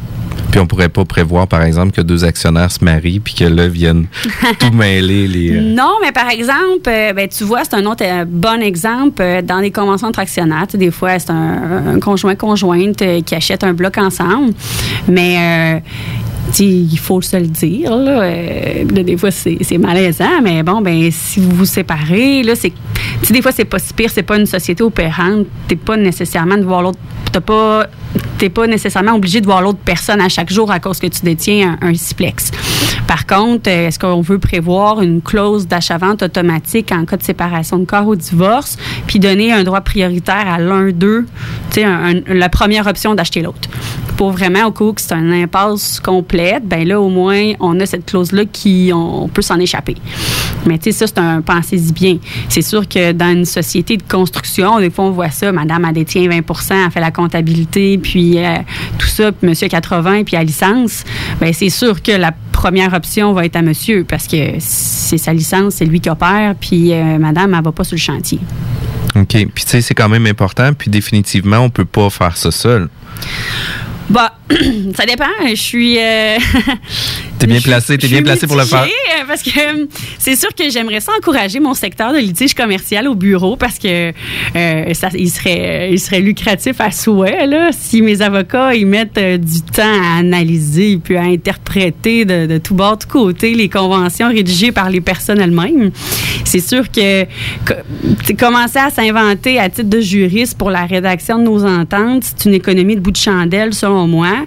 Puis 0.58 0.64
on 0.64 0.66
pourrait 0.66 0.89
pas 0.89 1.05
prévoir, 1.05 1.45
par 1.47 1.62
exemple, 1.62 1.91
que 1.91 2.01
deux 2.01 2.26
actionnaires 2.26 2.72
se 2.72 2.84
marient 2.84 3.20
puis 3.20 3.36
que 3.36 3.43
là 3.43 3.68
viennent 3.68 4.08
tout 4.60 4.72
mêler 4.72 5.28
les. 5.28 5.55
euh, 5.55 5.62
Non, 5.62 5.97
mais 6.01 6.12
par 6.12 6.32
exemple, 6.32 6.88
euh, 6.88 7.14
ben, 7.14 7.28
tu 7.28 7.43
vois, 7.43 7.64
c'est 7.64 7.76
un 7.76 7.86
autre 7.86 8.03
euh, 8.03 8.26
bon 8.28 8.60
exemple 8.64 9.22
dans 9.43 9.60
les 9.60 9.70
conventions 9.70 10.08
entre 10.08 10.18
actionnaires. 10.18 10.66
Des 10.74 10.89
fois, 10.89 11.20
c'est 11.20 11.30
un, 11.30 11.93
un 11.93 11.99
conjoint-conjointe 11.99 13.03
qui 13.24 13.36
achète 13.36 13.64
un 13.64 13.74
bloc 13.74 13.99
ensemble. 13.99 14.53
Mais 15.08 15.38
euh, 15.38 15.80
il 16.60 16.98
faut 17.00 17.22
se 17.22 17.38
le 17.38 17.48
dire. 17.48 17.89
Euh, 17.91 18.84
des 18.86 19.18
fois, 19.18 19.32
c'est 19.32 19.78
malaisant, 19.78 20.41
mais 20.43 20.64
bon, 20.64 20.82
ben 20.82 21.10
si 21.12 21.39
vous 21.39 21.52
vous 21.52 21.66
séparez, 21.66 22.43
là, 22.43 22.54
c'est. 22.56 22.74
Des 23.30 23.41
fois, 23.41 23.52
c'est 23.52 23.66
pas 23.66 23.80
si 23.80 23.93
pire, 23.93 24.10
c'est 24.12 24.24
pas 24.24 24.38
une 24.38 24.45
société 24.45 24.84
opérante. 24.84 25.45
T'es 25.68 25.76
pas 25.76 25.98
nécessairement 25.98 26.58
de 26.58 26.64
voir 26.64 26.82
l'autre. 26.82 27.00
T'as 27.32 27.41
pas. 27.41 27.88
T'es 28.38 28.50
pas 28.50 28.68
nécessairement 28.68 29.14
obligé 29.16 29.41
de 29.41 29.45
voir 29.45 29.62
l'autre 29.62 29.80
personne 29.84 30.22
à 30.22 30.30
chaque 30.30 30.52
jour 30.52 30.70
à 30.72 30.80
cause 30.80 31.00
que 31.00 31.08
tu 31.08 31.22
détiens 31.24 31.78
un, 31.82 31.89
un. 31.89 31.93
Par 33.08 33.26
contre, 33.26 33.70
euh, 33.70 33.88
est-ce 33.88 34.00
qu'on 34.00 34.22
veut 34.22 34.38
prévoir 34.39 35.02
une 35.02 35.22
clause 35.22 35.68
d'achat-vente 35.68 36.24
automatique 36.24 36.91
en 36.91 37.06
cas 37.06 37.18
de 37.18 37.24
séparation 37.24 37.80
de 37.80 37.86
corps 37.86 38.08
ou 38.08 38.16
divorce, 38.16 38.78
puis 39.08 39.20
donner 39.20 39.52
un 39.52 39.64
droit 39.64 39.82
prioritaire 39.82 40.45
à 40.48 40.60
l'un 40.60 40.91
d'eux, 40.91 41.26
tu 41.72 41.82
sais, 41.82 41.84
un- 41.86 42.16
un- 42.18 42.34
la 42.34 42.50
première 42.50 42.86
option 42.88 43.16
d'acheter 43.16 43.41
l'autre? 43.41 43.70
Pour 44.18 44.32
vraiment, 44.32 44.66
au 44.68 44.84
où 44.84 44.93
que 44.93 45.02
c'est 45.02 45.14
une 45.14 45.32
impasse 45.34 46.00
ben 46.63 46.88
là, 46.88 46.99
au 46.99 47.09
moins, 47.09 47.53
on 47.59 47.79
a 47.79 47.85
cette 47.85 48.05
clause-là 48.05 48.45
qui, 48.51 48.91
on, 48.93 49.27
peut 49.27 49.41
s'en 49.41 49.59
échapper. 49.59 49.95
Mais 50.65 50.77
tu 50.77 50.85
sais, 50.85 50.91
ça, 50.91 51.07
c'est 51.07 51.19
un 51.19 51.41
pensez-y 51.41 51.91
bien. 51.91 52.17
C'est 52.49 52.61
sûr 52.61 52.88
que 52.88 53.11
dans 53.11 53.31
une 53.31 53.45
société 53.45 53.97
de 53.97 54.03
construction, 54.03 54.79
des 54.79 54.89
fois, 54.89 55.05
on 55.05 55.11
voit 55.11 55.29
ça, 55.29 55.51
madame, 55.51 55.85
elle 55.85 55.93
détient 55.93 56.27
20% 56.27 56.75
elle 56.85 56.91
fait 56.91 56.99
la 56.99 57.11
comptabilité, 57.11 57.97
puis 57.97 58.38
euh, 58.38 58.57
tout 58.97 59.07
ça, 59.07 59.31
puis 59.31 59.49
monsieur 59.49 59.65
a 59.65 59.69
80, 59.69 60.23
puis 60.23 60.35
à 60.35 60.43
licence, 60.43 61.03
ben 61.39 61.53
c'est 61.53 61.69
sûr 61.69 62.01
que 62.01 62.11
la 62.11 62.31
première 62.51 62.93
option 62.93 63.33
va 63.33 63.45
être 63.45 63.55
à 63.55 63.61
monsieur, 63.61 64.03
parce 64.03 64.27
que 64.27 64.53
c'est 64.59 65.17
sa 65.17 65.33
licence, 65.33 65.75
c'est 65.75 65.85
lui 65.85 65.99
qui 65.99 66.09
opère, 66.09 66.55
puis 66.59 66.93
euh, 66.93 67.17
madame, 67.17 67.53
elle 67.53 67.63
va 67.63 67.71
pas 67.71 67.83
sur 67.83 67.95
le 67.95 68.01
chantier. 68.01 68.39
OK. 69.15 69.27
Puis 69.27 69.63
tu 69.63 69.69
sais, 69.69 69.81
c'est 69.81 69.93
quand 69.93 70.09
même 70.09 70.25
important. 70.27 70.73
Puis 70.73 70.89
définitivement, 70.89 71.59
on 71.59 71.69
peut 71.69 71.85
pas 71.85 72.09
faire 72.09 72.38
ça 72.38 72.51
seul. 72.51 72.89
Bah, 74.10 74.34
ça 74.95 75.05
dépend. 75.05 75.26
Je 75.49 75.55
suis. 75.55 75.97
euh, 75.99 76.38
T'es 77.39 77.45
bien 77.45 77.60
placé, 77.62 77.97
t'es 77.97 78.08
bien 78.08 78.24
placé 78.24 78.47
pour 78.47 78.55
le 78.55 78.64
faire. 78.64 78.84
euh, 78.86 79.24
Parce 79.28 79.43
que 79.43 79.49
euh, 79.82 79.86
c'est 80.18 80.36
sûr 80.36 80.49
que 80.55 80.70
j'aimerais 80.72 81.01
ça 81.01 81.12
encourager 81.18 81.60
mon 81.60 81.74
secteur 81.76 82.12
de 82.14 82.18
litige 82.18 82.53
commercial 82.55 83.08
au 83.08 83.14
bureau 83.16 83.55
parce 83.58 83.78
que 83.78 84.12
euh, 84.55 84.93
ça, 84.93 85.10
il 85.14 85.30
serait, 85.30 85.89
il 85.91 85.99
serait 85.99 86.22
lucratif 86.22 86.80
à 86.82 86.89
souhait 86.91 87.45
là, 87.45 87.70
si 87.78 88.01
mes 88.01 88.22
avocats 88.24 88.74
ils 88.74 88.88
mettent 88.88 89.18
euh, 89.20 89.38
du 89.38 89.62
temps 89.62 89.84
à 89.84 90.20
analyser 90.20 90.99
puis 91.03 91.16
à 91.18 91.24
interpréter 91.24 92.26
de, 92.26 92.47
de 92.47 92.58
tout 92.58 92.74
bord, 92.74 92.97
de 92.97 93.03
tout 93.03 93.10
côté 93.10 93.53
les 93.53 93.70
conventions 93.70 94.30
rédigées 94.30 94.72
par 94.72 94.89
les 94.89 95.01
personnes 95.01 95.39
elles-mêmes. 95.39 95.91
C'est 96.48 96.62
sûr 96.62 96.89
que 96.89 97.26
commencer 98.39 98.80
à 98.80 98.89
s'inventer 98.89 99.60
à 99.60 99.68
titre 99.68 99.89
de 99.89 100.00
juriste 100.00 100.58
pour 100.58 100.70
la 100.70 100.86
rédaction 100.86 101.39
de 101.39 101.43
nos 101.43 101.66
ententes, 101.66 102.24
c'est 102.24 102.45
une 102.45 102.54
économie 102.54 102.95
de 102.95 103.02
bout 103.02 103.12
de 103.12 103.18
chandelle 103.18 103.74
selon 103.74 104.08
moi, 104.08 104.45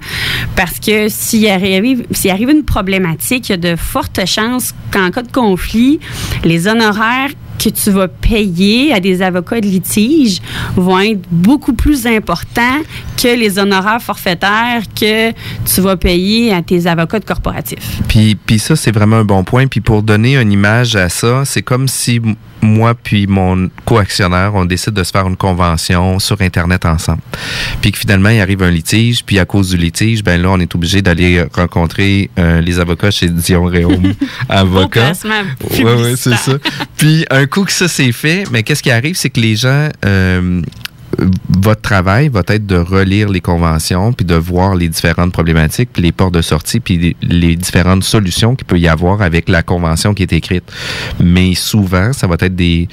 parce 0.57 0.81
que 0.81 1.11
s'il 1.11 1.47
arrive, 1.47 2.07
s'il 2.11 2.31
arrive 2.31 2.49
une 2.49 2.65
problématique, 2.65 3.51
il 3.51 3.53
y 3.53 3.55
a 3.55 3.59
de 3.59 3.77
fortes 3.77 4.25
chances 4.25 4.75
qu'en 4.91 5.11
cas 5.11 5.21
de 5.21 5.31
conflit, 5.31 6.01
les 6.43 6.69
honoraires 6.69 7.33
que 7.63 7.69
tu 7.69 7.91
vas 7.91 8.09
payer 8.09 8.93
à 8.93 9.01
des 9.01 9.21
avocats 9.21 9.61
de 9.61 9.67
litige 9.67 10.41
vont 10.77 10.99
être 10.99 11.21
beaucoup 11.31 11.75
plus 11.75 12.07
importants 12.07 12.81
que 13.21 13.29
les 13.39 13.59
honoraires 13.59 14.01
forfaitaires 14.01 14.83
que 14.99 15.31
tu 15.31 15.81
vas 15.81 15.97
payer 15.97 16.53
à 16.53 16.63
tes 16.63 16.87
avocats 16.87 17.19
de 17.19 17.25
corporatif. 17.25 18.01
Puis, 18.09 18.35
puis 18.35 18.59
ça, 18.59 18.77
c'est 18.77 18.93
vraiment 18.93 19.17
un 19.17 19.25
bon 19.25 19.45
point. 19.45 19.67
Puis 19.67 19.81
pour 19.81 20.03
donner 20.03 20.37
une 20.37 20.53
image 20.53 20.97
à 20.97 21.09
ça, 21.09 21.45
c'est 21.45 21.63
comme 21.63 21.87
si 21.87 22.21
moi 22.63 22.95
puis 22.95 23.27
mon 23.27 23.71
co-actionnaire, 23.85 24.53
on 24.55 24.65
décide 24.65 24.93
de 24.93 25.03
se 25.03 25.11
faire 25.11 25.27
une 25.27 25.37
convention 25.37 26.19
sur 26.19 26.41
Internet 26.41 26.85
ensemble. 26.85 27.23
Puis 27.81 27.93
que 27.93 27.99
finalement, 27.99 28.29
il 28.29 28.41
arrive 28.41 28.63
un 28.63 28.71
litige. 28.71 29.25
Puis 29.25 29.39
à 29.39 29.45
cause 29.45 29.71
du 29.71 29.77
litige, 29.77 30.23
ben 30.23 30.41
là, 30.41 30.51
on 30.51 30.61
est 30.61 30.75
obligé 30.75 31.03
d'aller 31.03 31.45
rencontrer 31.53 32.31
euh, 32.39 32.61
les 32.61 32.79
avocats 32.79 33.11
chez 33.11 33.29
Dion 33.29 33.65
Réaume, 33.65 34.15
avocats. 34.49 35.13
Oui, 35.71 35.85
oui, 35.85 36.15
c'est 36.17 36.37
ça. 36.37 36.53
Puis 36.97 37.25
un 37.31 37.47
coup 37.47 37.65
que 37.65 37.73
ça 37.73 37.89
c'est 37.89 38.13
fait, 38.13 38.45
mais 38.51 38.63
qu'est-ce 38.63 38.83
qui 38.83 38.91
arrive, 38.91 39.17
c'est 39.17 39.31
que 39.31 39.41
les 39.41 39.57
gens, 39.57 39.89
euh, 40.05 40.63
votre 41.49 41.81
travail 41.83 42.29
va 42.29 42.43
être 42.47 42.67
de 42.67 42.77
relire 42.77 43.29
les 43.29 43.41
conventions, 43.41 44.13
puis 44.13 44.25
de 44.25 44.35
voir 44.35 44.75
les 44.75 44.89
différentes 44.89 45.33
problématiques, 45.33 45.91
puis 45.93 46.03
les 46.03 46.13
portes 46.13 46.35
de 46.35 46.43
sortie, 46.43 46.81
puis 46.81 47.17
les, 47.23 47.57
différentes 47.57 48.05
solutions 48.05 48.55
qu'il 48.55 48.67
peut 48.67 48.79
y 48.79 48.89
avoir 48.89 49.21
avec 49.23 49.49
la 49.49 49.63
convention 49.63 50.15
qui 50.15 50.23
est 50.23 50.33
écrite. 50.33 50.65
Mais 51.19 51.55
souvent, 51.55 52.13
ça 52.13 52.27
va 52.27 52.37
être 52.41 52.55
des, 52.55 52.89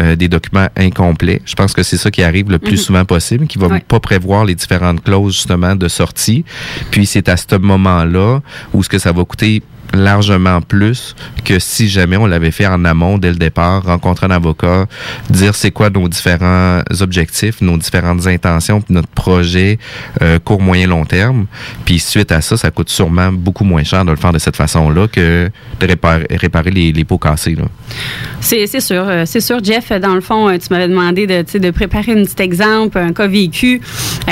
euh, 0.00 0.16
des 0.16 0.28
documents 0.28 0.68
incomplets. 0.76 1.40
Je 1.44 1.54
pense 1.54 1.72
que 1.72 1.82
c'est 1.82 1.96
ça 1.96 2.10
qui 2.10 2.22
arrive 2.22 2.50
le 2.50 2.58
plus 2.58 2.72
Mhm. 2.72 2.76
souvent 2.84 3.04
possible, 3.04 3.46
qui 3.46 3.58
va 3.58 3.68
Ouais. 3.68 3.80
pas 3.80 4.00
prévoir 4.00 4.44
les 4.44 4.54
différentes 4.54 5.02
clauses 5.02 5.34
justement 5.34 5.74
de 5.74 5.88
sortie. 5.88 6.44
Puis 6.90 7.06
c'est 7.06 7.28
à 7.28 7.36
ce 7.36 7.56
moment-là 7.56 8.40
où 8.72 8.82
ce 8.82 8.88
que 8.88 8.98
ça 8.98 9.12
va 9.12 9.24
coûter 9.24 9.62
largement 9.94 10.60
plus 10.60 11.14
que 11.44 11.58
si 11.58 11.88
jamais 11.88 12.16
on 12.16 12.26
l'avait 12.26 12.50
fait 12.50 12.66
en 12.66 12.84
amont 12.84 13.18
dès 13.18 13.30
le 13.30 13.36
départ, 13.36 13.84
rencontrer 13.84 14.26
un 14.26 14.30
avocat, 14.30 14.86
dire 15.28 15.54
c'est 15.54 15.70
quoi 15.70 15.90
nos 15.90 16.08
différents 16.08 16.80
objectifs, 17.00 17.60
nos 17.60 17.76
différentes 17.76 18.26
intentions, 18.26 18.82
notre 18.88 19.08
projet 19.08 19.78
euh, 20.22 20.38
court, 20.38 20.60
moyen, 20.62 20.86
long 20.86 21.04
terme. 21.04 21.46
Puis 21.84 21.98
suite 21.98 22.32
à 22.32 22.40
ça, 22.40 22.56
ça 22.56 22.70
coûte 22.70 22.88
sûrement 22.88 23.32
beaucoup 23.32 23.64
moins 23.64 23.84
cher 23.84 24.04
de 24.04 24.10
le 24.10 24.16
faire 24.16 24.32
de 24.32 24.38
cette 24.38 24.56
façon-là 24.56 25.08
que 25.08 25.50
de 25.80 25.86
réparer, 25.86 26.70
les, 26.70 26.92
les 26.92 27.04
pots 27.04 27.18
cassés. 27.18 27.56
C'est 28.40 28.66
sûr. 28.80 29.04
euh, 29.08 29.24
C'est 29.26 29.40
sûr, 29.40 29.62
Jeff, 29.62 29.92
dans 29.92 30.14
le 30.14 30.20
fond, 30.20 30.48
euh, 30.48 30.56
tu 30.58 30.68
m'avais 30.70 30.88
demandé 30.88 31.26
de, 31.26 31.58
de 31.58 31.70
préparer 31.70 32.12
un 32.12 32.24
petit 32.24 32.42
exemple, 32.42 32.98
un 32.98 33.12
cas 33.12 33.26
vécu. 33.26 33.80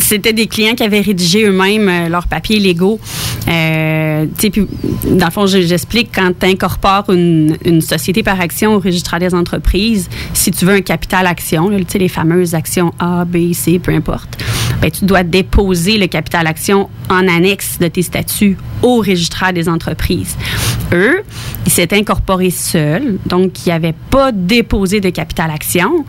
C'était 0.00 0.32
des 0.32 0.46
clients 0.46 0.74
qui 0.74 0.82
avaient 0.82 1.00
rédigé 1.00 1.44
eux-mêmes 1.44 2.08
leurs 2.10 2.26
papiers 2.26 2.58
légaux. 2.58 2.98
Euh, 3.48 4.26
puis, 4.38 4.66
dans 5.10 5.26
le 5.26 5.30
fond, 5.30 5.46
je- 5.46 5.60
j'explique 5.60 6.10
quand 6.14 6.30
tu 6.38 6.46
incorpores 6.46 7.10
une, 7.10 7.56
une 7.64 7.80
société 7.80 8.22
par 8.22 8.40
action 8.40 8.74
au 8.74 8.78
registre 8.80 9.18
des 9.18 9.34
entreprises, 9.34 10.08
si 10.32 10.50
tu 10.50 10.64
veux 10.64 10.74
un 10.74 10.80
capital 10.80 11.26
action, 11.26 11.68
là, 11.68 11.78
les 11.94 12.08
fameuses 12.08 12.54
actions 12.54 12.92
A, 12.98 13.24
B, 13.24 13.52
C, 13.52 13.78
peu 13.78 13.92
importe, 13.92 14.42
ben, 14.80 14.90
tu 14.90 15.04
dois 15.04 15.22
déposer 15.22 15.98
le 15.98 16.06
capital 16.06 16.46
action 16.46 16.88
en 17.10 17.28
annexe 17.28 17.78
de 17.78 17.88
tes 17.88 18.02
statuts 18.02 18.56
au 18.82 18.96
registraire 18.98 19.52
des 19.52 19.68
entreprises. 19.68 20.36
Eux, 20.94 21.22
ils 21.66 21.72
s'étaient 21.72 21.96
incorporés 21.98 22.50
seuls, 22.50 23.18
donc 23.26 23.66
ils 23.66 23.70
n'avaient 23.70 23.94
pas 24.10 24.30
déposé 24.32 25.00
de 25.00 25.10
capital 25.10 25.50
action. 25.50 26.04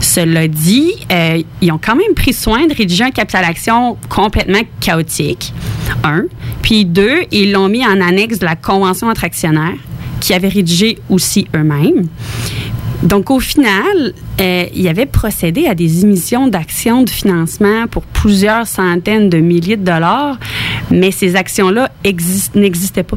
Cela 0.00 0.46
dit, 0.48 0.92
euh, 1.10 1.42
ils 1.62 1.72
ont 1.72 1.80
quand 1.82 1.96
même 1.96 2.14
pris 2.14 2.34
soin 2.34 2.66
de 2.66 2.74
rédiger 2.74 3.04
un 3.04 3.10
capital 3.10 3.44
action 3.44 3.96
complètement 4.10 4.60
chaotique, 4.80 5.52
un. 6.04 6.24
Puis 6.62 6.84
deux, 6.84 7.22
ils 7.32 7.52
l'ont 7.52 7.68
mis 7.70 7.86
en 7.86 8.00
annexe 8.00 8.38
de 8.38 8.44
la 8.44 8.54
convention 8.56 9.08
entre 9.08 9.24
actionnaires, 9.24 9.78
qui 10.20 10.34
avaient 10.34 10.48
rédigé 10.48 10.98
aussi 11.08 11.46
eux-mêmes. 11.56 12.08
Donc, 13.02 13.30
au 13.30 13.38
final, 13.38 14.12
euh, 14.40 14.64
il 14.74 14.88
avait 14.88 15.06
procédé 15.06 15.66
à 15.68 15.74
des 15.76 16.02
émissions 16.02 16.48
d'actions 16.48 17.02
de 17.04 17.10
financement 17.10 17.86
pour 17.88 18.02
plusieurs 18.02 18.66
centaines 18.66 19.30
de 19.30 19.38
milliers 19.38 19.76
de 19.76 19.84
dollars, 19.84 20.36
mais 20.90 21.12
ces 21.12 21.36
actions-là 21.36 21.90
exist- 22.04 22.56
n'existaient 22.56 23.04
pas. 23.04 23.16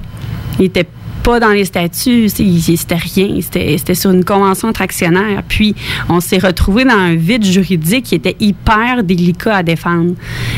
Ils 0.59 0.63
n'étaient 0.65 0.87
pas 1.23 1.39
dans 1.39 1.49
les 1.51 1.65
statuts, 1.65 2.29
c'était 2.29 2.95
rien, 2.95 3.39
c'était 3.41 3.95
sur 3.95 4.11
une 4.11 4.23
convention 4.25 4.69
entre 4.69 4.81
actionnaires. 4.81 5.43
Puis, 5.47 5.75
on 6.09 6.19
s'est 6.19 6.37
retrouvé 6.39 6.83
dans 6.83 6.91
un 6.97 7.15
vide 7.15 7.43
juridique 7.45 8.05
qui 8.05 8.15
était 8.15 8.35
hyper 8.39 9.03
délicat 9.03 9.57
à 9.57 9.63
défendre. 9.63 10.13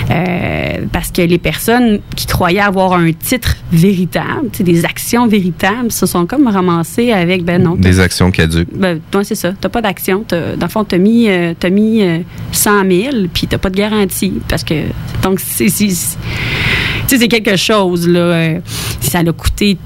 Euh, 0.10 0.86
parce 0.92 1.12
que 1.12 1.22
les 1.22 1.38
personnes 1.38 2.00
qui 2.16 2.26
croyaient 2.26 2.60
avoir 2.60 2.94
un 2.94 3.12
titre 3.12 3.56
véritable, 3.72 4.50
des 4.60 4.86
actions 4.86 5.28
véritables, 5.28 5.92
se 5.92 6.06
sont 6.06 6.26
comme 6.26 6.48
ramassées 6.48 7.12
avec, 7.12 7.44
ben 7.44 7.62
non, 7.62 7.76
Des 7.76 8.00
actions 8.00 8.32
caduques. 8.32 8.70
ben, 8.74 9.00
toi, 9.12 9.24
c'est 9.24 9.36
ça. 9.36 9.54
T'as 9.60 9.70
pas 9.70 9.82
d'action. 9.82 10.24
Dans 10.30 10.56
le 10.62 10.68
fond, 10.68 10.84
t'as 10.84 10.98
mis, 10.98 11.30
euh, 11.30 11.54
t'as 11.60 11.70
mis 11.70 12.02
euh, 12.02 12.20
100 12.52 12.90
000, 12.90 13.16
puis 13.34 13.48
t'as 13.48 13.58
pas 13.58 13.70
de 13.70 13.78
garantie. 13.78 14.34
Parce 14.48 14.64
que, 14.64 14.74
donc, 15.22 15.40
c'est, 15.40 15.70
c'est 15.70 17.28
quelque 17.28 17.56
chose, 17.56 18.08
là. 18.08 18.20
euh, 18.20 18.60
ça 19.02 19.22
l'a 19.24 19.32
coûté, 19.34 19.78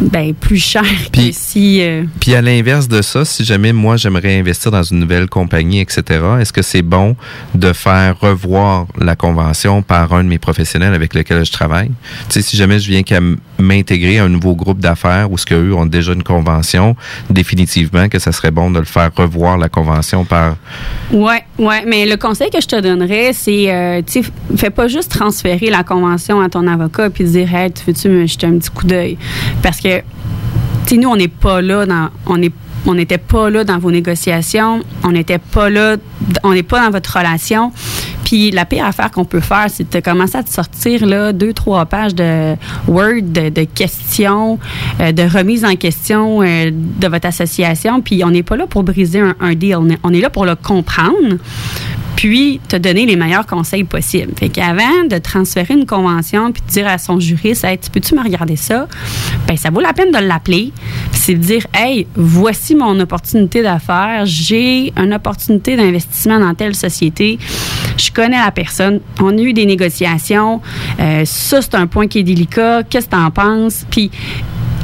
ben, 0.00 0.34
plus 0.34 0.58
cher 0.58 0.84
que 1.12 1.20
si... 1.32 1.80
euh, 1.82 2.04
Puis 2.20 2.34
à 2.34 2.42
l'inverse 2.42 2.88
de 2.88 3.02
ça, 3.02 3.24
si 3.24 3.44
jamais 3.44 3.72
moi 3.72 3.96
j'aimerais 3.96 4.38
investir 4.38 4.70
dans 4.70 4.82
une 4.82 4.98
nouvelle 4.98 5.28
compagnie, 5.28 5.80
etc., 5.80 6.02
est-ce 6.40 6.52
que 6.52 6.62
c'est 6.62 6.82
bon 6.82 7.16
de 7.54 7.72
faire 7.72 8.18
revoir 8.18 8.86
la 8.98 9.16
convention 9.16 9.82
par 9.82 10.12
un 10.12 10.24
de 10.24 10.28
mes 10.28 10.38
professionnels 10.38 10.94
avec 10.94 11.14
lequel 11.14 11.44
je 11.44 11.52
travaille? 11.52 11.90
Tu 12.28 12.34
sais, 12.34 12.42
si 12.42 12.56
jamais 12.56 12.78
je 12.78 12.88
viens 12.88 13.02
qu'à 13.02 13.20
m'intégrer 13.58 14.18
à 14.18 14.24
un 14.24 14.28
nouveau 14.28 14.56
groupe 14.56 14.78
d'affaires 14.80 15.30
où 15.30 15.38
ce 15.38 15.46
qu'eux 15.46 15.72
ont 15.74 15.86
déjà 15.86 16.12
une 16.12 16.22
convention, 16.24 16.96
définitivement 17.30 18.08
que 18.08 18.18
ça 18.18 18.32
serait 18.32 18.50
bon 18.50 18.70
de 18.70 18.78
le 18.78 18.84
faire 18.84 19.10
revoir 19.14 19.56
la 19.58 19.68
convention 19.68 20.24
par... 20.24 20.56
Ouais, 21.12 21.44
ouais, 21.58 21.84
mais 21.86 22.06
le 22.06 22.16
conseil 22.16 22.50
que 22.50 22.60
je 22.60 22.66
te 22.66 22.80
donnerais, 22.80 23.32
c'est, 23.32 23.72
euh, 23.72 24.02
tu 24.04 24.22
sais, 24.22 24.30
fais 24.56 24.70
pas 24.70 24.88
juste 24.88 25.12
transférer 25.12 25.70
la 25.70 25.84
convention 25.84 26.40
à 26.40 26.48
ton 26.48 26.66
avocat 26.66 27.10
puis 27.10 27.24
dire, 27.24 27.54
hey, 27.54 27.70
tu 27.70 27.84
veux-tu 27.86 28.08
me 28.08 28.26
jeter 28.26 28.46
un 28.46 28.58
petit 28.58 28.70
coup 28.70 28.86
d'œil? 28.86 29.16
Parce 29.62 29.78
que, 29.82 30.02
tu 30.86 30.98
nous, 30.98 31.08
on 31.08 31.16
n'est 31.16 31.28
pas 31.28 31.60
là 31.60 31.84
on 32.26 32.38
on 32.86 32.94
n'était 32.94 33.18
pas 33.18 33.50
là 33.50 33.64
dans 33.64 33.78
vos 33.78 33.90
négociations, 33.90 34.80
on 35.04 35.12
n'était 35.12 35.38
pas 35.38 35.70
là, 35.70 35.96
on 36.42 36.52
n'est 36.52 36.62
pas 36.62 36.84
dans 36.84 36.90
votre 36.90 37.16
relation. 37.16 37.72
Puis 38.24 38.50
la 38.50 38.64
pire 38.64 38.86
affaire 38.86 39.10
qu'on 39.10 39.24
peut 39.24 39.40
faire, 39.40 39.66
c'est 39.68 39.92
de 39.92 40.00
commencer 40.00 40.38
à 40.38 40.42
te 40.42 40.50
sortir 40.50 41.04
là 41.06 41.32
deux 41.32 41.52
trois 41.52 41.84
pages 41.84 42.14
de 42.14 42.54
Word 42.88 43.22
de, 43.22 43.50
de 43.50 43.64
questions, 43.64 44.58
euh, 45.00 45.12
de 45.12 45.22
remise 45.22 45.64
en 45.64 45.76
question 45.76 46.42
euh, 46.42 46.70
de 46.72 47.08
votre 47.08 47.26
association. 47.26 48.00
Puis 48.00 48.24
on 48.24 48.30
n'est 48.30 48.42
pas 48.42 48.56
là 48.56 48.66
pour 48.66 48.82
briser 48.84 49.20
un, 49.20 49.34
un 49.40 49.54
deal, 49.54 49.76
on 49.76 49.90
est, 49.90 49.98
on 50.02 50.12
est 50.12 50.20
là 50.20 50.30
pour 50.30 50.46
le 50.46 50.56
comprendre 50.56 51.36
puis 52.22 52.60
te 52.68 52.76
donner 52.76 53.04
les 53.04 53.16
meilleurs 53.16 53.46
conseils 53.46 53.82
possibles. 53.82 54.32
Fait 54.38 54.48
de 54.48 55.18
transférer 55.18 55.74
une 55.74 55.86
convention 55.86 56.52
puis 56.52 56.62
de 56.64 56.70
dire 56.70 56.86
à 56.86 56.96
son 56.96 57.18
juriste, 57.18 57.64
hey, 57.64 57.76
tu 57.76 57.90
peux-tu 57.90 58.14
me 58.14 58.22
regarder 58.22 58.54
ça? 58.54 58.86
Ben, 59.48 59.56
ça 59.56 59.70
vaut 59.70 59.80
la 59.80 59.92
peine 59.92 60.12
de 60.12 60.18
l'appeler. 60.18 60.70
C'est 61.10 61.34
de 61.34 61.40
dire, 61.40 61.66
hey, 61.74 62.06
voici 62.14 62.76
mon 62.76 63.00
opportunité 63.00 63.64
d'affaires. 63.64 64.22
J'ai 64.24 64.92
une 64.96 65.12
opportunité 65.12 65.74
d'investissement 65.74 66.38
dans 66.38 66.54
telle 66.54 66.76
société. 66.76 67.40
Je 67.96 68.12
connais 68.12 68.38
la 68.38 68.52
personne. 68.52 69.00
On 69.18 69.36
a 69.36 69.40
eu 69.40 69.52
des 69.52 69.66
négociations. 69.66 70.60
Euh, 71.00 71.24
ça, 71.24 71.60
c'est 71.60 71.74
un 71.74 71.88
point 71.88 72.06
qui 72.06 72.20
est 72.20 72.22
délicat. 72.22 72.84
Qu'est-ce 72.84 73.06
que 73.06 73.16
tu 73.16 73.20
en 73.20 73.32
penses? 73.32 73.84
Puis 73.90 74.12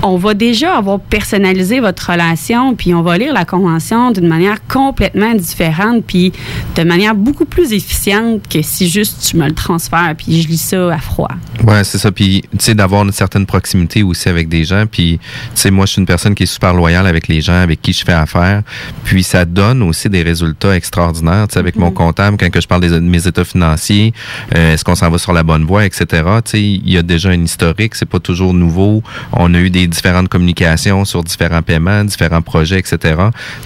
on 0.03 0.17
va 0.17 0.35
déjà 0.35 0.77
avoir 0.77 1.01
personnalisé 1.01 1.81
votre 1.81 2.11
relation, 2.11 2.75
puis 2.75 2.95
on 2.95 3.03
va 3.03 3.19
lire 3.19 3.33
la 3.33 3.45
convention 3.45 4.11
d'une 4.11 4.29
manière 4.29 4.67
complètement 4.67 5.35
différente, 5.35 6.05
puis 6.07 6.33
de 6.77 6.83
manière 6.83 7.15
beaucoup 7.15 7.45
plus 7.45 7.73
efficiente 7.73 8.47
que 8.49 8.63
si 8.63 8.89
juste 8.89 9.29
tu 9.29 9.37
me 9.37 9.47
le 9.47 9.55
transfères, 9.55 10.15
puis 10.17 10.43
je 10.43 10.49
lis 10.49 10.59
ça 10.59 10.93
à 10.93 10.99
froid. 10.99 11.31
Ouais, 11.65 11.83
c'est 11.85 11.99
ça. 11.99 12.13
Puis, 12.13 12.43
tu 12.53 12.59
sais, 12.61 12.75
d'avoir 12.75 13.03
une 13.03 13.13
certaine 13.13 13.47
proximité 13.47 14.03
aussi 14.03 14.29
avec 14.29 14.49
des 14.49 14.65
gens. 14.65 14.85
Puis, 14.87 15.19
tu 15.19 15.51
sais, 15.55 15.71
moi, 15.71 15.87
je 15.87 15.93
suis 15.93 16.01
une 16.01 16.07
personne 16.07 16.35
qui 16.35 16.45
est 16.45 16.47
super 16.47 16.73
loyale 16.73 17.07
avec 17.07 17.27
les 17.27 17.41
gens 17.41 17.61
avec 17.61 17.83
qui 17.83 17.93
je 17.93 18.05
fais 18.05 18.13
affaire. 18.13 18.63
Puis, 19.05 19.25
ça 19.25 19.45
donne 19.45 19.83
aussi 19.83 20.09
des 20.09 20.23
résultats 20.23 20.77
extraordinaires. 20.77 21.49
Tu 21.49 21.55
sais, 21.55 21.59
avec 21.59 21.77
mon 21.77 21.91
comptable, 21.91 22.37
quand 22.39 22.51
que 22.51 22.61
je 22.61 22.69
parle 22.69 22.83
de 22.83 22.99
mes 23.01 23.27
états 23.27 23.45
financiers, 23.45 24.15
euh, 24.55 24.75
est-ce 24.75 24.85
qu'on 24.85 24.95
s'en 24.95 25.11
va 25.11 25.19
sur 25.19 25.33
la 25.33 25.43
bonne 25.43 25.65
voie, 25.65 25.85
etc. 25.85 26.07
Tu 26.45 26.51
sais, 26.51 26.63
il 26.63 26.91
y 26.91 26.97
a 26.97 27.03
déjà 27.03 27.31
un 27.31 27.43
historique. 27.43 27.97
C'est 27.97 28.09
pas 28.09 28.21
toujours 28.21 28.55
nouveau. 28.55 29.03
On 29.33 29.53
a 29.55 29.59
eu 29.59 29.71
des 29.71 29.88
différentes 29.89 30.29
communications 30.29 31.05
sur 31.05 31.25
différents 31.25 31.63
paiements, 31.63 32.05
différents 32.05 32.43
projets, 32.43 32.79
etc. 32.79 33.17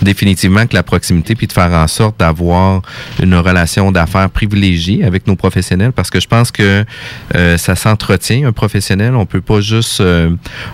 Définitivement 0.01 0.67
que 0.67 0.75
la 0.75 0.83
proximité, 0.83 1.35
puis 1.35 1.47
de 1.47 1.53
faire 1.53 1.73
en 1.73 1.87
sorte 1.87 2.19
d'avoir 2.19 2.83
une 3.21 3.35
relation 3.35 3.93
d'affaires 3.93 4.31
privilégiée 4.31 5.05
avec 5.05 5.27
nos 5.27 5.37
professionnels, 5.37 5.93
parce 5.93 6.11
que 6.11 6.21
je 6.21 6.29
pense 6.29 6.51
que 6.51 6.85
euh, 7.35 7.59
ça 7.59 7.77
s'entretient 7.77 8.47
un 8.47 8.53
professionnel. 8.53 9.15
On 9.15 9.27
peut 9.27 9.41
pas 9.41 9.61
juste 9.61 10.01
euh, 10.01 10.31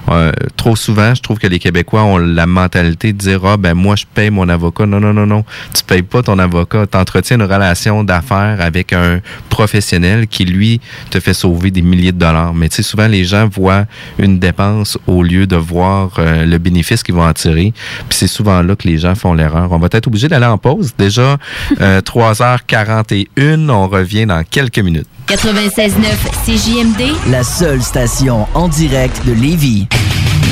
euh, 0.09 0.33
trop 0.57 0.77
souvent. 0.77 1.15
Je 1.15 1.23
trouve 1.23 1.39
que 1.39 1.47
les 1.47 1.59
Québécois 1.59 2.03
ont 2.03 2.19
la 2.19 2.47
mentalité 2.47 3.13
de 3.13 3.19
dire 3.19 3.45
ah 3.45 3.57
ben 3.57 3.75
moi 3.75 3.97
je 3.97 4.05
paye 4.13 4.31
mon 4.31 4.49
avocat. 4.49 4.87
Non 4.87 5.01
non 5.01 5.13
non 5.13 5.27
non, 5.27 5.45
tu 5.75 5.83
payes 5.85 6.03
pas 6.03 6.23
ton 6.23 6.39
avocat. 6.39 6.87
Tu 6.87 6.97
entretiens 6.97 7.37
une 7.37 7.51
relation 7.51 8.05
d'affaires 8.05 8.61
avec 8.61 8.93
un 8.93 9.21
professionnel 9.49 10.27
qui 10.27 10.45
lui 10.45 10.81
te 11.11 11.21
fait 11.21 11.35
sauver 11.35 11.71
des 11.71 11.83
milliers 11.83 12.13
de 12.13 12.19
dollars. 12.19 12.55
Mais 12.55 12.69
tu 12.69 12.77
sais 12.77 12.83
souvent 12.83 13.09
les 13.09 13.25
gens 13.25 13.49
voient 13.49 13.87
une 14.19 14.39
dépense 14.39 14.99
au 15.07 15.23
lieu 15.23 15.38
de 15.47 15.57
voir 15.57 16.11
euh, 16.19 16.45
le 16.45 16.59
bénéfice 16.59 17.03
qu'ils 17.03 17.15
vont 17.15 17.27
en 17.27 17.33
tirer. 17.33 17.73
Puis 18.09 18.19
c'est 18.19 18.27
souvent 18.27 18.63
là 18.63 18.77
que 18.77 18.87
les 18.89 18.99
gens 18.99 19.15
font 19.15 19.35
l'erreur. 19.35 19.71
On 19.73 19.79
va 19.79 19.89
être 19.93 20.07
obligé 20.07 20.29
d'aller 20.29 20.47
en 20.47 20.59
pause. 20.59 20.93
Déjà 20.99 21.37
euh, 21.81 22.01
3h41. 22.03 23.69
On 23.71 23.89
revient 23.89 24.27
dans 24.27 24.43
quelques 24.45 24.79
minutes. 24.79 25.07
96.9 25.29 25.93
CJMD, 26.47 27.31
La 27.31 27.45
seule 27.45 27.83
station 27.83 28.47
en 28.55 28.69
direct 28.69 29.27
de 29.27 29.33
Lévis. 29.33 29.87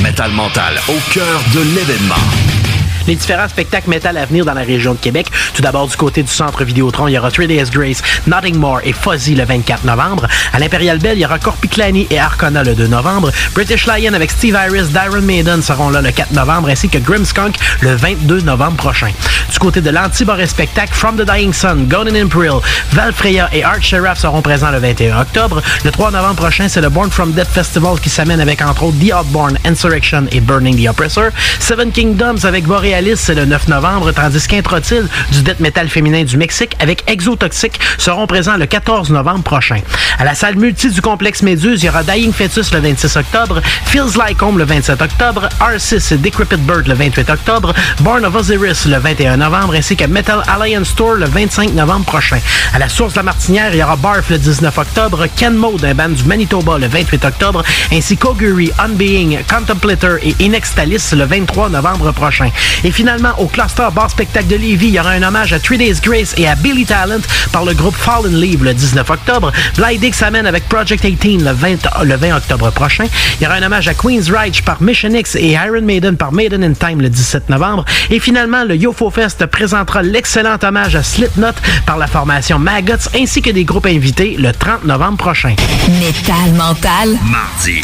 Metal 0.03 0.31
Mental, 0.31 0.75
au 0.87 1.13
cœur 1.13 1.41
de 1.55 1.61
l'événement. 1.75 2.66
Les 3.07 3.15
différents 3.15 3.47
spectacles 3.47 3.89
métal 3.89 4.17
à 4.17 4.25
venir 4.25 4.45
dans 4.45 4.53
la 4.53 4.61
région 4.61 4.93
de 4.93 4.99
Québec. 4.99 5.27
Tout 5.53 5.61
d'abord, 5.61 5.87
du 5.87 5.95
côté 5.95 6.23
du 6.23 6.31
centre 6.31 6.63
Vidéotron, 6.63 7.07
il 7.07 7.13
y 7.13 7.17
aura 7.17 7.31
3 7.31 7.47
Days 7.47 7.69
Grace, 7.71 8.01
Nothing 8.27 8.57
More 8.57 8.81
et 8.83 8.93
Fuzzy 8.93 9.35
le 9.35 9.45
24 9.45 9.85
novembre. 9.85 10.27
À 10.53 10.59
l'Imperial 10.59 10.99
Bell, 10.99 11.17
il 11.17 11.21
y 11.21 11.25
aura 11.25 11.39
Corpiclani 11.39 12.07
et 12.09 12.19
Arcona 12.19 12.63
le 12.63 12.75
2 12.75 12.87
novembre. 12.87 13.31
British 13.53 13.87
Lion 13.87 14.13
avec 14.13 14.31
Steve 14.31 14.57
Iris, 14.67 14.89
Dyron 14.89 15.21
Maiden 15.21 15.61
seront 15.61 15.89
là 15.89 16.01
le 16.01 16.11
4 16.11 16.31
novembre, 16.33 16.69
ainsi 16.69 16.89
que 16.89 16.97
Grimskunk 16.97 17.55
le 17.81 17.95
22 17.95 18.41
novembre 18.41 18.75
prochain. 18.75 19.11
Du 19.51 19.59
côté 19.59 19.81
de 19.81 19.89
l'Anti-Boré 19.89 20.45
Spectacle, 20.45 20.93
From 20.93 21.15
the 21.15 21.25
Dying 21.25 21.53
Sun, 21.53 21.87
Golden 21.87 22.15
Imperial, 22.15 22.59
Valfreya 22.91 23.49
et 23.53 23.63
Art 23.63 23.81
Sheriff 23.81 24.17
seront 24.17 24.41
présents 24.41 24.71
le 24.71 24.79
21 24.79 25.21
octobre. 25.21 25.61
Le 25.83 25.91
3 25.91 26.11
novembre 26.11 26.35
prochain, 26.35 26.67
c'est 26.67 26.81
le 26.81 26.89
Born 26.89 27.09
from 27.09 27.31
Death 27.31 27.47
Festival 27.47 27.99
qui 28.01 28.09
s'amène 28.09 28.41
avec 28.41 28.61
entre 28.61 28.83
autres 28.83 28.97
The 28.99 29.13
Outborn, 29.13 29.57
Insurrection 29.65 30.25
et 30.31 30.41
Burning 30.41 30.83
the 30.83 30.89
Oppressor. 30.89 31.29
Seven 31.59 31.91
Kingdoms 31.91 32.43
avec 32.43 32.65
Borealis, 32.97 33.17
c'est 33.17 33.35
le 33.35 33.45
9 33.45 33.67
novembre, 33.67 34.11
tandis 34.11 34.47
qu'Introtil 34.47 35.03
du 35.31 35.43
death 35.43 35.59
metal 35.59 35.87
féminin 35.87 36.23
du 36.23 36.35
Mexique 36.35 36.75
avec 36.79 37.03
Exotoxic 37.05 37.79
seront 37.99 38.25
présents 38.25 38.57
le 38.57 38.65
14 38.65 39.11
novembre 39.11 39.43
prochain. 39.43 39.81
À 40.17 40.25
la 40.25 40.33
salle 40.33 40.55
multi 40.55 40.89
du 40.89 40.99
complexe 40.99 41.43
Méduse, 41.43 41.83
il 41.83 41.85
y 41.85 41.89
aura 41.89 42.01
Dying 42.01 42.33
Fetus 42.33 42.73
le 42.73 42.79
26 42.79 43.17
octobre, 43.17 43.61
Feels 43.85 44.17
Like 44.17 44.41
Home 44.41 44.57
le 44.57 44.63
27 44.63 44.99
octobre, 44.99 45.47
R6 45.59 46.15
et 46.15 46.17
Decrepit 46.17 46.57
Bird 46.57 46.87
le 46.87 46.95
28 46.95 47.29
octobre, 47.29 47.71
Born 47.99 48.25
of 48.25 48.33
Osiris 48.33 48.85
le 48.85 48.97
21 48.97 49.37
novembre, 49.37 49.75
ainsi 49.75 49.95
que 49.95 50.05
Metal 50.05 50.41
Alliance 50.47 50.95
Tour 50.95 51.15
le 51.15 51.27
25 51.27 51.73
novembre 51.73 52.05
prochain. 52.05 52.39
À 52.73 52.79
la 52.79 52.89
source 52.89 53.13
de 53.13 53.19
la 53.19 53.23
Martinière, 53.23 53.69
il 53.73 53.79
y 53.79 53.83
aura 53.83 53.95
Barf 53.95 54.31
le 54.31 54.39
19 54.39 54.75
octobre, 54.75 55.27
Ken 55.35 55.53
Mode, 55.53 55.85
un 55.85 55.93
band 55.93 56.09
du 56.09 56.23
Manitoba 56.23 56.79
le 56.79 56.87
28 56.87 57.25
octobre, 57.25 57.63
ainsi 57.93 58.17
qu'Augury, 58.17 58.71
Unbeing, 58.79 59.43
Contemplator 59.47 60.17
et 60.23 60.35
Inextalis 60.39 61.11
le 61.13 61.25
23 61.25 61.69
novembre 61.69 62.11
prochain. 62.11 62.49
Et 62.87 62.91
finalement, 62.91 63.33
au 63.37 63.47
Cluster 63.47 63.89
Bar 63.93 64.09
Spectacle 64.09 64.47
de 64.47 64.55
Lévis, 64.55 64.87
il 64.87 64.93
y 64.93 64.99
aura 65.01 65.09
un 65.09 65.21
hommage 65.21 65.51
à 65.51 65.59
Three 65.59 65.77
Days 65.77 65.99
Grace 66.01 66.33
et 66.37 66.47
à 66.47 66.55
Billy 66.55 66.85
Talent 66.85 67.19
par 67.51 67.65
le 67.65 67.73
groupe 67.73 67.93
Fallen 67.93 68.39
Leave 68.39 68.63
le 68.63 68.73
19 68.73 69.09
octobre. 69.09 69.51
Blind 69.75 70.01
X 70.01 70.23
amène 70.23 70.47
avec 70.47 70.69
Project 70.69 71.05
18 71.05 71.39
le 71.39 71.51
20, 71.51 72.03
le 72.05 72.15
20 72.15 72.37
octobre 72.37 72.71
prochain. 72.71 73.03
Il 73.37 73.43
y 73.43 73.45
aura 73.45 73.57
un 73.57 73.63
hommage 73.63 73.89
à 73.89 73.93
Queen's 73.93 74.31
Reich 74.31 74.61
par 74.61 74.81
Mission 74.81 75.09
X 75.09 75.35
et 75.35 75.49
Iron 75.49 75.81
Maiden 75.81 76.15
par 76.15 76.31
Maiden 76.31 76.63
in 76.63 76.71
Time 76.71 77.01
le 77.01 77.09
17 77.09 77.49
novembre. 77.49 77.83
Et 78.09 78.21
finalement, 78.21 78.63
le 78.63 78.77
YoFo 78.77 79.09
Fest 79.09 79.45
présentera 79.47 80.01
l'excellent 80.01 80.57
hommage 80.63 80.95
à 80.95 81.03
Slipknot 81.03 81.55
par 81.85 81.97
la 81.97 82.07
formation 82.07 82.57
Maggots 82.57 83.09
ainsi 83.13 83.41
que 83.41 83.49
des 83.49 83.65
groupes 83.65 83.87
invités 83.87 84.37
le 84.39 84.53
30 84.53 84.85
novembre 84.85 85.17
prochain. 85.17 85.55
Métal 85.99 86.53
mental. 86.55 87.17
Mardi, 87.29 87.81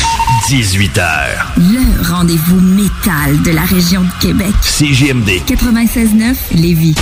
18h. 0.47 1.01
Le 1.57 2.09
rendez-vous 2.09 2.61
métal 2.61 3.41
de 3.43 3.51
la 3.51 3.63
région 3.63 4.01
de 4.03 4.25
Québec. 4.25 4.53
CGMD. 4.83 5.45
96.9 5.47 6.35
Lévis. 6.61 6.93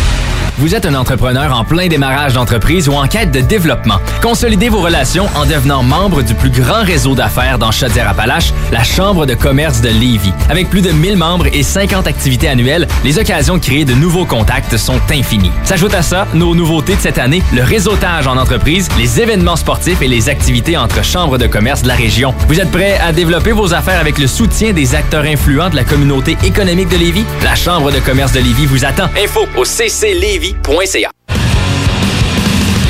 Vous 0.58 0.76
êtes 0.76 0.86
un 0.86 0.94
entrepreneur 0.94 1.58
en 1.58 1.64
plein 1.64 1.88
démarrage 1.88 2.34
d'entreprise 2.34 2.88
ou 2.88 2.94
en 2.94 3.08
quête 3.08 3.32
de 3.32 3.40
développement. 3.40 4.00
Consolidez 4.22 4.70
vos 4.70 4.82
relations 4.82 5.28
en 5.36 5.46
devenant 5.46 5.82
membre 5.82 6.22
du 6.22 6.36
plus 6.36 6.52
grand 6.52 6.84
réseau 6.84 7.16
d'affaires 7.16 7.58
dans 7.58 7.72
Chaudière-Appalaches, 7.72 8.54
la 8.72 8.84
Chambre 8.84 9.26
de 9.26 9.34
commerce 9.34 9.82
de 9.82 9.90
Lévis. 9.90 10.34
Avec 10.50 10.70
plus 10.70 10.82
de 10.82 10.92
1000 10.92 11.18
membres 11.18 11.48
et 11.52 11.64
50 11.64 12.06
activités 12.06 12.48
annuelles, 12.48 12.88
les 13.04 13.18
occasions 13.18 13.56
de 13.56 13.62
créer 13.62 13.86
de 13.86 13.94
nouveaux 13.94 14.26
contacts 14.26 14.78
sont 14.78 15.00
infinies. 15.10 15.52
S'ajoute 15.64 15.96
à 15.96 16.04
ça, 16.04 16.28
nos 16.36 16.54
nouveautés 16.54 16.96
de 16.96 17.02
cette 17.02 17.18
année, 17.18 17.42
le 17.54 17.64
réseautage 17.64 18.28
en 18.28 18.38
entreprise, 18.38 18.88
les 19.00 19.20
événements 19.20 19.56
sportifs 19.56 20.02
et 20.02 20.08
les 20.08 20.30
activités 20.30 20.78
entre 20.78 21.04
chambres 21.04 21.40
de 21.40 21.48
commerce 21.48 21.82
de 21.82 21.88
la 21.88 21.96
région. 21.96 22.36
Vous 22.48 22.60
êtes 22.60 22.72
prêt 22.72 23.00
à 23.00 23.14
développer 23.14 23.52
vos 23.52 23.74
affaires 23.74 24.00
avec 24.00 24.20
le 24.20 24.28
soutien 24.28 24.74
des 24.74 24.94
acteurs 24.94 25.24
influents 25.24 25.70
de 25.70 25.76
la 25.76 25.86
communauté 25.86 26.38
économique 26.44 26.90
de 26.90 26.98
Lévis? 26.98 27.26
La 27.44 27.56
Chambre 27.56 27.71
de 27.80 28.00
commerce 28.02 28.34
de 28.34 28.42
Lévis 28.42 28.66
vous 28.66 28.84
attend. 28.84 29.06
Info 29.18 29.48
au 29.56 29.64
cclévis.ca. 29.64 31.10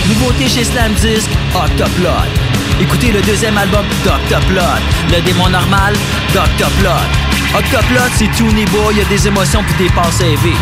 Nouveauté 0.07 0.47
chez 0.49 0.63
Slam 0.63 0.91
Disc, 0.93 1.29
Octoplot. 1.53 2.09
Écoutez 2.81 3.11
le 3.11 3.21
deuxième 3.21 3.55
album 3.59 3.85
d'Octoplot. 4.03 4.81
Le 5.11 5.21
démon 5.21 5.49
normal, 5.49 5.93
d'Octoplot. 6.33 6.89
Octoplot, 7.55 8.09
c'est 8.15 8.31
tout 8.35 8.51
niveau, 8.51 8.89
il 8.91 8.97
y 8.97 9.01
a 9.01 9.05
des 9.05 9.27
émotions 9.27 9.63
puis 9.63 9.85
des 9.85 9.93
passes 9.93 10.19
élevées. 10.19 10.57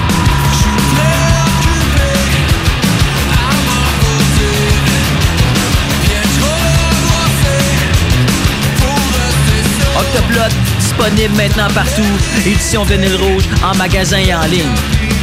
Octoplot, 9.97 10.78
disponible 11.00 11.36
maintenant 11.36 11.68
partout. 11.74 12.02
Édition 12.45 12.84
vinyle 12.84 13.16
rouge, 13.16 13.43
en 13.64 13.76
magasin 13.76 14.18
et 14.18 14.34
en 14.34 14.45
ligne. 14.45 14.76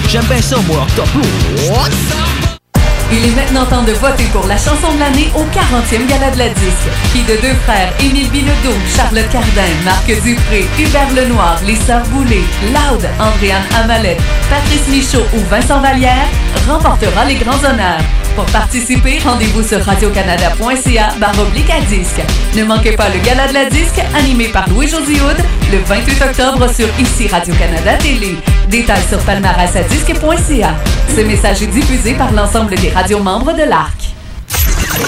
J'aime 0.08 0.24
bien 0.24 0.40
ça, 0.40 0.56
moi, 0.66 0.82
Octoplot. 0.82 2.55
Il 3.12 3.24
est 3.24 3.36
maintenant 3.36 3.64
temps 3.66 3.84
de 3.84 3.92
voter 3.92 4.24
pour 4.32 4.46
la 4.46 4.56
chanson 4.56 4.92
de 4.92 4.98
l'année 4.98 5.30
au 5.36 5.44
40e 5.44 6.06
Gala 6.08 6.30
de 6.32 6.38
la 6.38 6.48
Disque. 6.48 6.90
Qui 7.12 7.22
de 7.22 7.40
deux 7.40 7.54
frères, 7.64 7.92
Émile 8.00 8.28
Bilodeau, 8.30 8.74
Charlotte 8.96 9.28
Cardin, 9.30 9.70
Marc 9.84 10.06
Dupré, 10.06 10.66
Hubert 10.78 11.10
Lenoir, 11.14 11.60
les 11.64 11.76
Sœurs 11.76 12.04
Boulay, 12.08 12.42
Loud, 12.74 13.08
Andréane 13.20 13.62
Amalette, 13.80 14.20
Patrice 14.50 14.88
Michaud 14.88 15.24
ou 15.34 15.40
Vincent 15.48 15.80
Vallière 15.80 16.26
remportera 16.68 17.24
les 17.26 17.36
grands 17.36 17.62
honneurs. 17.64 18.02
Pour 18.34 18.44
participer, 18.46 19.18
rendez-vous 19.24 19.62
sur 19.62 19.80
radiocanada.ca 19.82 21.14
baroblique 21.18 21.70
à 21.70 21.80
disque. 21.88 22.20
Ne 22.54 22.64
manquez 22.64 22.92
pas 22.92 23.08
le 23.08 23.18
Gala 23.24 23.48
de 23.48 23.54
la 23.54 23.64
Disque 23.64 24.02
animé 24.14 24.48
par 24.48 24.68
Louis-José 24.68 25.14
le 25.72 25.78
28 25.78 26.22
octobre 26.22 26.68
sur 26.72 26.86
Ici 26.98 27.28
Radio-Canada 27.28 27.94
Télé. 27.98 28.36
Détails 28.68 29.02
sur 29.08 29.18
palmarèsadisque.ca. 29.20 30.74
Ce 31.16 31.20
message 31.22 31.62
est 31.62 31.68
diffusé 31.68 32.12
par 32.12 32.30
l'ensemble 32.32 32.74
des 32.74 32.90
radios 32.96 33.22
membres 33.22 33.52
de 33.52 33.62
l'ARC. 33.62 34.14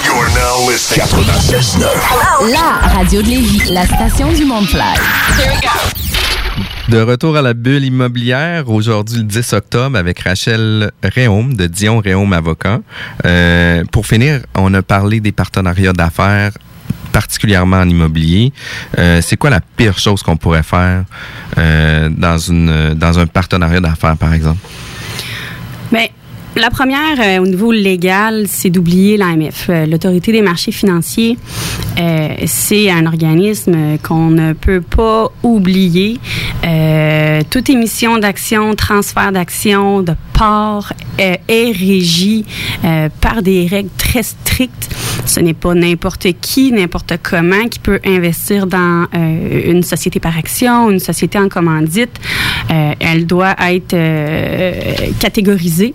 You're 0.05 0.29
now 0.35 0.69
listening 0.69 1.07
96.9. 1.07 2.51
La 2.51 2.87
radio 2.87 3.23
de 3.23 3.27
Lévis, 3.27 3.71
la 3.71 3.83
station 3.87 4.31
du 4.31 4.45
Mont-Fly. 4.45 4.93
De 6.89 7.01
retour 7.01 7.35
à 7.35 7.41
la 7.41 7.55
bulle 7.55 7.83
immobilière, 7.83 8.69
aujourd'hui 8.69 9.17
le 9.17 9.23
10 9.23 9.53
octobre 9.53 9.97
avec 9.97 10.19
Rachel 10.19 10.91
Réaume 11.01 11.55
de 11.55 11.65
Dion 11.65 11.97
Réaume 11.97 12.31
Avocat. 12.33 12.79
Euh, 13.25 13.83
pour 13.91 14.05
finir, 14.05 14.41
on 14.53 14.71
a 14.75 14.83
parlé 14.83 15.19
des 15.19 15.31
partenariats 15.31 15.93
d'affaires 15.93 16.51
particulièrement 17.11 17.77
en 17.77 17.89
immobilier. 17.89 18.53
Euh, 18.99 19.19
c'est 19.23 19.35
quoi 19.35 19.49
la 19.49 19.61
pire 19.61 19.97
chose 19.97 20.21
qu'on 20.21 20.37
pourrait 20.37 20.61
faire 20.61 21.05
euh, 21.57 22.07
dans, 22.11 22.37
une, 22.37 22.93
dans 22.93 23.17
un 23.17 23.25
partenariat 23.25 23.79
d'affaires, 23.79 24.15
par 24.15 24.31
exemple? 24.31 24.59
Bien, 25.91 26.05
la 26.55 26.69
première, 26.69 27.19
euh, 27.19 27.41
au 27.41 27.45
niveau 27.45 27.71
légal, 27.71 28.45
c'est 28.47 28.69
d'oublier 28.69 29.17
l'AMF. 29.17 29.67
Euh, 29.69 29.85
L'Autorité 29.85 30.31
des 30.31 30.41
marchés 30.41 30.71
financiers, 30.71 31.37
euh, 31.99 32.29
c'est 32.45 32.89
un 32.89 33.05
organisme 33.05 33.73
euh, 33.75 33.97
qu'on 33.97 34.29
ne 34.29 34.53
peut 34.53 34.81
pas 34.81 35.31
oublier. 35.43 36.19
Euh, 36.65 37.41
toute 37.49 37.69
émission 37.69 38.17
d'action, 38.17 38.75
transfert 38.75 39.31
d'action, 39.31 40.01
de 40.01 40.13
part 40.33 40.93
est 41.17 41.39
régie 41.49 42.45
par 43.19 43.41
des 43.41 43.67
règles 43.67 43.89
très 43.97 44.23
strictes. 44.23 44.89
Ce 45.25 45.39
n'est 45.39 45.53
pas 45.53 45.73
n'importe 45.73 46.27
qui, 46.41 46.71
n'importe 46.71 47.13
comment 47.21 47.67
qui 47.69 47.79
peut 47.79 47.99
investir 48.05 48.67
dans 48.67 49.05
euh, 49.15 49.71
une 49.71 49.83
société 49.83 50.19
par 50.19 50.37
action, 50.37 50.89
une 50.89 50.99
société 50.99 51.37
en 51.37 51.49
commandite. 51.49 52.19
Euh, 52.71 52.93
elle 52.99 53.25
doit 53.25 53.55
être 53.71 53.93
euh, 53.93 54.93
catégorisée 55.19 55.93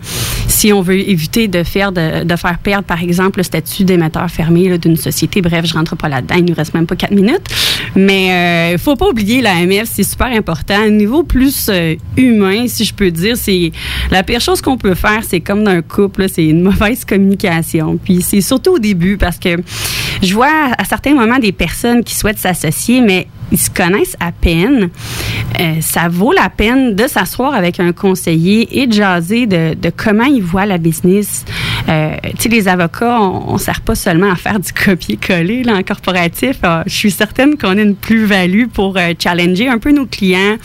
si 0.49 0.73
on 0.73 0.83
veut 0.83 0.99
éviter 0.99 1.49
de 1.49 1.63
faire 1.63 1.93
de, 1.93 2.25
de 2.25 2.37
faire 2.37 2.59
perdre, 2.59 2.85
par 2.85 3.03
exemple, 3.03 3.39
le 3.39 3.43
statut 3.43 3.85
d'émetteur 3.85 4.31
fermé 4.31 4.79
d'une 4.79 4.97
société. 4.97 5.43
Bref, 5.43 5.67
je 5.67 5.75
rentre 5.75 5.97
pas 5.97 6.09
là-dedans. 6.09 6.37
Il 6.39 6.45
nous 6.45 6.55
reste 6.55 6.75
même 6.75 6.87
pas 6.87 6.97
quatre 6.97 7.15
minutes. 7.15 7.49
Mais 7.97 8.73
il 8.73 8.79
faut 8.79 8.97
pas 8.97 9.09
oublier 9.09 9.41
l'AMF, 9.41 9.89
c'est 9.93 10.05
super 10.05 10.29
important. 10.29 10.85
Au 10.87 10.91
niveau 10.91 11.23
plus 11.23 11.71
humain, 12.17 12.67
si 12.69 12.85
je 12.85 12.95
peux 12.95 13.11
dire, 13.11 13.37
c'est 13.37 13.73
la 14.11 14.23
pire 14.23 14.41
chose 14.41 14.61
qu'on 14.61 14.77
peut 14.77 14.95
faire, 14.95 15.23
c'est 15.23 15.41
comme 15.41 15.65
dans 15.65 15.73
un 15.73 15.83
couple, 15.83 16.29
c'est 16.29 16.45
une 16.45 16.63
mauvaise 16.63 17.05
communication. 17.05 17.99
Puis 18.03 18.23
c'est 18.23 18.41
surtout 18.41 18.73
au 18.73 18.79
début 18.79 19.14
parce 19.17 19.39
que 19.39 19.57
je 20.23 20.35
vois 20.35 20.73
à 20.79 20.85
certains 20.85 21.15
moments 21.15 21.39
des 21.39 21.53
personnes 21.53 22.03
qui 22.05 22.15
souhaitent 22.15 22.39
s'associer, 22.39 23.01
mais 23.01 23.29
ils 23.53 23.59
se 23.59 23.71
connaissent 23.71 24.17
à 24.21 24.33
peine. 24.33 24.91
Euh, 25.61 25.75
ça 25.81 26.09
vaut 26.09 26.33
la 26.33 26.49
peine 26.49 26.95
de 26.95 27.07
s'asseoir 27.07 27.55
avec 27.55 27.79
un 27.79 27.93
conseiller 27.93 28.81
et 28.81 28.87
de 28.87 28.93
jaser 28.93 29.47
de, 29.47 29.75
de 29.75 29.93
comment 29.95 30.25
ils 30.25 30.43
voient 30.43 30.67
la 30.67 30.79
business, 30.79 31.45
Euh, 31.89 32.17
tu 32.39 32.49
les 32.49 32.69
avocats, 32.69 33.21
on 33.21 33.55
ne 33.55 33.59
sert 33.59 33.81
pas 33.81 33.95
seulement 33.95 34.31
à 34.31 34.37
faire 34.37 34.59
du 34.59 34.73
copier-coller 34.73 35.65
en 35.69 35.83
corporatif. 35.83 36.59
Euh, 36.65 36.83
je 36.87 36.95
suis 36.95 37.11
certaine 37.11 37.57
qu'on 37.57 37.77
a 37.77 37.83
une 37.83 37.97
plus-value 37.97 38.67
pour 38.73 38.97
euh, 38.97 39.13
challenger 39.19 39.69
un 39.69 39.79
peu 39.79 39.93
nos 39.93 40.07
clients, 40.07 40.57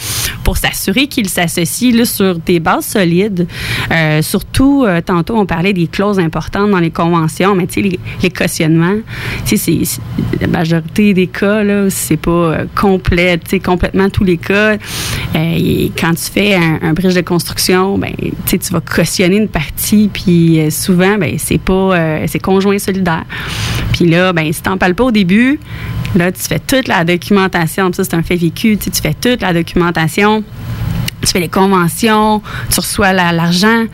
pour 0.44 0.58
s'assurer 0.58 1.08
qu'ils 1.08 1.30
s'associent 1.30 1.96
là, 1.96 2.06
sur 2.06 2.40
des 2.40 2.60
bases 2.60 2.86
solides. 2.86 3.48
Euh, 3.92 4.22
surtout, 4.22 4.86
tantôt, 5.06 5.38
on 5.38 5.46
parlait 5.46 5.74
des 5.74 5.88
clauses 5.88 6.20
importantes 6.20 6.72
dans 6.72 6.80
les 6.80 6.92
conventions, 6.92 7.56
mais 7.56 7.68
tu 7.68 7.82
sais, 7.82 8.00
les, 8.22 8.30
cautionnements, 8.30 8.98
tu 9.46 9.58
sais, 9.58 9.82
la 10.40 10.48
majorité 10.48 11.14
des 11.14 11.28
cas, 11.28 11.64
là, 11.64 11.90
c'est 11.90 12.18
pas 12.18 12.60
complet, 12.76 13.38
tu 13.38 13.60
complètement 13.60 14.10
tous 14.10 14.24
les 14.24 14.38
cas. 14.38 14.78
Et 15.36 15.92
quand 16.00 16.14
tu 16.14 16.32
fais 16.32 16.56
un, 16.56 16.80
un 16.82 16.94
bridge 16.94 17.16
de 17.16 17.22
construction, 17.22 17.98
ben, 17.98 18.14
tu 18.46 18.58
vas 18.72 18.82
cautionner 18.82 19.38
une 19.38 19.48
partie, 19.48 20.10
puis 20.12 20.60
euh, 20.60 20.70
ben, 21.18 21.36
c'est 21.38 21.58
pas, 21.58 21.74
euh, 21.74 22.26
c'est 22.28 22.40
conjoint 22.40 22.78
solidaire. 22.80 23.26
Puis 23.94 24.06
là, 24.06 24.34
ben, 24.34 24.52
si 24.52 24.62
t'en 24.62 24.78
parles 24.78 24.96
pas 24.96 25.06
au 25.06 25.12
début, 25.12 25.60
là, 26.16 26.32
tu 26.32 26.42
fais 26.42 26.60
toute 26.60 26.88
la 26.88 27.04
documentation. 27.04 27.92
Ça, 27.94 28.04
c'est 28.04 28.16
un 28.16 28.24
fait 28.24 28.36
vécu. 28.36 28.78
Tu 28.78 28.90
fais 29.02 29.14
toute 29.14 29.42
la 29.42 29.54
documentation. 29.54 30.44
Tu 31.22 31.28
fais 31.28 31.40
les 31.42 31.50
conventions, 31.50 32.42
tu 32.72 32.80
reçois 32.80 33.12
la- 33.12 33.34
l'argent, 33.34 33.86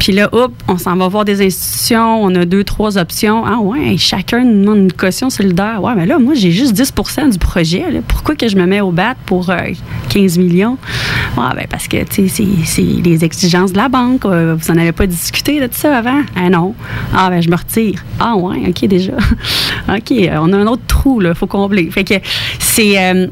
puis 0.00 0.12
là, 0.12 0.28
hop, 0.32 0.52
on 0.66 0.78
s'en 0.78 0.96
va 0.96 1.06
voir 1.06 1.24
des 1.24 1.40
institutions, 1.46 2.22
on 2.24 2.34
a 2.34 2.44
deux, 2.44 2.64
trois 2.64 2.98
options. 2.98 3.44
Ah 3.46 3.58
ouais, 3.60 3.96
chacun 3.98 4.42
nous 4.44 4.60
demande 4.62 4.78
une 4.78 4.92
caution 4.92 5.30
solidaire. 5.30 5.80
Ouais, 5.80 5.94
mais 5.94 6.06
là, 6.06 6.18
moi, 6.18 6.34
j'ai 6.34 6.50
juste 6.50 6.74
10% 6.74 7.28
du 7.30 7.38
projet. 7.38 7.88
là. 7.90 8.00
Pourquoi 8.06 8.34
que 8.34 8.48
je 8.48 8.56
me 8.56 8.66
mets 8.66 8.80
au 8.80 8.90
bat 8.90 9.14
pour 9.26 9.48
euh, 9.50 9.56
15 10.08 10.38
millions? 10.38 10.76
Ouais, 11.36 11.44
ben 11.54 11.66
parce 11.70 11.86
que, 11.86 12.02
tu 12.02 12.28
sais, 12.28 12.44
c'est- 12.64 12.82
les 12.82 13.24
exigences 13.24 13.72
de 13.72 13.76
la 13.78 13.88
banque. 13.88 14.24
Euh, 14.24 14.56
vous 14.58 14.70
en 14.70 14.76
avez 14.76 14.92
pas 14.92 15.06
discuté 15.06 15.60
de 15.60 15.68
ça 15.72 15.96
avant? 15.98 16.22
Ah 16.34 16.50
non. 16.50 16.74
Ah 17.14 17.30
ben, 17.30 17.40
je 17.40 17.48
me 17.48 17.56
retire. 17.56 18.02
Ah 18.18 18.34
ouais, 18.36 18.60
OK, 18.68 18.86
déjà. 18.88 19.12
OK, 19.88 20.10
euh, 20.10 20.36
on 20.40 20.52
a 20.52 20.56
un 20.56 20.66
autre 20.66 20.82
trou, 20.88 21.20
là, 21.20 21.32
faut 21.34 21.46
combler. 21.46 21.88
Fait 21.92 22.02
que 22.04 22.14
c'est... 22.58 22.98
euh, 22.98 23.28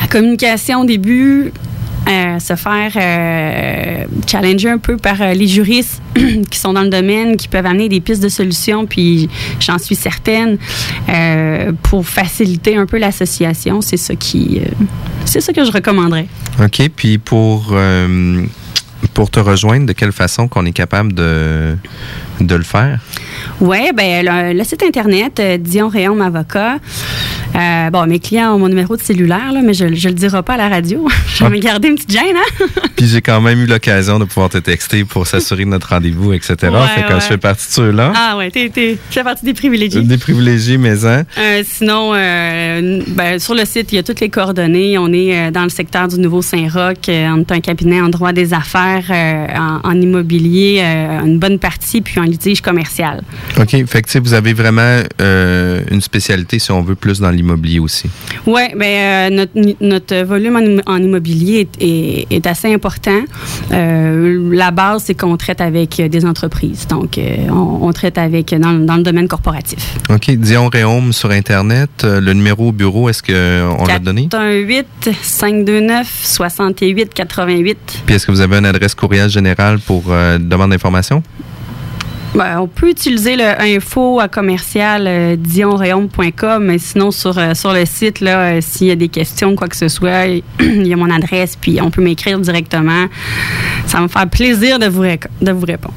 la 0.00 0.06
communication 0.08 0.80
au 0.82 0.84
début, 0.84 1.52
euh, 2.08 2.38
se 2.38 2.54
faire 2.54 2.92
euh, 2.94 4.04
challenger 4.26 4.70
un 4.70 4.78
peu 4.78 4.96
par 4.96 5.20
euh, 5.20 5.32
les 5.32 5.48
juristes 5.48 6.00
qui 6.50 6.58
sont 6.58 6.72
dans 6.72 6.82
le 6.82 6.88
domaine, 6.88 7.36
qui 7.36 7.48
peuvent 7.48 7.66
amener 7.66 7.88
des 7.88 8.00
pistes 8.00 8.22
de 8.22 8.28
solutions, 8.28 8.86
puis 8.86 9.28
j'en 9.58 9.78
suis 9.78 9.96
certaine, 9.96 10.58
pour 11.82 12.06
faciliter 12.06 12.76
un 12.76 12.86
peu 12.86 12.98
l'association, 12.98 13.80
c'est 13.80 13.96
ça 13.96 14.14
qui, 14.14 14.60
c'est 15.24 15.40
ça 15.40 15.52
que 15.52 15.64
je 15.64 15.72
recommanderais. 15.72 16.26
OK. 16.62 16.88
Puis 16.94 17.18
pour, 17.18 17.76
pour 19.14 19.30
te 19.30 19.40
rejoindre, 19.40 19.86
de 19.86 19.92
quelle 19.92 20.12
façon 20.12 20.48
qu'on 20.48 20.64
est 20.64 20.72
capable 20.72 21.12
de, 21.12 21.76
de 22.40 22.54
le 22.54 22.62
faire? 22.62 23.00
Oui, 23.60 23.90
ben 23.94 24.24
le, 24.24 24.58
le 24.58 24.64
site 24.64 24.82
internet 24.82 25.40
euh, 25.40 25.58
Dion 25.58 25.88
Réaume 25.88 26.20
Avocat. 26.20 26.78
Euh, 27.54 27.90
bon, 27.90 28.06
mes 28.06 28.18
clients 28.18 28.54
ont 28.54 28.58
mon 28.58 28.68
numéro 28.68 28.96
de 28.96 29.02
cellulaire, 29.02 29.52
là, 29.52 29.62
mais 29.62 29.72
je 29.72 29.84
ne 29.84 29.90
le 29.90 30.12
dirai 30.12 30.42
pas 30.42 30.54
à 30.54 30.56
la 30.56 30.68
radio. 30.68 31.08
je 31.34 31.44
vais 31.44 31.50
me 31.50 31.58
garder 31.58 31.88
une 31.88 31.94
petite 31.94 32.12
gêne, 32.12 32.36
hein? 32.36 32.66
Puis 32.96 33.06
j'ai 33.06 33.22
quand 33.22 33.40
même 33.40 33.60
eu 33.60 33.66
l'occasion 33.66 34.18
de 34.18 34.24
pouvoir 34.24 34.50
te 34.50 34.58
texter 34.58 35.04
pour 35.04 35.26
s'assurer 35.26 35.64
de 35.64 35.70
notre 35.70 35.88
rendez-vous, 35.88 36.32
etc. 36.32 36.54
Ouais, 36.62 36.86
fait 36.94 37.02
que 37.02 37.14
ouais. 37.14 37.20
je 37.20 37.26
fais 37.26 37.38
partie 37.38 37.66
de 37.68 37.72
ceux-là. 37.72 38.12
Ah 38.14 38.36
ouais, 38.36 38.50
t'es, 38.50 38.70
tu 38.70 38.98
fais 39.10 39.24
partie 39.24 39.44
des 39.44 39.54
privilégiés. 39.54 40.02
Des 40.02 40.18
privilégiés, 40.18 40.76
mais 40.76 41.04
hein? 41.06 41.24
Euh, 41.38 41.62
sinon, 41.64 42.12
euh, 42.14 43.02
ben, 43.08 43.38
sur 43.38 43.54
le 43.54 43.64
site, 43.64 43.92
il 43.92 43.96
y 43.96 43.98
a 43.98 44.02
toutes 44.02 44.20
les 44.20 44.28
coordonnées. 44.30 44.98
On 44.98 45.12
est 45.12 45.50
dans 45.50 45.62
le 45.62 45.70
secteur 45.70 46.08
du 46.08 46.18
Nouveau-Saint-Roch. 46.18 47.08
Euh, 47.08 47.28
on 47.34 47.40
est 47.40 47.52
un 47.52 47.60
cabinet 47.60 48.00
en 48.00 48.08
droit 48.08 48.32
des 48.32 48.52
affaires, 48.52 49.04
en, 49.10 49.80
en 49.88 50.00
immobilier, 50.00 50.80
une 51.24 51.38
bonne 51.38 51.58
partie, 51.58 52.00
puis 52.00 52.20
en 52.20 52.24
litige 52.24 52.60
commercial. 52.60 53.22
OK. 53.58 53.84
Fait 53.86 54.02
que 54.02 54.18
vous 54.18 54.34
avez 54.34 54.52
vraiment 54.52 55.00
euh, 55.20 55.80
une 55.90 56.00
spécialité, 56.00 56.58
si 56.58 56.70
on 56.72 56.82
veut, 56.82 56.94
plus 56.94 57.20
dans 57.20 57.30
l'immobilier 57.30 57.78
aussi. 57.78 58.08
Oui, 58.46 58.62
ben, 58.76 58.84
euh, 58.84 59.30
notre, 59.30 59.52
notre 59.80 60.24
volume 60.24 60.56
en, 60.56 60.60
im- 60.60 60.82
en 60.86 60.98
immobilier 61.02 61.68
est, 61.80 61.82
est- 61.82 62.26
est 62.30 62.46
assez 62.46 62.72
important. 62.72 63.20
Euh, 63.72 64.48
la 64.52 64.70
base, 64.70 65.04
c'est 65.06 65.14
qu'on 65.14 65.36
traite 65.36 65.60
avec 65.60 66.00
des 66.00 66.24
entreprises. 66.24 66.86
Donc, 66.86 67.18
on, 67.18 67.78
on 67.82 67.92
traite 67.92 68.18
avec 68.18 68.54
dans, 68.54 68.72
dans 68.74 68.96
le 68.96 69.02
domaine 69.02 69.28
corporatif. 69.28 69.96
OK. 70.10 70.30
Dion 70.32 70.68
Réaume 70.68 71.12
sur 71.12 71.30
Internet. 71.30 72.04
Le 72.04 72.32
numéro 72.32 72.68
au 72.68 72.72
bureau, 72.72 73.08
est-ce 73.08 73.22
qu'on 73.22 73.84
l'a 73.86 73.98
donné? 73.98 74.28
418 74.30 75.10
529 75.22 76.08
68 76.22 77.14
88. 77.14 77.78
Puis 78.06 78.14
est-ce 78.14 78.26
que 78.26 78.32
vous 78.32 78.40
avez 78.40 78.56
une 78.58 78.66
adresse 78.66 78.94
courriel 78.94 79.28
générale 79.30 79.78
pour 79.78 80.04
demande 80.38 80.70
d'information? 80.70 81.22
Ben, 82.36 82.60
on 82.60 82.66
peut 82.68 82.90
utiliser 82.90 83.34
le 83.34 83.58
info 83.62 84.20
à 84.20 84.28
commercial 84.28 85.06
euh, 85.06 85.36
mais 86.60 86.78
sinon 86.78 87.10
sur, 87.10 87.38
euh, 87.38 87.54
sur 87.54 87.72
le 87.72 87.86
site, 87.86 88.20
là, 88.20 88.40
euh, 88.40 88.60
s'il 88.60 88.88
y 88.88 88.90
a 88.90 88.94
des 88.94 89.08
questions, 89.08 89.56
quoi 89.56 89.68
que 89.68 89.76
ce 89.76 89.88
soit, 89.88 90.26
il 90.60 90.86
y 90.86 90.92
a 90.92 90.96
mon 90.96 91.10
adresse, 91.10 91.56
puis 91.56 91.80
on 91.80 91.90
peut 91.90 92.02
m'écrire 92.02 92.38
directement. 92.38 93.06
Ça 93.86 93.96
va 93.96 94.02
me 94.02 94.08
faire 94.08 94.28
plaisir 94.28 94.78
de 94.78 94.86
vous, 94.86 95.04
de 95.04 95.50
vous 95.52 95.64
répondre. 95.64 95.94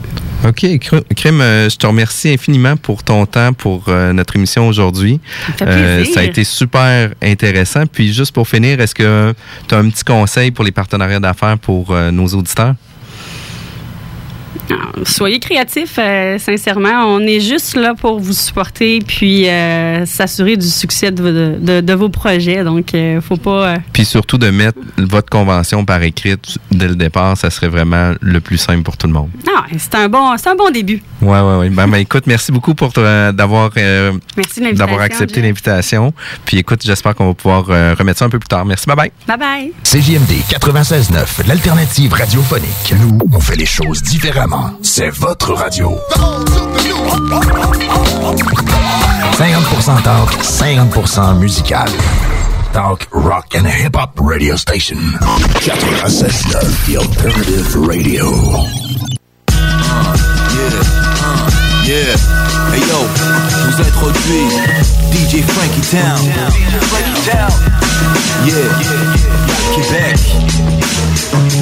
OK. 0.47 0.63
Cr- 0.63 1.03
Crime, 1.13 1.41
euh, 1.41 1.69
je 1.69 1.75
te 1.75 1.85
remercie 1.85 2.29
infiniment 2.29 2.77
pour 2.77 3.03
ton 3.03 3.25
temps 3.25 3.51
pour 3.51 3.83
euh, 3.89 4.13
notre 4.13 4.37
émission 4.37 4.65
aujourd'hui. 4.69 5.19
Ça 5.57 5.65
ça 6.05 6.21
a 6.21 6.23
été 6.23 6.45
super 6.45 7.09
intéressant. 7.21 7.85
Puis 7.85 8.13
juste 8.13 8.31
pour 8.31 8.47
finir, 8.47 8.79
est-ce 8.79 8.95
que 8.95 9.33
tu 9.67 9.75
as 9.75 9.77
un 9.77 9.89
petit 9.89 10.05
conseil 10.05 10.51
pour 10.51 10.63
les 10.63 10.71
partenariats 10.71 11.19
d'affaires 11.19 11.57
pour 11.57 11.91
euh, 11.91 12.11
nos 12.11 12.27
auditeurs? 12.27 12.75
Alors, 14.69 14.91
soyez 15.07 15.39
créatifs, 15.39 15.95
euh, 15.97 16.37
sincèrement. 16.37 17.05
On 17.07 17.19
est 17.21 17.39
juste 17.39 17.75
là 17.75 17.93
pour 17.95 18.19
vous 18.19 18.33
supporter 18.33 18.99
puis 18.99 19.47
euh, 19.49 20.05
s'assurer 20.05 20.57
du 20.57 20.67
succès 20.67 21.11
de, 21.11 21.23
de- 21.23 21.57
de- 21.59 21.81
de 21.81 21.93
vos 21.93 22.09
projets. 22.09 22.63
Donc, 22.63 22.93
euh, 22.93 23.19
faut 23.21 23.37
pas. 23.37 23.67
euh, 23.69 23.77
Puis 23.93 24.05
surtout 24.05 24.37
de 24.37 24.49
mettre 24.49 24.77
votre 24.97 25.29
convention 25.29 25.85
par 25.85 26.01
écrit 26.03 26.35
dès 26.71 26.87
le 26.87 26.95
départ, 26.95 27.37
ça 27.37 27.49
serait 27.49 27.67
vraiment 27.69 28.13
le 28.21 28.39
plus 28.41 28.57
simple 28.57 28.83
pour 28.83 28.97
tout 28.97 29.07
le 29.07 29.13
monde. 29.13 29.29
Ah, 29.55 29.65
c'est 29.77 29.95
un 29.95 30.07
bon, 30.09 30.35
c'est 30.37 30.49
un 30.49 30.55
bon 30.55 30.69
début. 30.71 31.01
Ouais, 31.21 31.39
ouais, 31.39 31.55
ouais. 31.57 31.69
Ben, 31.69 31.87
ben, 31.87 31.97
écoute, 31.97 32.25
merci 32.27 32.51
beaucoup 32.51 32.75
pour 32.75 32.89
d'avoir 32.93 33.71
euh, 33.77 34.11
accepté 35.01 35.41
l'invitation. 35.41 36.13
Puis 36.45 36.57
écoute, 36.57 36.81
j'espère 36.83 37.15
qu'on 37.15 37.27
va 37.27 37.33
pouvoir 37.33 37.65
euh, 37.69 37.95
remettre 37.97 38.19
ça 38.19 38.25
un 38.25 38.29
peu 38.29 38.39
plus 38.39 38.47
tard. 38.47 38.65
Merci, 38.65 38.85
bye 38.87 38.95
bye. 38.95 39.11
Bye 39.27 39.37
bye. 39.37 39.71
CJMD 39.83 40.31
96.9, 40.49 41.47
l'alternative 41.47 42.13
radiophonique. 42.13 42.93
Nous, 43.01 43.17
on 43.31 43.39
fait 43.39 43.55
les 43.55 43.65
choses 43.65 44.01
différemment. 44.03 44.58
C'est 44.81 45.09
votre 45.09 45.53
radio. 45.53 45.97
50% 49.37 50.03
talk, 50.03 50.29
50% 50.41 51.39
musical. 51.39 51.87
Talk, 52.73 53.07
rock 53.11 53.55
and 53.55 53.65
hip-hop 53.65 54.19
radio 54.21 54.55
station. 54.55 54.97
96.9, 54.97 56.85
the 56.87 56.97
alternative 56.97 57.75
radio. 57.75 58.25
Yeah. 61.89 61.95
Hey 62.71 62.81
yo, 62.81 62.99
vous 63.65 63.81
DJ 65.11 65.41
Frankie 65.41 65.81
Town. 65.89 66.23
Yeah, 68.45 68.69
Québec. 69.73 70.19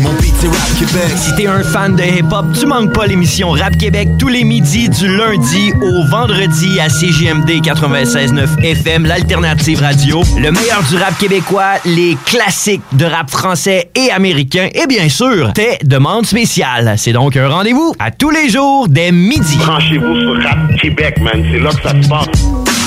Mon 0.01 0.13
beat 0.13 0.34
c'est 0.39 0.47
Rap 0.47 0.69
Québec. 0.78 1.11
Si 1.15 1.36
t'es 1.36 1.47
un 1.47 1.63
fan 1.63 1.95
de 1.95 2.03
hip-hop, 2.03 2.45
tu 2.59 2.65
manques 2.65 2.93
pas 2.93 3.07
l'émission 3.07 3.51
Rap 3.51 3.78
Québec 3.78 4.09
tous 4.19 4.28
les 4.28 4.43
midis 4.43 4.89
du 4.89 5.07
lundi 5.07 5.71
au 5.82 6.03
vendredi 6.09 6.80
à 6.80 6.89
CGMD 6.89 7.49
96.9 7.61 8.63
FM, 8.63 9.05
l'alternative 9.05 9.82
radio. 9.82 10.21
Le 10.38 10.51
meilleur 10.51 10.84
du 10.89 10.97
rap 10.97 11.17
québécois, 11.17 11.75
les 11.86 12.17
classiques 12.25 12.84
de 12.93 13.05
rap 13.05 13.30
français 13.30 13.89
et 13.95 14.11
américain 14.11 14.69
et 14.73 14.88
bien 14.88 15.09
sûr, 15.09 15.53
tes 15.53 15.78
demandes 15.84 16.25
spéciales. 16.25 16.95
C'est 16.97 17.13
donc 17.13 17.36
un 17.36 17.47
rendez-vous 17.47 17.93
à 17.99 18.11
tous 18.11 18.30
les 18.30 18.49
jours 18.49 18.88
dès 18.88 19.11
midi. 19.11 19.57
Branchez-vous 19.57 20.16
Rap 20.26 20.76
Québec, 20.82 21.20
man. 21.22 21.43
C'est 21.51 21.59
là 21.59 21.70
que 21.70 21.82
ça. 21.82 22.86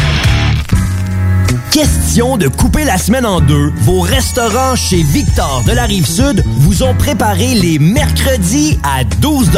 Question 1.71 2.35
de 2.35 2.49
couper 2.49 2.83
la 2.83 2.97
semaine 2.97 3.25
en 3.25 3.39
deux, 3.39 3.71
vos 3.77 4.01
restaurants 4.01 4.75
chez 4.75 5.03
Victor 5.03 5.63
de 5.65 5.71
la 5.71 5.85
Rive-Sud 5.85 6.43
vous 6.45 6.83
ont 6.83 6.93
préparé 6.93 7.53
les 7.55 7.79
mercredis 7.79 8.77
à 8.83 9.05
12 9.05 9.51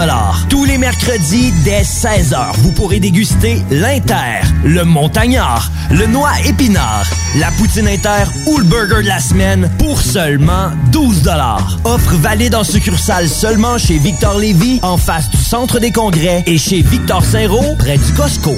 Tous 0.47 0.63
les 0.63 0.77
mercredis 0.77 1.51
dès 1.63 1.81
16h, 1.81 2.53
vous 2.59 2.71
pourrez 2.73 2.99
déguster 2.99 3.63
l'Inter, 3.71 4.45
le 4.63 4.83
Montagnard, 4.83 5.71
le 5.89 6.05
Noix 6.05 6.39
épinard, 6.45 7.07
la 7.39 7.49
poutine 7.51 7.87
Inter 7.87 8.25
ou 8.45 8.59
le 8.59 8.65
burger 8.65 9.01
de 9.01 9.07
la 9.07 9.19
semaine 9.19 9.71
pour 9.79 9.99
seulement 9.99 10.69
12 10.91 11.27
Offre 11.83 12.15
valide 12.17 12.53
en 12.53 12.63
succursale 12.63 13.27
seulement 13.27 13.79
chez 13.79 13.97
Victor 13.97 14.37
Lévy 14.37 14.79
en 14.83 14.97
face 14.97 15.31
du 15.31 15.37
centre 15.37 15.79
des 15.79 15.91
congrès 15.91 16.43
et 16.45 16.59
chez 16.59 16.83
Victor 16.83 17.25
Saint-Roch 17.25 17.75
près 17.79 17.97
du 17.97 18.13
Costco. 18.13 18.53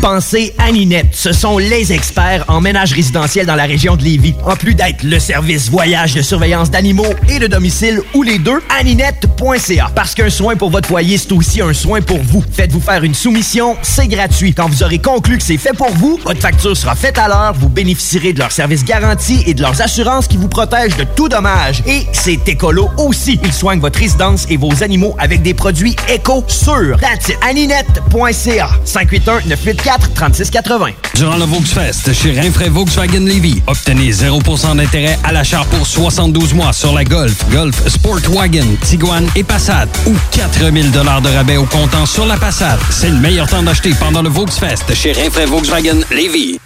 Pensez 0.00 0.54
Aninette, 0.58 1.08
ce 1.12 1.32
sont 1.32 1.58
les 1.58 1.92
experts 1.92 2.44
en 2.48 2.60
ménage 2.60 2.92
résidentiel 2.92 3.46
dans 3.46 3.54
la 3.54 3.64
région 3.64 3.96
de 3.96 4.02
Lévis. 4.02 4.34
En 4.44 4.56
plus 4.56 4.74
d'être 4.74 5.02
le 5.02 5.18
service 5.18 5.70
voyage 5.70 6.14
de 6.14 6.22
surveillance 6.22 6.70
d'animaux 6.70 7.12
et 7.28 7.38
de 7.38 7.46
domicile 7.46 8.00
ou 8.14 8.22
les 8.22 8.38
deux, 8.38 8.60
aninette.ca. 8.78 9.90
Parce 9.94 10.14
qu'un 10.14 10.30
soin 10.30 10.56
pour 10.56 10.70
votre 10.70 10.88
foyer, 10.88 11.18
c'est 11.18 11.32
aussi 11.32 11.60
un 11.60 11.72
soin 11.72 12.00
pour 12.00 12.18
vous. 12.22 12.44
Faites-vous 12.52 12.80
faire 12.80 13.02
une 13.04 13.14
soumission, 13.14 13.76
c'est 13.82 14.08
gratuit. 14.08 14.54
Quand 14.54 14.68
vous 14.68 14.82
aurez 14.82 14.98
conclu 14.98 15.38
que 15.38 15.42
c'est 15.42 15.56
fait 15.56 15.76
pour 15.76 15.90
vous, 15.90 16.18
votre 16.24 16.40
facture 16.40 16.76
sera 16.76 16.94
faite 16.94 17.18
à 17.18 17.28
l'heure, 17.28 17.54
vous 17.54 17.68
bénéficierez 17.68 18.32
de 18.32 18.38
leurs 18.38 18.52
services 18.52 18.84
garantis 18.84 19.42
et 19.46 19.54
de 19.54 19.62
leurs 19.62 19.80
assurances 19.82 20.28
qui 20.28 20.36
vous 20.36 20.48
protègent 20.48 20.96
de 20.96 21.04
tout 21.16 21.28
dommage. 21.28 21.82
Et 21.86 22.06
c'est 22.12 22.48
écolo 22.48 22.90
aussi. 22.98 23.38
Ils 23.44 23.52
soignent 23.52 23.80
votre 23.80 23.98
résidence 23.98 24.46
et 24.50 24.56
vos 24.56 24.82
animaux 24.82 25.14
avec 25.18 25.42
des 25.42 25.54
produits 25.54 25.96
éco 26.08 26.44
sûrs. 26.48 26.98
That's 27.00 27.28
it. 27.28 27.38
aninette.ca 27.42 28.68
581 28.84 29.75
984 29.76 30.14
3680. 30.14 30.94
Durant 31.14 31.36
le 31.36 31.44
Volksfest 31.44 32.12
chez 32.12 32.32
Rinfraie 32.32 32.68
Volkswagen 32.68 33.20
Levy, 33.20 33.62
obtenez 33.66 34.10
0% 34.10 34.76
d'intérêt 34.76 35.18
à 35.24 35.32
l'achat 35.32 35.64
pour 35.70 35.86
72 35.86 36.54
mois 36.54 36.72
sur 36.72 36.92
la 36.92 37.04
Golf, 37.04 37.36
Golf 37.50 37.86
Sportwagen, 37.86 38.76
Tiguan 38.82 39.26
et 39.36 39.44
Passat 39.44 39.86
ou 40.06 40.14
4000 40.32 40.90
de 40.90 40.98
rabais 40.98 41.56
au 41.56 41.64
comptant 41.64 42.06
sur 42.06 42.26
la 42.26 42.36
Passat. 42.36 42.78
C'est 42.90 43.10
le 43.10 43.16
meilleur 43.16 43.48
temps 43.48 43.62
d'acheter 43.62 43.92
pendant 43.98 44.22
le 44.22 44.28
Volksfest 44.28 44.94
chez 44.94 45.12
Rinfraie 45.12 45.46
Volkswagen 45.46 46.00
Levy. 46.10 46.58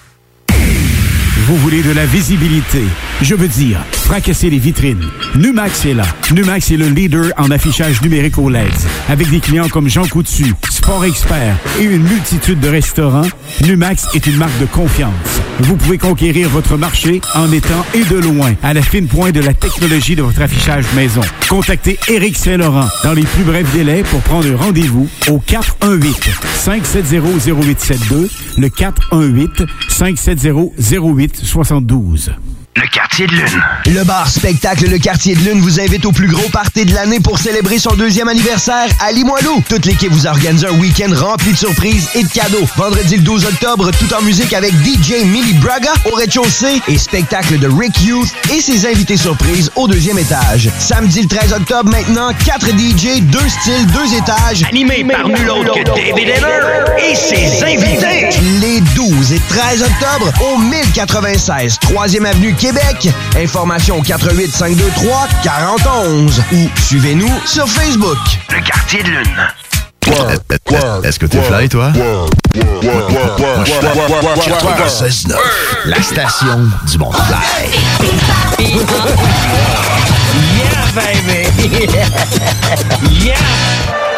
Vous 1.47 1.57
voulez 1.57 1.83
de 1.83 1.91
la 1.91 2.07
visibilité? 2.07 2.85
Je 3.23 3.35
veux 3.35 3.49
dire, 3.49 3.85
fracasser 3.91 4.51
les 4.51 4.59
vitrines. 4.59 5.09
Numax 5.35 5.85
est 5.85 5.95
là. 5.95 6.05
Numax 6.33 6.71
est 6.71 6.77
le 6.77 6.87
leader 6.87 7.33
en 7.37 7.51
affichage 7.51 8.01
numérique 8.03 8.39
au 8.39 8.49
LED. 8.49 8.71
Avec 9.09 9.29
des 9.31 9.41
clients 9.41 9.69
comme 9.69 9.89
Jean 9.89 10.07
Coutu, 10.07 10.55
Sport 10.83 11.05
Expert 11.05 11.57
et 11.79 11.85
une 11.85 12.03
multitude 12.03 12.59
de 12.59 12.69
restaurants, 12.69 13.27
Numax 13.67 14.07
est 14.15 14.27
une 14.27 14.39
marque 14.39 14.59
de 14.61 14.65
confiance. 14.65 15.13
Vous 15.61 15.77
pouvez 15.77 15.99
conquérir 15.99 16.49
votre 16.49 16.79
marché 16.79 17.21
en 17.35 17.53
étant 17.53 17.85
et 17.93 18.03
de 18.05 18.17
loin 18.17 18.55
à 18.63 18.73
la 18.73 18.81
fine 18.81 19.07
pointe 19.07 19.35
de 19.35 19.41
la 19.41 19.53
technologie 19.53 20.17
de 20.17 20.23
votre 20.23 20.41
affichage 20.41 20.87
maison. 20.97 21.21
Contactez 21.51 21.99
Éric 22.09 22.35
Saint-Laurent 22.35 22.89
dans 23.05 23.13
les 23.13 23.25
plus 23.25 23.45
brefs 23.45 23.71
délais 23.75 24.03
pour 24.05 24.21
prendre 24.21 24.51
rendez-vous 24.55 25.07
au 25.29 25.39
418 25.39 26.31
570 26.55 27.51
0872 27.51 28.31
le 28.57 28.69
418 28.71 29.65
570 29.87 30.97
0872. 30.97 32.33
Le 32.77 32.87
quartier 32.87 33.27
de 33.27 33.33
lune. 33.33 33.65
Le 33.87 34.05
bar 34.05 34.29
spectacle 34.29 34.89
Le 34.89 34.99
Quartier 34.99 35.35
de 35.35 35.41
Lune 35.41 35.61
vous 35.61 35.81
invite 35.81 36.05
au 36.05 36.13
plus 36.13 36.29
gros 36.29 36.49
party 36.51 36.85
de 36.85 36.95
l'année 36.95 37.19
pour 37.19 37.41
célébrer 37.41 37.81
son 37.81 37.97
deuxième 37.97 38.29
anniversaire 38.29 38.87
à 39.01 39.11
Limoilou. 39.11 39.61
Toute 39.69 39.87
l'équipe 39.87 40.13
vous 40.13 40.29
organise 40.29 40.65
un 40.65 40.71
week-end 40.79 41.13
rempli 41.13 41.53
de 41.53 41.57
surprises 41.59 42.09
et 42.15 42.23
de 42.23 42.29
cadeaux. 42.29 42.65
Vendredi 42.77 43.17
le 43.17 43.23
12 43.23 43.45
octobre, 43.47 43.91
tout 43.99 44.15
en 44.15 44.23
musique 44.23 44.53
avec 44.53 44.73
DJ 44.85 45.25
Millie 45.25 45.55
Braga 45.55 45.93
au 46.13 46.15
rez-de-chaussée 46.15 46.81
et 46.87 46.97
spectacle 46.97 47.59
de 47.59 47.67
Rick 47.67 48.05
Youth 48.05 48.29
et 48.53 48.61
ses 48.61 48.87
invités 48.87 49.17
surprises 49.17 49.73
au 49.75 49.89
deuxième 49.89 50.19
étage. 50.19 50.71
Samedi 50.79 51.23
le 51.23 51.29
13 51.29 51.53
octobre, 51.55 51.91
maintenant, 51.91 52.33
4 52.47 52.69
DJ, 52.69 53.21
2 53.21 53.39
styles, 53.49 53.87
2 53.87 54.15
étages. 54.15 54.63
Animé 54.69 55.03
par 55.03 55.27
nul 55.27 55.51
autre 55.51 55.75
que 55.75 55.83
David 55.83 56.29
Henner 56.29 57.11
et 57.11 57.17
ses 57.17 57.65
invités. 57.65 58.29
Les 58.61 58.81
12 58.95 59.33
et 59.33 59.41
13 59.49 59.83
octobre 59.83 60.33
au 60.53 60.59
1096 60.59 61.79
3e 61.83 62.25
Avenue 62.25 62.55
Québec. 62.71 63.13
Information 63.37 63.99
au 63.99 64.03
88 64.03 64.53
523 64.53 65.29
4011 65.43 66.43
ou 66.53 66.69
suivez-nous 66.87 67.33
sur 67.45 67.69
Facebook. 67.69 68.17
Le 68.49 68.61
quartier 68.65 69.03
de 69.03 69.09
lune. 69.09 69.49
Est-ce 71.03 71.19
que 71.19 71.27
t'es 71.27 71.43
fly, 71.43 71.69
toi? 71.69 71.91
La 75.85 76.01
station 76.01 76.71
du 76.87 76.99
monde 76.99 77.17
fly. 77.17 77.71
Yeah, 80.57 80.87
baby! 80.95 81.49
yeah! 83.25 84.10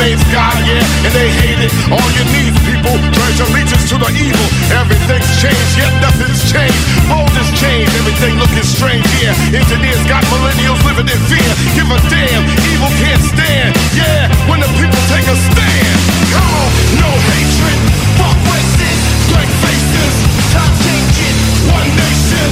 God 0.00 0.16
God, 0.32 0.56
yeah, 0.64 1.04
and 1.04 1.12
they 1.12 1.28
hate 1.28 1.60
it. 1.60 1.68
On 1.92 2.08
your 2.16 2.24
knees, 2.32 2.56
people, 2.64 2.96
pledge 3.12 3.36
allegiance 3.36 3.84
to 3.92 4.00
the 4.00 4.08
evil. 4.16 4.48
Everything's 4.72 5.28
changed, 5.44 5.76
yet 5.76 5.92
nothing's 6.00 6.40
changed. 6.48 6.80
Mold 7.04 7.28
has 7.36 7.52
changed, 7.60 7.92
everything 8.00 8.40
looking 8.40 8.64
strange, 8.64 9.04
yeah. 9.20 9.36
Engineers 9.52 10.00
got 10.08 10.24
millennials 10.32 10.80
living 10.88 11.04
in 11.04 11.20
fear. 11.28 11.52
Give 11.76 11.84
a 11.84 12.00
damn, 12.08 12.48
evil 12.72 12.88
can't 12.96 13.20
stand, 13.28 13.76
yeah. 13.92 14.32
When 14.48 14.64
the 14.64 14.72
people 14.80 15.02
take 15.12 15.28
a 15.28 15.36
stand, 15.36 15.96
come 16.32 16.48
on, 16.48 16.70
no 16.96 17.10
hatred, 17.36 17.78
fuck 18.16 18.38
racist, 18.48 19.04
blank 19.28 19.52
faces, 19.60 20.14
time 20.56 20.74
changing, 20.80 21.36
one 21.68 21.88
nation, 21.92 22.48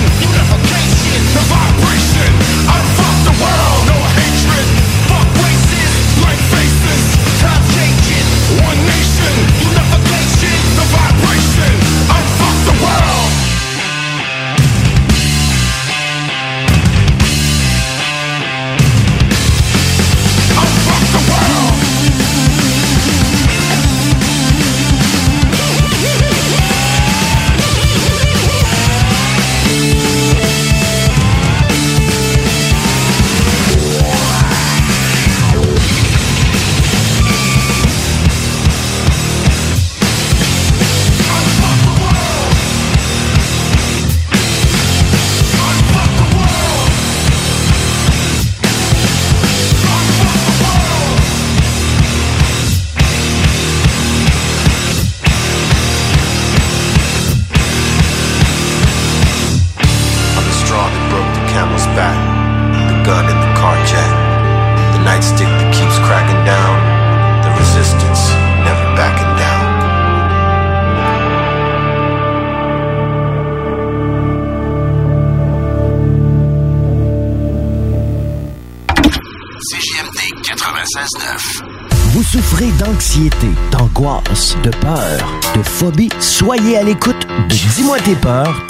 Soyez 86.69 86.81
à 86.81 86.85
l'écoute 86.85 87.27
de 87.49 87.55
Dis-moi 87.77 87.97
tes 88.01 88.15
peurs, 88.15 88.68